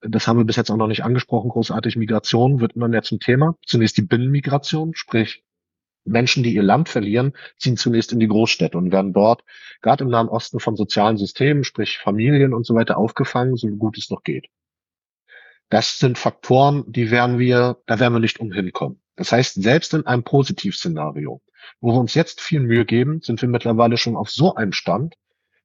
das 0.00 0.26
haben 0.26 0.38
wir 0.38 0.44
bis 0.44 0.56
jetzt 0.56 0.70
auch 0.70 0.76
noch 0.76 0.88
nicht 0.88 1.04
angesprochen, 1.04 1.50
großartig 1.50 1.96
Migration 1.96 2.60
wird 2.60 2.76
immer 2.76 2.88
mehr 2.88 3.02
zum 3.02 3.18
Thema. 3.18 3.56
Zunächst 3.66 3.96
die 3.96 4.02
Binnenmigration, 4.02 4.94
sprich 4.94 5.44
Menschen, 6.04 6.42
die 6.42 6.54
ihr 6.54 6.62
Land 6.62 6.88
verlieren, 6.88 7.32
ziehen 7.58 7.76
zunächst 7.76 8.12
in 8.12 8.20
die 8.20 8.28
Großstädte 8.28 8.78
und 8.78 8.92
werden 8.92 9.12
dort, 9.12 9.42
gerade 9.82 10.04
im 10.04 10.10
Nahen 10.10 10.28
Osten, 10.28 10.60
von 10.60 10.76
sozialen 10.76 11.16
Systemen, 11.16 11.64
sprich 11.64 11.98
Familien 11.98 12.54
und 12.54 12.64
so 12.64 12.74
weiter, 12.74 12.96
aufgefangen, 12.96 13.56
so 13.56 13.68
gut 13.68 13.98
es 13.98 14.10
noch 14.10 14.22
geht. 14.22 14.46
Das 15.68 15.98
sind 15.98 16.16
Faktoren, 16.16 16.84
die 16.86 17.10
werden 17.10 17.38
wir, 17.38 17.78
da 17.86 17.98
werden 17.98 18.14
wir 18.14 18.20
nicht 18.20 18.38
umhin 18.38 18.72
kommen. 18.72 19.00
Das 19.16 19.32
heißt, 19.32 19.60
selbst 19.60 19.94
in 19.94 20.06
einem 20.06 20.22
Positivszenario, 20.22 21.42
wo 21.80 21.92
wir 21.92 21.98
uns 21.98 22.14
jetzt 22.14 22.40
viel 22.40 22.60
Mühe 22.60 22.84
geben, 22.84 23.20
sind 23.22 23.42
wir 23.42 23.48
mittlerweile 23.48 23.96
schon 23.96 24.14
auf 24.14 24.30
so 24.30 24.54
einem 24.54 24.72
Stand, 24.72 25.16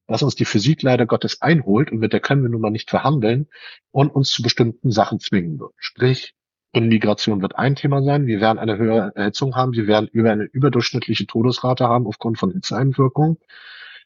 dass 0.06 0.22
uns 0.22 0.34
die 0.34 0.44
Physik 0.44 0.82
leider 0.82 1.06
Gottes 1.06 1.40
einholt 1.42 1.90
und 1.90 1.98
mit 1.98 2.12
der 2.12 2.20
können 2.20 2.42
wir 2.42 2.50
nun 2.50 2.60
mal 2.60 2.70
nicht 2.70 2.90
verhandeln 2.90 3.48
und 3.90 4.14
uns 4.14 4.30
zu 4.30 4.42
bestimmten 4.42 4.90
Sachen 4.90 5.20
zwingen 5.20 5.58
wird. 5.58 5.72
Sprich, 5.76 6.34
Migration 6.74 7.42
wird 7.42 7.56
ein 7.56 7.76
Thema 7.76 8.02
sein. 8.02 8.26
Wir 8.26 8.40
werden 8.40 8.58
eine 8.58 8.78
höhere 8.78 9.12
Erhitzung 9.14 9.54
haben. 9.54 9.72
Wir 9.72 9.86
werden 9.86 10.08
über 10.10 10.32
eine 10.32 10.44
überdurchschnittliche 10.44 11.26
Todesrate 11.26 11.86
haben 11.86 12.06
aufgrund 12.06 12.38
von 12.38 12.50
Hitzeeinwirkungen. 12.50 13.36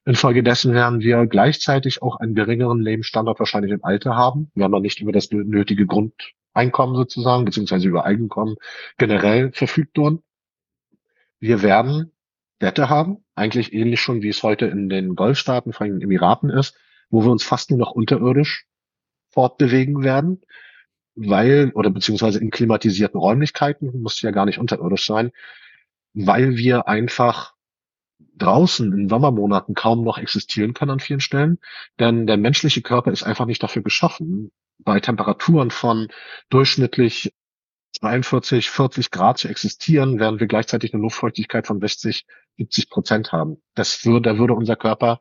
Infolgedessen 0.05 0.73
werden 0.73 1.01
wir 1.01 1.27
gleichzeitig 1.27 2.03
auch 2.03 2.17
einen 2.17 2.35
geringeren 2.35 2.81
Lebensstandard 2.81 3.39
wahrscheinlich 3.39 3.73
im 3.73 3.85
Alter 3.85 4.17
haben. 4.17 4.51
Haben 4.59 4.71
noch 4.73 4.81
nicht 4.81 5.01
über 5.01 5.13
das 5.13 5.31
nötige 5.31 5.87
Grundeinkommen 5.87 6.97
sozusagen, 6.97 7.45
beziehungsweise 7.45 7.89
über 7.89 8.05
Einkommen 8.05 8.57
generell 8.99 9.53
verfügt 9.53 9.97
worden. 9.99 10.23
Wir 11.39 11.63
werden 11.63 12.13
Wette 12.59 12.89
haben, 12.89 13.25
eigentlich 13.35 13.73
ähnlich 13.73 14.01
schon, 14.01 14.23
wie 14.23 14.29
es 14.29 14.43
heute 14.43 14.67
in 14.67 14.89
den 14.89 15.15
Golfstaaten, 15.15 15.73
vor 15.73 15.83
allem 15.83 15.95
in 15.95 16.01
den 16.01 16.09
Emiraten 16.09 16.51
ist, 16.51 16.77
wo 17.11 17.23
wir 17.23 17.31
uns 17.31 17.45
fast 17.45 17.71
nur 17.71 17.79
noch 17.79 17.93
unterirdisch 17.93 18.67
fortbewegen 19.31 20.03
werden 20.03 20.41
weil, 21.17 21.73
oder 21.75 21.91
beziehungsweise 21.91 22.39
in 22.39 22.51
klimatisierten 22.51 23.19
Räumlichkeiten, 23.19 24.03
muss 24.03 24.21
ja 24.21 24.31
gar 24.31 24.45
nicht 24.45 24.59
unterirdisch 24.59 25.07
sein, 25.07 25.33
weil 26.13 26.57
wir 26.57 26.87
einfach 26.87 27.55
draußen 28.37 28.93
in 28.93 29.09
Sommermonaten 29.09 29.75
kaum 29.75 30.05
noch 30.05 30.19
existieren 30.19 30.75
können 30.75 30.93
an 30.93 31.01
vielen 31.01 31.21
Stellen. 31.21 31.59
Denn 31.99 32.27
der 32.27 32.37
menschliche 32.37 32.83
Körper 32.83 33.11
ist 33.11 33.23
einfach 33.23 33.47
nicht 33.47 33.63
dafür 33.63 33.83
geschaffen, 33.83 34.53
bei 34.79 35.01
Temperaturen 35.01 35.71
von 35.71 36.09
durchschnittlich 36.51 37.33
42, 38.01 38.71
40 38.71 39.11
Grad 39.11 39.39
zu 39.39 39.49
existieren, 39.49 40.19
während 40.19 40.41
wir 40.41 40.47
gleichzeitig 40.47 40.93
eine 40.93 41.03
Luftfeuchtigkeit 41.03 41.67
von 41.67 41.81
60, 41.81 42.27
70 42.59 42.91
Prozent 42.91 43.33
haben. 43.33 43.63
Das 43.75 44.05
würde, 44.05 44.31
da 44.31 44.39
würde 44.39 44.55
unser 44.55 44.77
Körper 44.77 45.21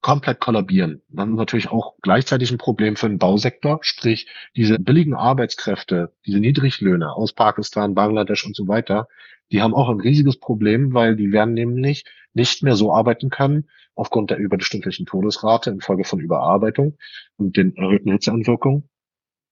komplett 0.00 0.40
kollabieren. 0.40 1.02
Dann 1.08 1.34
natürlich 1.34 1.68
auch 1.68 1.96
gleichzeitig 2.00 2.50
ein 2.50 2.58
Problem 2.58 2.96
für 2.96 3.08
den 3.08 3.18
Bausektor, 3.18 3.80
sprich 3.82 4.28
diese 4.56 4.78
billigen 4.78 5.14
Arbeitskräfte, 5.14 6.14
diese 6.24 6.38
Niedriglöhne 6.38 7.12
aus 7.12 7.34
Pakistan, 7.34 7.94
Bangladesch 7.94 8.46
und 8.46 8.56
so 8.56 8.66
weiter, 8.66 9.08
die 9.52 9.60
haben 9.60 9.74
auch 9.74 9.90
ein 9.90 10.00
riesiges 10.00 10.38
Problem, 10.38 10.94
weil 10.94 11.16
die 11.16 11.32
werden 11.32 11.54
nämlich 11.54 12.04
nicht 12.32 12.62
mehr 12.62 12.76
so 12.76 12.94
arbeiten 12.94 13.30
können 13.30 13.68
aufgrund 13.94 14.30
der 14.30 14.38
überdurchschnittlichen 14.38 15.04
Todesrate 15.04 15.70
infolge 15.70 16.04
von 16.04 16.20
Überarbeitung 16.20 16.96
und 17.36 17.56
den 17.56 17.76
erhöhten 17.76 18.12
Hitzeanwirkungen. 18.12 18.88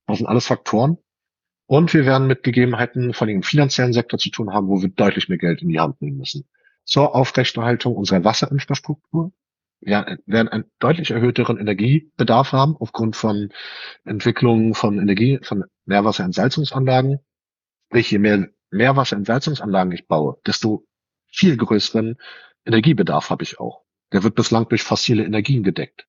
Das 0.07 0.19
sind 0.19 0.27
alles 0.27 0.47
Faktoren. 0.47 0.99
Und 1.69 1.93
wir 1.93 2.07
werden 2.07 2.27
mit 2.27 2.45
Gegebenheiten 2.45 3.13
von 3.13 3.29
dem 3.29 3.43
finanziellen 3.43 3.93
Sektor 3.93 4.19
zu 4.19 4.31
tun 4.31 4.55
haben, 4.55 4.69
wo 4.69 4.81
wir 4.81 4.89
deutlich 4.89 5.29
mehr 5.29 5.37
Geld 5.37 5.61
in 5.61 5.69
die 5.69 5.79
Hand 5.79 6.01
nehmen 6.01 6.17
müssen. 6.17 6.49
Zur 6.85 7.15
Aufrechterhaltung 7.15 7.95
unserer 7.95 8.25
Wasserinfrastruktur, 8.25 9.33
ja, 9.81 10.17
werden 10.25 10.49
einen 10.49 10.65
deutlich 10.79 11.11
erhöhteren 11.11 11.59
Energiebedarf 11.59 12.53
haben 12.53 12.75
aufgrund 12.79 13.17
von 13.17 13.51
Entwicklungen 14.07 14.73
von 14.73 14.99
Energie, 14.99 15.41
von 15.43 15.65
Meerwasserentsalzungsanlagen. 15.85 17.19
Sprich, 17.89 18.11
je 18.11 18.19
mehr 18.19 18.49
Meerwasserentsalzungsanlagen 18.71 19.93
ich 19.93 20.07
baue, 20.07 20.39
desto 20.47 20.87
viel 21.27 21.59
größeren 21.59 22.17
Energiebedarf 22.65 23.29
habe 23.29 23.43
ich 23.43 23.61
auch. 23.61 23.83
Der 24.13 24.23
wird 24.23 24.37
bislang 24.37 24.71
durch 24.71 24.83
fossile 24.83 25.23
Energien 25.23 25.63
gedeckt. 25.63 26.07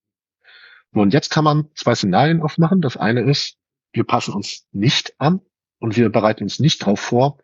Und 0.94 1.14
jetzt 1.14 1.32
kann 1.32 1.44
man 1.44 1.68
zwei 1.76 1.96
Szenarien 1.96 2.42
aufmachen. 2.42 2.80
Das 2.80 2.96
eine 2.96 3.30
ist, 3.30 3.58
wir 3.92 4.06
passen 4.06 4.34
uns 4.34 4.66
nicht 4.72 5.16
an 5.18 5.42
und 5.80 5.98
wir 5.98 6.10
bereiten 6.10 6.44
uns 6.44 6.60
nicht 6.60 6.82
darauf 6.82 7.00
vor, 7.00 7.38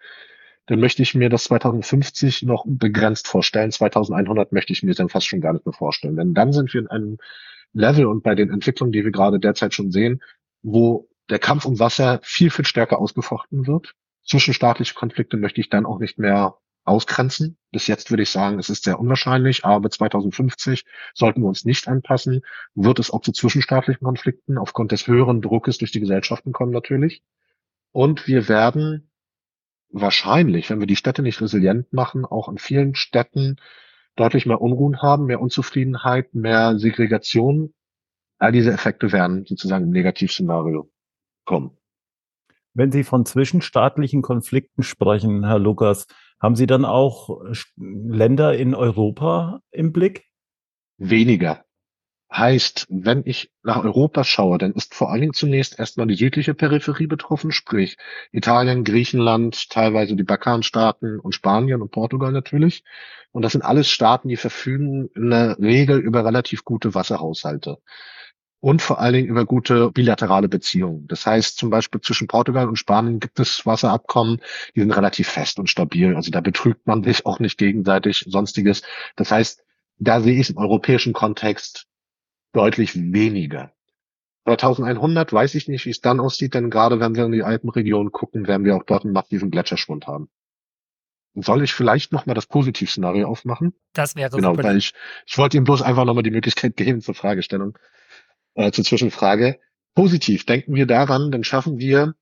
dann 0.67 0.79
möchte 0.79 1.03
ich 1.03 1.13
mir 1.13 1.29
das 1.29 1.45
2050 1.45 2.43
noch 2.43 2.65
begrenzt 2.67 3.27
vorstellen. 3.27 3.71
2100 3.71 4.51
möchte 4.51 4.73
ich 4.73 4.83
mir 4.83 4.95
dann 4.95 5.09
fast 5.09 5.27
schon 5.27 5.41
gar 5.41 5.53
nicht 5.53 5.65
mehr 5.65 5.73
vorstellen. 5.73 6.15
Denn 6.15 6.33
dann 6.33 6.53
sind 6.53 6.73
wir 6.73 6.81
in 6.81 6.87
einem 6.87 7.17
Level 7.73 8.05
und 8.07 8.23
bei 8.23 8.35
den 8.35 8.49
Entwicklungen, 8.49 8.91
die 8.91 9.03
wir 9.03 9.11
gerade 9.11 9.39
derzeit 9.39 9.73
schon 9.73 9.91
sehen, 9.91 10.21
wo 10.63 11.07
der 11.29 11.39
Kampf 11.39 11.65
um 11.65 11.79
Wasser 11.79 12.19
viel, 12.23 12.49
viel 12.49 12.65
stärker 12.65 12.99
ausgefochten 12.99 13.67
wird. 13.67 13.93
Zwischenstaatliche 14.23 14.95
Konflikte 14.95 15.37
möchte 15.37 15.61
ich 15.61 15.69
dann 15.69 15.85
auch 15.85 15.99
nicht 15.99 16.17
mehr 16.17 16.55
ausgrenzen. 16.83 17.57
Bis 17.71 17.87
jetzt 17.87 18.09
würde 18.09 18.23
ich 18.23 18.29
sagen, 18.29 18.59
es 18.59 18.69
ist 18.69 18.83
sehr 18.83 18.99
unwahrscheinlich, 18.99 19.65
aber 19.65 19.89
2050 19.89 20.85
sollten 21.13 21.41
wir 21.41 21.47
uns 21.47 21.65
nicht 21.65 21.87
anpassen. 21.87 22.41
Wird 22.73 22.99
es 22.99 23.11
auch 23.11 23.21
zu 23.21 23.31
zwischenstaatlichen 23.31 24.03
Konflikten 24.03 24.57
aufgrund 24.57 24.91
des 24.91 25.07
höheren 25.07 25.41
Druckes 25.41 25.77
durch 25.77 25.91
die 25.91 25.99
Gesellschaften 25.99 26.53
kommen 26.53 26.71
natürlich. 26.71 27.23
Und 27.95 28.27
wir 28.27 28.49
werden 28.49 29.09
wahrscheinlich, 29.89 30.69
wenn 30.69 30.81
wir 30.81 30.85
die 30.85 30.97
Städte 30.97 31.21
nicht 31.21 31.39
resilient 31.39 31.93
machen, 31.93 32.25
auch 32.25 32.49
in 32.49 32.57
vielen 32.57 32.93
Städten 32.93 33.55
deutlich 34.17 34.45
mehr 34.45 34.59
Unruhen 34.59 35.01
haben, 35.01 35.27
mehr 35.27 35.39
Unzufriedenheit, 35.39 36.35
mehr 36.35 36.77
Segregation. 36.77 37.73
All 38.37 38.51
diese 38.51 38.73
Effekte 38.73 39.13
werden 39.13 39.45
sozusagen 39.45 39.85
im 39.85 39.91
Negativszenario 39.91 40.91
kommen. 41.45 41.77
Wenn 42.73 42.91
Sie 42.91 43.05
von 43.05 43.25
zwischenstaatlichen 43.25 44.21
Konflikten 44.21 44.83
sprechen, 44.83 45.45
Herr 45.45 45.59
Lukas, 45.59 46.07
haben 46.41 46.57
Sie 46.57 46.67
dann 46.67 46.83
auch 46.83 47.29
Länder 47.77 48.57
in 48.57 48.75
Europa 48.75 49.61
im 49.71 49.93
Blick? 49.93 50.25
Weniger. 50.97 51.64
Heißt, 52.31 52.87
wenn 52.89 53.21
ich 53.25 53.51
nach 53.63 53.83
Europa 53.83 54.23
schaue, 54.23 54.57
dann 54.57 54.73
ist 54.73 54.93
vor 54.93 55.11
allen 55.11 55.21
Dingen 55.21 55.33
zunächst 55.33 55.79
erstmal 55.79 56.07
die 56.07 56.15
jegliche 56.15 56.53
Peripherie 56.53 57.07
betroffen, 57.07 57.51
sprich 57.51 57.97
Italien, 58.31 58.83
Griechenland, 58.83 59.69
teilweise 59.69 60.15
die 60.15 60.23
Balkanstaaten 60.23 61.19
und 61.19 61.33
Spanien 61.33 61.81
und 61.81 61.91
Portugal 61.91 62.31
natürlich. 62.31 62.83
Und 63.31 63.43
das 63.43 63.51
sind 63.53 63.61
alles 63.61 63.89
Staaten, 63.89 64.27
die 64.27 64.37
verfügen 64.37 65.09
in 65.15 65.29
der 65.29 65.57
Regel 65.59 65.99
über 65.99 66.25
relativ 66.25 66.65
gute 66.65 66.93
Wasserhaushalte 66.93 67.77
und 68.65 68.81
vor 68.81 68.99
allen 68.99 69.13
Dingen 69.13 69.27
über 69.27 69.45
gute 69.45 69.91
bilaterale 69.91 70.49
Beziehungen. 70.49 71.07
Das 71.07 71.27
heißt 71.27 71.55
zum 71.55 71.69
Beispiel 71.69 72.01
zwischen 72.01 72.27
Portugal 72.27 72.67
und 72.67 72.77
Spanien 72.77 73.19
gibt 73.19 73.39
es 73.39 73.63
Wasserabkommen, 73.67 74.41
die 74.75 74.79
sind 74.79 74.91
relativ 74.91 75.27
fest 75.27 75.59
und 75.59 75.69
stabil. 75.69 76.15
Also 76.15 76.31
da 76.31 76.41
betrügt 76.41 76.87
man 76.87 77.03
sich 77.03 77.27
auch 77.27 77.37
nicht 77.39 77.59
gegenseitig, 77.59 78.25
sonstiges. 78.27 78.81
Das 79.15 79.29
heißt, 79.29 79.63
da 79.99 80.19
sehe 80.19 80.39
ich 80.39 80.49
im 80.49 80.57
europäischen 80.57 81.13
Kontext 81.13 81.85
deutlich 82.55 82.95
weniger. 82.95 83.71
2100 84.45 85.33
weiß 85.33 85.55
ich 85.55 85.67
nicht, 85.67 85.85
wie 85.85 85.89
es 85.89 86.01
dann 86.01 86.19
aussieht, 86.19 86.53
denn 86.53 86.69
gerade 86.69 86.99
wenn 86.99 87.15
wir 87.15 87.25
in 87.25 87.31
die 87.31 87.43
Alpenregion 87.43 88.11
gucken, 88.11 88.47
werden 88.47 88.63
wir 88.63 88.75
auch 88.75 88.83
dort 88.83 89.03
einen 89.03 89.13
massiven 89.13 89.49
Gletscherschwund 89.49 90.05
haben. 90.05 90.29
Soll 91.33 91.63
ich 91.63 91.73
vielleicht 91.73 92.13
nochmal 92.13 92.35
das 92.35 92.45
Positivszenario 92.45 93.27
aufmachen? 93.27 93.73
Das 93.93 94.15
wäre 94.15 94.29
genau, 94.29 94.51
super. 94.51 94.63
Weil 94.63 94.77
ich, 94.77 94.93
ich 95.25 95.37
wollte 95.37 95.57
Ihnen 95.57 95.65
bloß 95.65 95.81
einfach 95.81 96.05
nochmal 96.05 96.23
die 96.23 96.31
Möglichkeit 96.31 96.77
geben 96.77 97.01
zur 97.01 97.15
Fragestellung, 97.15 97.77
äh, 98.53 98.71
zur 98.71 98.85
Zwischenfrage. 98.85 99.59
Positiv 99.95 100.45
denken 100.45 100.75
wir 100.75 100.85
daran, 100.85 101.31
dann 101.31 101.43
schaffen 101.43 101.79
wir 101.79 102.15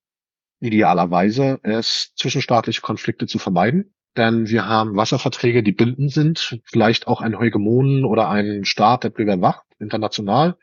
idealerweise 0.62 1.60
es, 1.64 2.14
zwischenstaatliche 2.16 2.82
Konflikte 2.82 3.28
zu 3.28 3.38
vermeiden. 3.38 3.94
Denn 4.16 4.48
wir 4.48 4.68
haben 4.68 4.96
Wasserverträge, 4.96 5.64
die 5.64 5.72
bindend 5.72 6.12
sind, 6.12 6.60
vielleicht 6.64 7.08
auch 7.08 7.20
ein 7.20 7.40
Hegemonen 7.40 8.06
oder 8.06 8.30
ein 8.30 8.64
Staat, 8.64 9.04
der 9.04 9.12
drüber 9.12 9.42
wacht 9.42 9.66
international, 9.84 10.58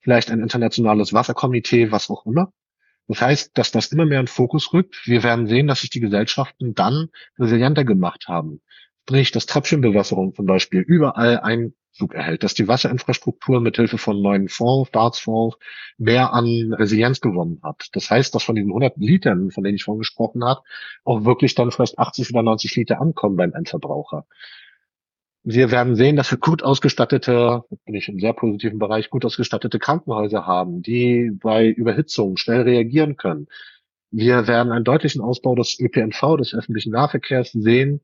vielleicht 0.00 0.30
ein 0.30 0.40
internationales 0.40 1.12
Wasserkomitee, 1.12 1.92
was 1.92 2.08
auch 2.10 2.24
immer. 2.26 2.52
Das 3.10 3.20
heißt, 3.20 3.58
dass 3.58 3.72
das 3.72 3.90
immer 3.92 4.06
mehr 4.06 4.20
in 4.20 4.28
Fokus 4.28 4.72
rückt. 4.72 5.02
Wir 5.06 5.24
werden 5.24 5.48
sehen, 5.48 5.66
dass 5.66 5.80
sich 5.80 5.90
die 5.90 6.00
Gesellschaften 6.00 6.74
dann 6.74 7.08
resilienter 7.38 7.84
gemacht 7.84 8.26
haben. 8.28 8.60
Sprich, 9.02 9.32
dass 9.32 9.46
Tröpfchenbewässerung 9.46 10.36
zum 10.36 10.46
Beispiel 10.46 10.82
überall 10.82 11.40
Einzug 11.40 12.14
erhält, 12.14 12.44
dass 12.44 12.54
die 12.54 12.68
Wasserinfrastruktur 12.68 13.60
mithilfe 13.60 13.98
von 13.98 14.22
neuen 14.22 14.48
Fonds, 14.48 14.90
Staatsfonds 14.90 15.58
mehr 15.98 16.32
an 16.32 16.72
Resilienz 16.72 17.20
gewonnen 17.20 17.58
hat. 17.64 17.88
Das 17.94 18.08
heißt, 18.08 18.32
dass 18.32 18.44
von 18.44 18.54
diesen 18.54 18.70
100 18.70 18.96
Litern, 18.98 19.50
von 19.50 19.64
denen 19.64 19.74
ich 19.74 19.82
vorhin 19.82 19.98
gesprochen 19.98 20.44
habe, 20.44 20.60
auch 21.02 21.24
wirklich 21.24 21.56
dann 21.56 21.72
vielleicht 21.72 21.98
80 21.98 22.30
oder 22.30 22.44
90 22.44 22.76
Liter 22.76 23.00
ankommen 23.00 23.34
beim 23.34 23.52
Endverbraucher. 23.52 24.26
Wir 25.42 25.70
werden 25.70 25.96
sehen, 25.96 26.16
dass 26.16 26.30
wir 26.30 26.38
gut 26.38 26.62
ausgestattete, 26.62 27.64
bin 27.86 27.94
ich 27.94 28.08
im 28.08 28.20
sehr 28.20 28.34
positiven 28.34 28.78
Bereich, 28.78 29.08
gut 29.08 29.24
ausgestattete 29.24 29.78
Krankenhäuser 29.78 30.46
haben, 30.46 30.82
die 30.82 31.30
bei 31.32 31.66
Überhitzung 31.68 32.36
schnell 32.36 32.62
reagieren 32.62 33.16
können. 33.16 33.46
Wir 34.10 34.46
werden 34.46 34.70
einen 34.70 34.84
deutlichen 34.84 35.22
Ausbau 35.22 35.54
des 35.54 35.78
ÖPNV, 35.80 36.36
des 36.36 36.54
öffentlichen 36.54 36.92
Nahverkehrs 36.92 37.52
sehen. 37.52 38.02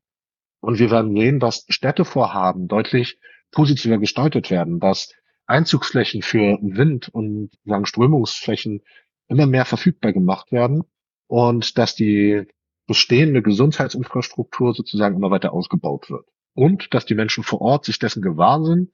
Und 0.61 0.79
wir 0.79 0.89
werden 0.89 1.15
sehen, 1.15 1.39
dass 1.39 1.65
Städtevorhaben 1.69 2.67
deutlich 2.67 3.19
positiver 3.51 3.99
gestaltet 3.99 4.49
werden, 4.49 4.79
dass 4.79 5.13
Einzugsflächen 5.45 6.23
für 6.23 6.57
Wind 6.61 7.09
und 7.09 7.51
sagen, 7.65 7.85
Strömungsflächen 7.85 8.81
immer 9.27 9.45
mehr 9.45 9.65
verfügbar 9.65 10.11
gemacht 10.11 10.51
werden 10.51 10.83
und 11.27 11.77
dass 11.77 11.93
die 11.93 12.47
bestehende 12.87 13.43
Gesundheitsinfrastruktur 13.43 14.73
sozusagen 14.73 15.15
immer 15.15 15.29
weiter 15.29 15.53
ausgebaut 15.53 16.09
wird. 16.09 16.25
Und 16.57 16.95
dass 16.95 17.05
die 17.05 17.13
Menschen 17.13 17.43
vor 17.43 17.61
Ort 17.61 17.85
sich 17.85 17.99
dessen 17.99 18.23
gewahr 18.23 18.65
sind, 18.65 18.91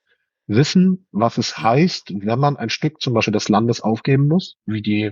wissen, 0.48 1.08
was 1.14 1.38
es 1.38 1.58
heißt, 1.58 2.12
wenn 2.14 2.38
man 2.38 2.58
ein 2.58 2.70
Stück 2.70 3.00
zum 3.00 3.14
Beispiel 3.14 3.32
des 3.32 3.48
Landes 3.48 3.80
aufgeben 3.80 4.28
muss, 4.28 4.58
wie 4.66 4.82
die 4.82 5.12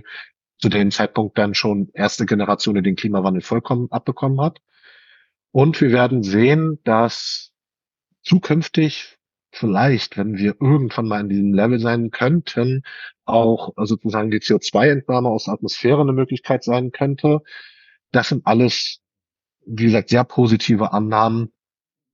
zu 0.58 0.68
dem 0.68 0.90
Zeitpunkt 0.90 1.38
dann 1.38 1.54
schon 1.54 1.88
erste 1.94 2.26
Generation 2.26 2.74
den 2.74 2.94
Klimawandel 2.94 3.40
vollkommen 3.40 3.90
abbekommen 3.90 4.38
hat. 4.42 4.58
Und 5.50 5.80
wir 5.80 5.92
werden 5.92 6.22
sehen, 6.22 6.78
dass 6.84 7.52
zukünftig 8.22 9.16
vielleicht, 9.50 10.18
wenn 10.18 10.36
wir 10.36 10.56
irgendwann 10.60 11.08
mal 11.08 11.22
in 11.22 11.30
diesem 11.30 11.54
Level 11.54 11.78
sein 11.78 12.10
könnten, 12.10 12.82
auch 13.24 13.72
sozusagen 13.76 14.30
die 14.30 14.40
CO2-Entnahme 14.40 15.30
aus 15.30 15.44
der 15.44 15.54
Atmosphäre 15.54 16.02
eine 16.02 16.12
Möglichkeit 16.12 16.64
sein 16.64 16.92
könnte. 16.92 17.40
Das 18.10 18.28
sind 18.28 18.46
alles, 18.46 19.00
wie 19.64 19.84
gesagt, 19.84 20.10
sehr 20.10 20.24
positive 20.24 20.92
Annahmen. 20.92 21.51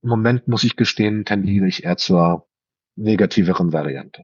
Im 0.02 0.10
Moment 0.10 0.48
muss 0.48 0.64
ich 0.64 0.76
gestehen, 0.76 1.24
tendiere 1.24 1.66
ich 1.66 1.84
eher 1.84 1.96
zur 1.96 2.46
negativeren 2.96 3.72
Variante. 3.72 4.22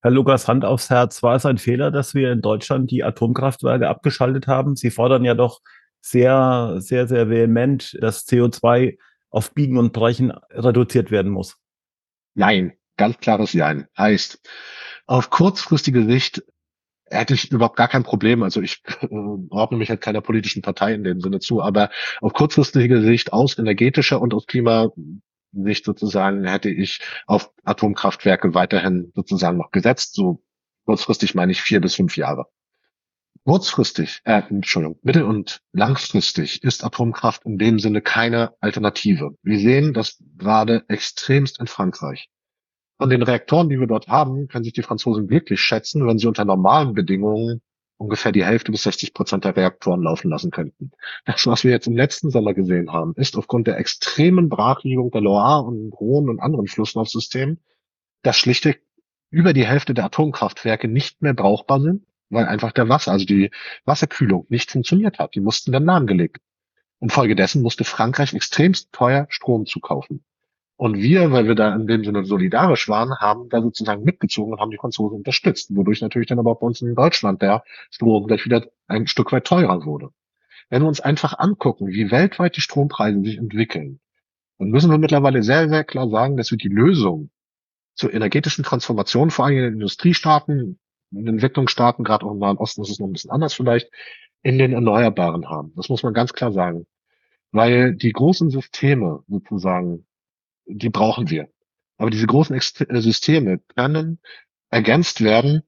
Herr 0.00 0.10
Lukas, 0.12 0.46
Hand 0.46 0.64
aufs 0.64 0.90
Herz, 0.90 1.22
war 1.22 1.34
es 1.34 1.44
ein 1.44 1.58
Fehler, 1.58 1.90
dass 1.90 2.14
wir 2.14 2.30
in 2.30 2.40
Deutschland 2.40 2.90
die 2.90 3.02
Atomkraftwerke 3.02 3.88
abgeschaltet 3.88 4.46
haben? 4.46 4.76
Sie 4.76 4.90
fordern 4.90 5.24
ja 5.24 5.34
doch 5.34 5.60
sehr, 6.00 6.76
sehr, 6.78 7.08
sehr 7.08 7.28
vehement, 7.28 7.96
dass 8.00 8.26
CO2 8.26 8.96
auf 9.30 9.52
Biegen 9.54 9.76
und 9.76 9.92
Brechen 9.92 10.30
reduziert 10.50 11.10
werden 11.10 11.32
muss. 11.32 11.56
Nein, 12.34 12.74
ganz 12.96 13.18
klares 13.18 13.54
Nein. 13.54 13.88
Heißt, 13.96 14.40
auf 15.06 15.30
kurzfristige 15.30 16.04
Sicht 16.04 16.44
hätte 17.10 17.34
ich 17.34 17.50
überhaupt 17.50 17.76
gar 17.76 17.88
kein 17.88 18.02
Problem. 18.02 18.42
Also 18.42 18.60
ich 18.60 18.82
äh, 19.02 19.06
ordne 19.50 19.78
mich 19.78 19.90
halt 19.90 20.00
keiner 20.00 20.20
politischen 20.20 20.62
Partei 20.62 20.94
in 20.94 21.04
dem 21.04 21.20
Sinne 21.20 21.40
zu, 21.40 21.62
aber 21.62 21.90
auf 22.20 22.32
kurzfristige 22.32 23.00
Sicht 23.02 23.32
aus 23.32 23.58
energetischer 23.58 24.20
und 24.20 24.34
aus 24.34 24.46
Klimasicht 24.46 25.84
sozusagen 25.84 26.44
hätte 26.46 26.70
ich 26.70 27.00
auf 27.26 27.50
Atomkraftwerke 27.64 28.54
weiterhin 28.54 29.12
sozusagen 29.14 29.58
noch 29.58 29.70
gesetzt. 29.70 30.14
So 30.14 30.42
kurzfristig 30.84 31.34
meine 31.34 31.52
ich 31.52 31.62
vier 31.62 31.80
bis 31.80 31.94
fünf 31.94 32.16
Jahre. 32.16 32.46
Kurzfristig, 33.44 34.20
äh, 34.24 34.42
Entschuldigung, 34.50 34.98
mittel- 35.02 35.22
und 35.22 35.62
langfristig 35.72 36.62
ist 36.62 36.84
Atomkraft 36.84 37.46
in 37.46 37.56
dem 37.56 37.78
Sinne 37.78 38.02
keine 38.02 38.52
Alternative. 38.60 39.36
Wir 39.42 39.58
sehen 39.58 39.94
das 39.94 40.22
gerade 40.36 40.84
extremst 40.88 41.58
in 41.58 41.66
Frankreich. 41.66 42.28
Von 42.98 43.10
den 43.10 43.22
Reaktoren, 43.22 43.68
die 43.68 43.78
wir 43.78 43.86
dort 43.86 44.08
haben, 44.08 44.48
können 44.48 44.64
sich 44.64 44.72
die 44.72 44.82
Franzosen 44.82 45.30
wirklich 45.30 45.60
schätzen, 45.60 46.06
wenn 46.06 46.18
sie 46.18 46.26
unter 46.26 46.44
normalen 46.44 46.94
Bedingungen 46.94 47.62
ungefähr 47.96 48.32
die 48.32 48.44
Hälfte 48.44 48.70
bis 48.70 48.82
60 48.82 49.14
Prozent 49.14 49.44
der 49.44 49.56
Reaktoren 49.56 50.02
laufen 50.02 50.30
lassen 50.30 50.50
könnten. 50.50 50.92
Das, 51.24 51.46
was 51.46 51.64
wir 51.64 51.70
jetzt 51.70 51.86
im 51.86 51.96
letzten 51.96 52.30
Sommer 52.30 52.54
gesehen 52.54 52.92
haben, 52.92 53.14
ist 53.16 53.36
aufgrund 53.36 53.66
der 53.66 53.78
extremen 53.78 54.48
Brachliegung 54.48 55.10
der 55.10 55.20
Loire 55.20 55.64
und 55.64 55.92
Rhône 55.94 56.30
und 56.30 56.40
anderen 56.40 56.66
Flusslaufsystemen, 56.66 57.60
dass 58.22 58.36
schlichtweg 58.36 58.82
über 59.30 59.52
die 59.52 59.66
Hälfte 59.66 59.94
der 59.94 60.04
Atomkraftwerke 60.04 60.88
nicht 60.88 61.22
mehr 61.22 61.34
brauchbar 61.34 61.80
sind 61.80 62.04
weil 62.30 62.46
einfach 62.46 62.72
der 62.72 62.88
Wasser, 62.88 63.12
also 63.12 63.24
die 63.24 63.50
Wasserkühlung 63.84 64.46
nicht 64.48 64.70
funktioniert 64.70 65.18
hat. 65.18 65.34
Die 65.34 65.40
mussten 65.40 65.72
dann 65.72 65.84
lahmgelegt. 65.84 66.38
Infolgedessen 67.00 67.62
musste 67.62 67.84
Frankreich 67.84 68.34
extremst 68.34 68.92
teuer 68.92 69.26
Strom 69.30 69.66
zukaufen. 69.66 70.24
Und 70.78 70.96
wir, 70.96 71.32
weil 71.32 71.48
wir 71.48 71.56
da 71.56 71.74
in 71.74 71.86
dem 71.86 72.04
Sinne 72.04 72.24
solidarisch 72.24 72.88
waren, 72.88 73.18
haben 73.18 73.48
da 73.48 73.60
sozusagen 73.60 74.04
mitgezogen 74.04 74.52
und 74.52 74.60
haben 74.60 74.70
die 74.70 74.76
Franzosen 74.76 75.18
unterstützt, 75.18 75.74
wodurch 75.74 76.00
natürlich 76.00 76.28
dann 76.28 76.38
aber 76.38 76.54
bei 76.54 76.66
uns 76.66 76.80
in 76.80 76.94
Deutschland 76.94 77.42
der 77.42 77.64
Strom 77.90 78.28
gleich 78.28 78.44
wieder 78.44 78.64
ein 78.86 79.08
Stück 79.08 79.32
weit 79.32 79.44
teurer 79.44 79.84
wurde. 79.84 80.10
Wenn 80.70 80.82
wir 80.82 80.88
uns 80.88 81.00
einfach 81.00 81.36
angucken, 81.38 81.88
wie 81.88 82.12
weltweit 82.12 82.56
die 82.56 82.60
Strompreise 82.60 83.20
sich 83.22 83.38
entwickeln, 83.38 83.98
dann 84.58 84.68
müssen 84.68 84.90
wir 84.90 84.98
mittlerweile 84.98 85.42
sehr, 85.42 85.68
sehr 85.68 85.82
klar 85.82 86.08
sagen, 86.10 86.36
dass 86.36 86.52
wir 86.52 86.58
die 86.58 86.68
Lösung 86.68 87.30
zur 87.94 88.14
energetischen 88.14 88.64
Transformation 88.64 89.30
vor 89.30 89.46
allem 89.46 89.56
in 89.56 89.62
den 89.64 89.72
Industriestaaten 89.74 90.78
in 91.10 91.24
den 91.24 91.34
Entwicklungsstaaten, 91.34 92.04
gerade 92.04 92.26
auch 92.26 92.32
im 92.32 92.38
Nahen 92.38 92.58
Osten 92.58 92.82
ist 92.82 92.90
es 92.90 92.98
noch 92.98 93.06
ein 93.06 93.12
bisschen 93.12 93.30
anders 93.30 93.54
vielleicht, 93.54 93.90
in 94.42 94.58
den 94.58 94.72
Erneuerbaren 94.72 95.48
haben. 95.48 95.72
Das 95.76 95.88
muss 95.88 96.02
man 96.02 96.14
ganz 96.14 96.32
klar 96.32 96.52
sagen. 96.52 96.86
Weil 97.50 97.94
die 97.94 98.12
großen 98.12 98.50
Systeme 98.50 99.24
sozusagen, 99.26 100.06
die 100.68 100.90
brauchen 100.90 101.30
wir. 101.30 101.48
Aber 101.96 102.10
diese 102.10 102.26
großen 102.26 102.56
äh, 102.56 103.00
Systeme 103.00 103.58
können 103.74 104.20
ergänzt 104.70 105.22
werden 105.22 105.62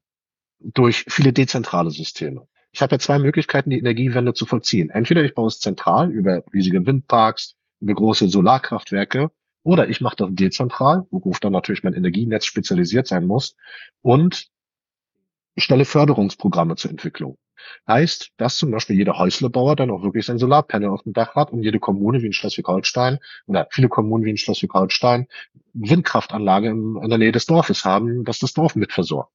durch 0.60 1.04
viele 1.08 1.32
dezentrale 1.32 1.90
Systeme. 1.90 2.46
Ich 2.72 2.82
habe 2.82 2.94
ja 2.94 2.98
zwei 2.98 3.18
Möglichkeiten, 3.18 3.70
die 3.70 3.78
Energiewende 3.78 4.34
zu 4.34 4.46
vollziehen. 4.46 4.90
Entweder 4.90 5.24
ich 5.24 5.34
baue 5.34 5.48
es 5.48 5.58
zentral 5.58 6.10
über 6.10 6.44
riesige 6.52 6.86
Windparks, 6.86 7.56
über 7.80 7.94
große 7.94 8.28
Solarkraftwerke, 8.28 9.30
oder 9.62 9.88
ich 9.88 10.00
mache 10.00 10.16
das 10.16 10.28
dezentral, 10.32 11.06
worauf 11.10 11.40
dann 11.40 11.52
natürlich 11.52 11.82
mein 11.82 11.94
Energienetz 11.94 12.44
spezialisiert 12.44 13.06
sein 13.06 13.26
muss, 13.26 13.56
und 14.02 14.48
stelle 15.56 15.84
Förderungsprogramme 15.84 16.76
zur 16.76 16.90
Entwicklung. 16.90 17.36
Heißt, 17.86 18.32
dass 18.36 18.58
zum 18.58 18.70
Beispiel 18.70 18.96
jeder 18.96 19.18
Häuslebauer 19.18 19.76
dann 19.76 19.90
auch 19.90 20.02
wirklich 20.02 20.26
sein 20.26 20.38
Solarpanel 20.38 20.90
auf 20.90 21.02
dem 21.02 21.12
Dach 21.12 21.34
hat 21.34 21.52
und 21.52 21.62
jede 21.62 21.78
Kommune 21.78 22.22
wie 22.22 22.26
in 22.26 22.32
Schleswig-Holstein 22.32 23.18
oder 23.46 23.66
viele 23.70 23.88
Kommunen 23.88 24.24
wie 24.24 24.30
in 24.30 24.36
Schleswig-Holstein 24.36 25.26
Windkraftanlage 25.72 26.68
in, 26.68 27.08
der 27.08 27.18
Nähe 27.18 27.32
des 27.32 27.46
Dorfes 27.46 27.84
haben, 27.84 28.24
dass 28.24 28.38
das 28.38 28.52
Dorf 28.52 28.76
mitversorgt. 28.76 29.32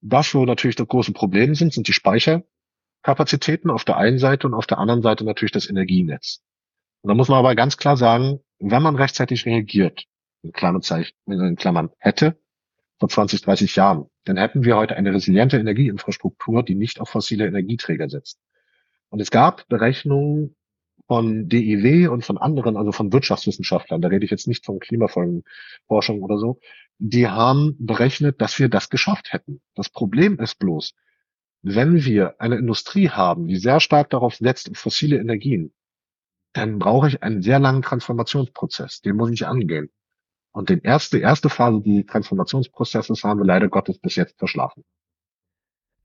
Das, 0.00 0.34
wo 0.34 0.44
natürlich 0.44 0.76
das 0.76 0.88
große 0.88 1.12
Problem 1.12 1.54
sind, 1.54 1.72
sind 1.72 1.88
die 1.88 1.92
Speicherkapazitäten 1.92 3.70
auf 3.70 3.84
der 3.84 3.96
einen 3.96 4.18
Seite 4.18 4.46
und 4.46 4.54
auf 4.54 4.66
der 4.66 4.78
anderen 4.78 5.02
Seite 5.02 5.24
natürlich 5.24 5.52
das 5.52 5.68
Energienetz. 5.68 6.40
Und 7.02 7.08
da 7.08 7.14
muss 7.14 7.28
man 7.28 7.38
aber 7.38 7.54
ganz 7.54 7.76
klar 7.76 7.96
sagen, 7.96 8.40
wenn 8.58 8.82
man 8.82 8.96
rechtzeitig 8.96 9.46
reagiert, 9.46 10.04
in 10.42 10.52
Klammern, 10.52 10.82
in 11.26 11.56
Klammern 11.56 11.90
hätte, 11.98 12.38
vor 12.98 13.08
20, 13.08 13.42
30 13.42 13.76
Jahren, 13.76 14.06
dann 14.24 14.36
hätten 14.36 14.64
wir 14.64 14.76
heute 14.76 14.96
eine 14.96 15.12
resiliente 15.12 15.58
Energieinfrastruktur, 15.58 16.62
die 16.62 16.74
nicht 16.74 17.00
auf 17.00 17.10
fossile 17.10 17.46
Energieträger 17.46 18.08
setzt. 18.08 18.38
Und 19.08 19.20
es 19.20 19.30
gab 19.30 19.68
Berechnungen 19.68 20.56
von 21.06 21.48
DIW 21.48 22.08
und 22.08 22.24
von 22.24 22.38
anderen, 22.38 22.76
also 22.76 22.92
von 22.92 23.12
Wirtschaftswissenschaftlern, 23.12 24.02
da 24.02 24.08
rede 24.08 24.24
ich 24.24 24.30
jetzt 24.30 24.46
nicht 24.46 24.66
von 24.66 24.78
Klimafolgenforschung 24.78 26.22
oder 26.22 26.38
so, 26.38 26.60
die 26.98 27.28
haben 27.28 27.76
berechnet, 27.78 28.40
dass 28.40 28.58
wir 28.58 28.68
das 28.68 28.90
geschafft 28.90 29.32
hätten. 29.32 29.60
Das 29.74 29.88
Problem 29.88 30.38
ist 30.38 30.58
bloß, 30.58 30.94
wenn 31.62 32.04
wir 32.04 32.40
eine 32.40 32.56
Industrie 32.56 33.08
haben, 33.08 33.46
die 33.46 33.56
sehr 33.56 33.80
stark 33.80 34.10
darauf 34.10 34.36
setzt, 34.36 34.76
fossile 34.76 35.18
Energien, 35.18 35.72
dann 36.52 36.78
brauche 36.78 37.08
ich 37.08 37.22
einen 37.22 37.42
sehr 37.42 37.58
langen 37.58 37.82
Transformationsprozess. 37.82 39.00
Den 39.00 39.16
muss 39.16 39.30
ich 39.30 39.46
angehen. 39.46 39.90
Und 40.58 40.70
die 40.70 40.80
erste, 40.82 41.18
erste 41.18 41.50
Phase 41.50 41.80
des 41.82 42.06
Transformationsprozesses 42.06 43.22
haben 43.22 43.38
wir 43.38 43.46
leider 43.46 43.68
Gottes 43.68 44.00
bis 44.00 44.16
jetzt 44.16 44.36
verschlafen. 44.40 44.82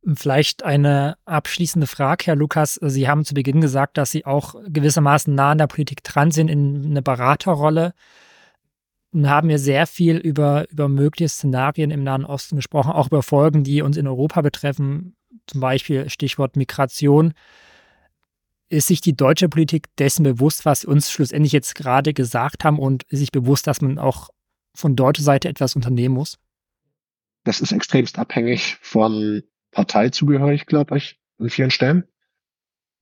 Vielleicht 0.06 0.62
eine 0.62 1.18
abschließende 1.26 1.88
Frage, 1.88 2.26
Herr 2.28 2.36
Lukas. 2.36 2.76
Sie 2.76 3.10
haben 3.10 3.26
zu 3.26 3.34
Beginn 3.34 3.62
gesagt, 3.62 3.98
dass 3.98 4.12
Sie 4.12 4.28
auch 4.28 4.54
gewissermaßen 4.68 5.34
nah 5.34 5.54
an 5.54 5.58
der 5.58 5.66
Politik 5.66 6.04
dran 6.04 6.30
sind 6.30 6.50
in 6.50 6.86
eine 6.86 7.02
Beraterrolle 7.02 7.96
und 9.12 9.28
haben 9.28 9.50
ja 9.50 9.58
sehr 9.58 9.88
viel 9.88 10.18
über, 10.18 10.70
über 10.70 10.88
mögliche 10.88 11.30
Szenarien 11.30 11.90
im 11.90 12.04
Nahen 12.04 12.24
Osten 12.24 12.56
gesprochen, 12.56 12.92
auch 12.92 13.08
über 13.08 13.24
Folgen, 13.24 13.64
die 13.64 13.82
uns 13.82 13.98
in 13.98 14.06
Europa 14.06 14.42
betreffen, 14.42 15.16
zum 15.48 15.62
Beispiel 15.62 16.12
Stichwort 16.12 16.58
Migration. 16.58 17.34
Ist 18.70 18.88
sich 18.88 19.02
die 19.02 19.18
deutsche 19.18 19.50
Politik 19.50 19.88
dessen 19.98 20.22
bewusst, 20.22 20.64
was 20.64 20.82
Sie 20.82 20.88
uns 20.88 21.10
schlussendlich 21.10 21.54
jetzt 21.54 21.74
gerade 21.74 22.14
gesagt 22.14 22.64
haben 22.64 22.78
und 22.78 23.02
ist 23.06 23.18
sich 23.18 23.32
bewusst, 23.32 23.66
dass 23.66 23.82
man 23.82 23.98
auch 23.98 24.30
von 24.76 24.96
deutscher 24.96 25.24
Seite 25.24 25.50
etwas 25.50 25.76
unternehmen 25.76 26.16
muss? 26.16 26.40
Das 27.44 27.62
ist 27.62 27.72
extremst 27.72 28.18
abhängig 28.20 28.78
von 28.82 29.44
Parteizugehörig, 29.72 30.66
glaube 30.66 30.98
ich, 30.98 31.20
an 31.40 31.50
vielen 31.50 31.72
Stellen. 31.72 32.06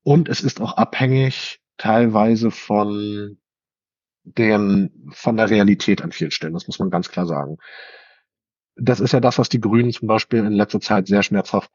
Und 0.03 0.29
es 0.29 0.41
ist 0.41 0.61
auch 0.61 0.73
abhängig 0.73 1.59
teilweise 1.77 2.49
von 2.51 3.37
dem, 4.23 5.09
von 5.11 5.37
der 5.37 5.49
Realität 5.49 6.01
an 6.01 6.11
vielen 6.11 6.31
Stellen. 6.31 6.53
Das 6.53 6.67
muss 6.67 6.79
man 6.79 6.89
ganz 6.89 7.09
klar 7.09 7.25
sagen. 7.25 7.57
Das 8.75 8.99
ist 8.99 9.13
ja 9.13 9.19
das, 9.19 9.37
was 9.37 9.49
die 9.49 9.59
Grünen 9.59 9.91
zum 9.91 10.07
Beispiel 10.07 10.39
in 10.39 10.53
letzter 10.53 10.79
Zeit 10.79 11.07
sehr 11.07 11.23
schmerzhaft 11.23 11.71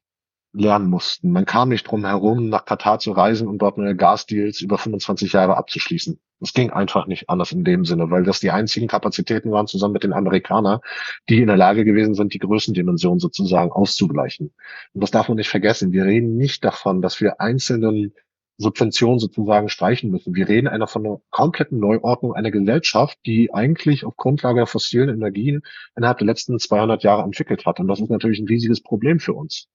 lernen 0.53 0.89
mussten. 0.89 1.31
Man 1.31 1.45
kam 1.45 1.69
nicht 1.69 1.85
drum 1.85 2.05
herum, 2.05 2.49
nach 2.49 2.65
Katar 2.65 2.99
zu 2.99 3.13
reisen 3.13 3.49
und 3.49 3.59
dort 3.59 3.79
neue 3.79 3.97
Gasdeals 3.97 4.61
über 4.61 4.79
25 4.79 5.33
Jahre 5.33 5.57
abzuschließen. 5.57 6.19
Das 6.41 6.53
ging 6.53 6.71
einfach 6.71 7.07
nicht 7.07 7.31
anders 7.31 7.53
in 7.53 7.65
dem 7.65 7.85
Sinne, 7.85 8.11
weil 8.11 8.23
das 8.23 8.41
die 8.41 8.51
einzigen 8.51 8.89
Kapazitäten 8.89 9.51
waren, 9.53 9.67
zusammen 9.67 9.95
mit 9.95 10.05
den 10.05 10.13
Amerikanern, 10.13 10.81
die 11.29 11.41
in 11.41 11.47
der 11.47 11.57
Lage 11.57 11.85
gewesen 11.85 12.15
sind, 12.15 12.35
die 12.35 12.39
Größendimension 12.39 13.19
sozusagen 13.19 13.73
auszugleichen. 13.73 14.53
Und 14.93 15.01
das 15.03 15.11
darf 15.11 15.29
man 15.29 15.39
nicht 15.39 15.49
vergessen. 15.49 15.93
Wir 15.93 16.05
reden 16.05 16.37
nicht 16.37 16.65
davon, 16.65 17.01
dass 17.01 17.21
wir 17.21 17.41
einzelnen 17.41 18.13
Subventionen 18.59 19.19
sozusagen 19.19 19.69
streichen 19.69 20.11
müssen. 20.11 20.35
Wir 20.35 20.49
reden 20.49 20.69
einer 20.69 20.87
von 20.87 21.05
einer 21.05 21.21
kompletten 21.31 21.79
Neuordnung 21.79 22.35
einer 22.35 22.51
Gesellschaft, 22.51 23.19
die 23.27 23.53
eigentlich 23.53 24.05
auf 24.05 24.17
Grundlage 24.17 24.61
der 24.61 24.67
fossilen 24.67 25.11
Energien 25.11 25.63
innerhalb 25.95 26.19
der 26.19 26.27
letzten 26.27 26.59
200 26.59 27.03
Jahre 27.03 27.23
entwickelt 27.23 27.67
hat. 27.67 27.81
Und 27.81 27.89
das 27.89 28.01
ist 28.01 28.11
natürlich 28.11 28.39
ein 28.41 28.49
riesiges 28.49 28.83
Problem 28.83 29.21
für 29.21 29.35
uns. 29.35 29.69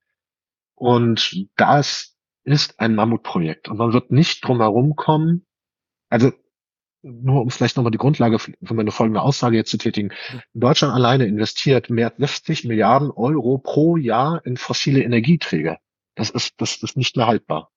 Und 0.82 1.48
da 1.58 1.78
ist 1.78 2.18
ist 2.44 2.80
ein 2.80 2.96
Mammutprojekt 2.96 3.70
und 3.70 3.78
man 3.78 3.94
wird 3.94 4.10
nicht 4.10 4.44
drum 4.44 4.62
herum 4.62 4.96
kommen. 4.96 5.46
Also 6.10 6.32
nur 7.04 7.44
um 7.44 7.52
vielleicht 7.52 7.78
nochmal 7.78 7.92
die 7.92 8.00
Grundlage 8.00 8.40
für 8.40 8.74
meine 8.74 8.90
folgende 8.90 9.22
Aussage 9.22 9.58
jetzt 9.58 9.70
zu 9.70 9.78
tätigen. 9.78 10.12
Deutschland 10.56 10.92
alleine 10.92 11.26
investiert 11.26 11.92
mehr 11.92 12.08
als 12.08 12.18
60 12.18 12.66
Milliarden 12.66 13.12
Euro 13.12 13.60
pro 13.60 13.96
Jahr 13.96 14.44
in 14.44 14.58
fossile 14.58 15.04
Energieträger. 15.04 15.78
Das 16.16 16.32
ist, 16.32 16.56
das 16.58 16.82
ist 16.82 16.98
nicht 16.98 17.16
mehr 17.16 17.28
haltbar. 17.28 17.70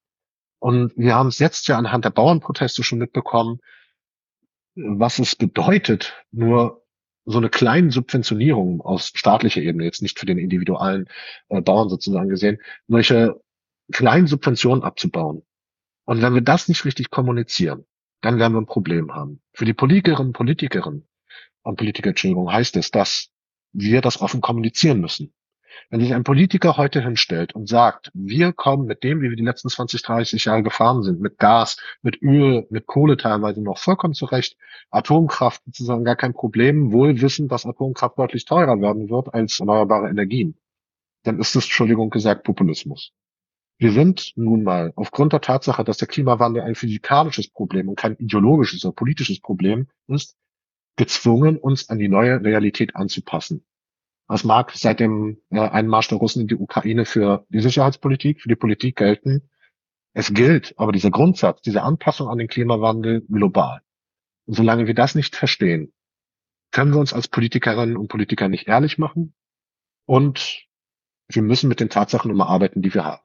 Und 0.58 0.94
wir 0.96 1.14
haben 1.14 1.28
es 1.28 1.38
jetzt 1.38 1.68
ja 1.68 1.76
anhand 1.76 2.06
der 2.06 2.10
Bauernproteste 2.10 2.82
schon 2.82 3.00
mitbekommen, 3.00 3.58
was 4.76 5.18
es 5.18 5.36
bedeutet, 5.36 6.14
nur 6.30 6.83
so 7.24 7.38
eine 7.38 7.48
kleine 7.48 7.90
Subventionierung 7.90 8.80
aus 8.80 9.12
staatlicher 9.14 9.62
Ebene, 9.62 9.84
jetzt 9.84 10.02
nicht 10.02 10.18
für 10.18 10.26
den 10.26 10.38
individuellen 10.38 11.08
äh, 11.48 11.60
Bauern 11.60 11.88
sozusagen 11.88 12.28
gesehen, 12.28 12.58
solche 12.86 13.40
kleinen 13.92 14.26
Subventionen 14.26 14.82
abzubauen. 14.82 15.42
Und 16.04 16.22
wenn 16.22 16.34
wir 16.34 16.42
das 16.42 16.68
nicht 16.68 16.84
richtig 16.84 17.10
kommunizieren, 17.10 17.86
dann 18.20 18.38
werden 18.38 18.52
wir 18.52 18.60
ein 18.60 18.66
Problem 18.66 19.14
haben. 19.14 19.40
Für 19.52 19.64
die 19.64 19.74
Politikerinnen 19.74 20.28
und 20.28 20.32
Politikerinnen 20.34 21.06
und 21.62 21.76
Politiker, 21.76 22.10
Entschuldigung, 22.10 22.52
heißt 22.52 22.76
es, 22.76 22.90
dass 22.90 23.30
wir 23.72 24.00
das 24.00 24.20
offen 24.20 24.40
kommunizieren 24.40 25.00
müssen. 25.00 25.32
Wenn 25.90 26.00
sich 26.00 26.14
ein 26.14 26.24
Politiker 26.24 26.76
heute 26.76 27.02
hinstellt 27.02 27.54
und 27.54 27.68
sagt, 27.68 28.10
wir 28.14 28.52
kommen 28.52 28.86
mit 28.86 29.04
dem, 29.04 29.20
wie 29.20 29.30
wir 29.30 29.36
die 29.36 29.44
letzten 29.44 29.68
20, 29.68 30.02
30 30.02 30.44
Jahre 30.44 30.62
gefahren 30.62 31.02
sind, 31.02 31.20
mit 31.20 31.38
Gas, 31.38 31.78
mit 32.02 32.22
Öl, 32.22 32.66
mit 32.70 32.86
Kohle 32.86 33.16
teilweise 33.16 33.62
noch 33.62 33.78
vollkommen 33.78 34.14
zurecht, 34.14 34.56
Atomkraft 34.90 35.62
sozusagen 35.64 36.04
gar 36.04 36.16
kein 36.16 36.34
Problem, 36.34 36.92
wohl 36.92 37.20
wissen, 37.20 37.48
dass 37.48 37.66
Atomkraft 37.66 38.18
deutlich 38.18 38.44
teurer 38.44 38.80
werden 38.80 39.10
wird 39.10 39.32
als 39.32 39.60
erneuerbare 39.60 40.08
Energien, 40.08 40.56
dann 41.24 41.38
ist 41.38 41.56
das, 41.56 41.64
Entschuldigung 41.64 42.10
gesagt, 42.10 42.44
Populismus. 42.44 43.12
Wir 43.78 43.92
sind 43.92 44.32
nun 44.36 44.62
mal 44.62 44.92
aufgrund 44.94 45.32
der 45.32 45.40
Tatsache, 45.40 45.82
dass 45.82 45.98
der 45.98 46.06
Klimawandel 46.06 46.62
ein 46.62 46.76
physikalisches 46.76 47.48
Problem 47.48 47.88
und 47.88 47.96
kein 47.96 48.16
ideologisches 48.16 48.84
oder 48.84 48.94
politisches 48.94 49.40
Problem 49.40 49.88
ist, 50.06 50.36
gezwungen, 50.96 51.56
uns 51.56 51.88
an 51.88 51.98
die 51.98 52.08
neue 52.08 52.42
Realität 52.44 52.94
anzupassen. 52.94 53.64
Das 54.28 54.44
mag 54.44 54.72
seit 54.72 55.00
dem 55.00 55.42
äh, 55.50 55.60
Einmarsch 55.60 56.08
der 56.08 56.18
Russen 56.18 56.42
in 56.42 56.48
die 56.48 56.56
Ukraine 56.56 57.04
für 57.04 57.46
die 57.50 57.60
Sicherheitspolitik, 57.60 58.40
für 58.40 58.48
die 58.48 58.56
Politik 58.56 58.96
gelten. 58.96 59.50
Es 60.14 60.32
gilt 60.32 60.74
aber 60.78 60.92
dieser 60.92 61.10
Grundsatz, 61.10 61.60
diese 61.60 61.82
Anpassung 61.82 62.28
an 62.28 62.38
den 62.38 62.48
Klimawandel 62.48 63.22
global. 63.22 63.82
Und 64.46 64.54
solange 64.54 64.86
wir 64.86 64.94
das 64.94 65.14
nicht 65.14 65.36
verstehen, 65.36 65.92
können 66.70 66.92
wir 66.92 67.00
uns 67.00 67.12
als 67.12 67.28
Politikerinnen 67.28 67.96
und 67.96 68.08
Politiker 68.08 68.48
nicht 68.48 68.66
ehrlich 68.66 68.98
machen 68.98 69.34
und 70.06 70.66
wir 71.28 71.42
müssen 71.42 71.68
mit 71.68 71.80
den 71.80 71.88
Tatsachen 71.88 72.30
immer 72.30 72.48
arbeiten, 72.48 72.82
die 72.82 72.92
wir 72.92 73.04
haben. 73.04 73.22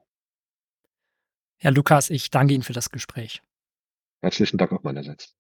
Herr 1.58 1.72
Lukas, 1.72 2.10
ich 2.10 2.30
danke 2.30 2.54
Ihnen 2.54 2.64
für 2.64 2.74
das 2.74 2.90
Gespräch. 2.90 3.42
Herzlichen 4.22 4.58
Dank 4.58 4.72
auch 4.72 4.84
meinerseits. 4.84 5.36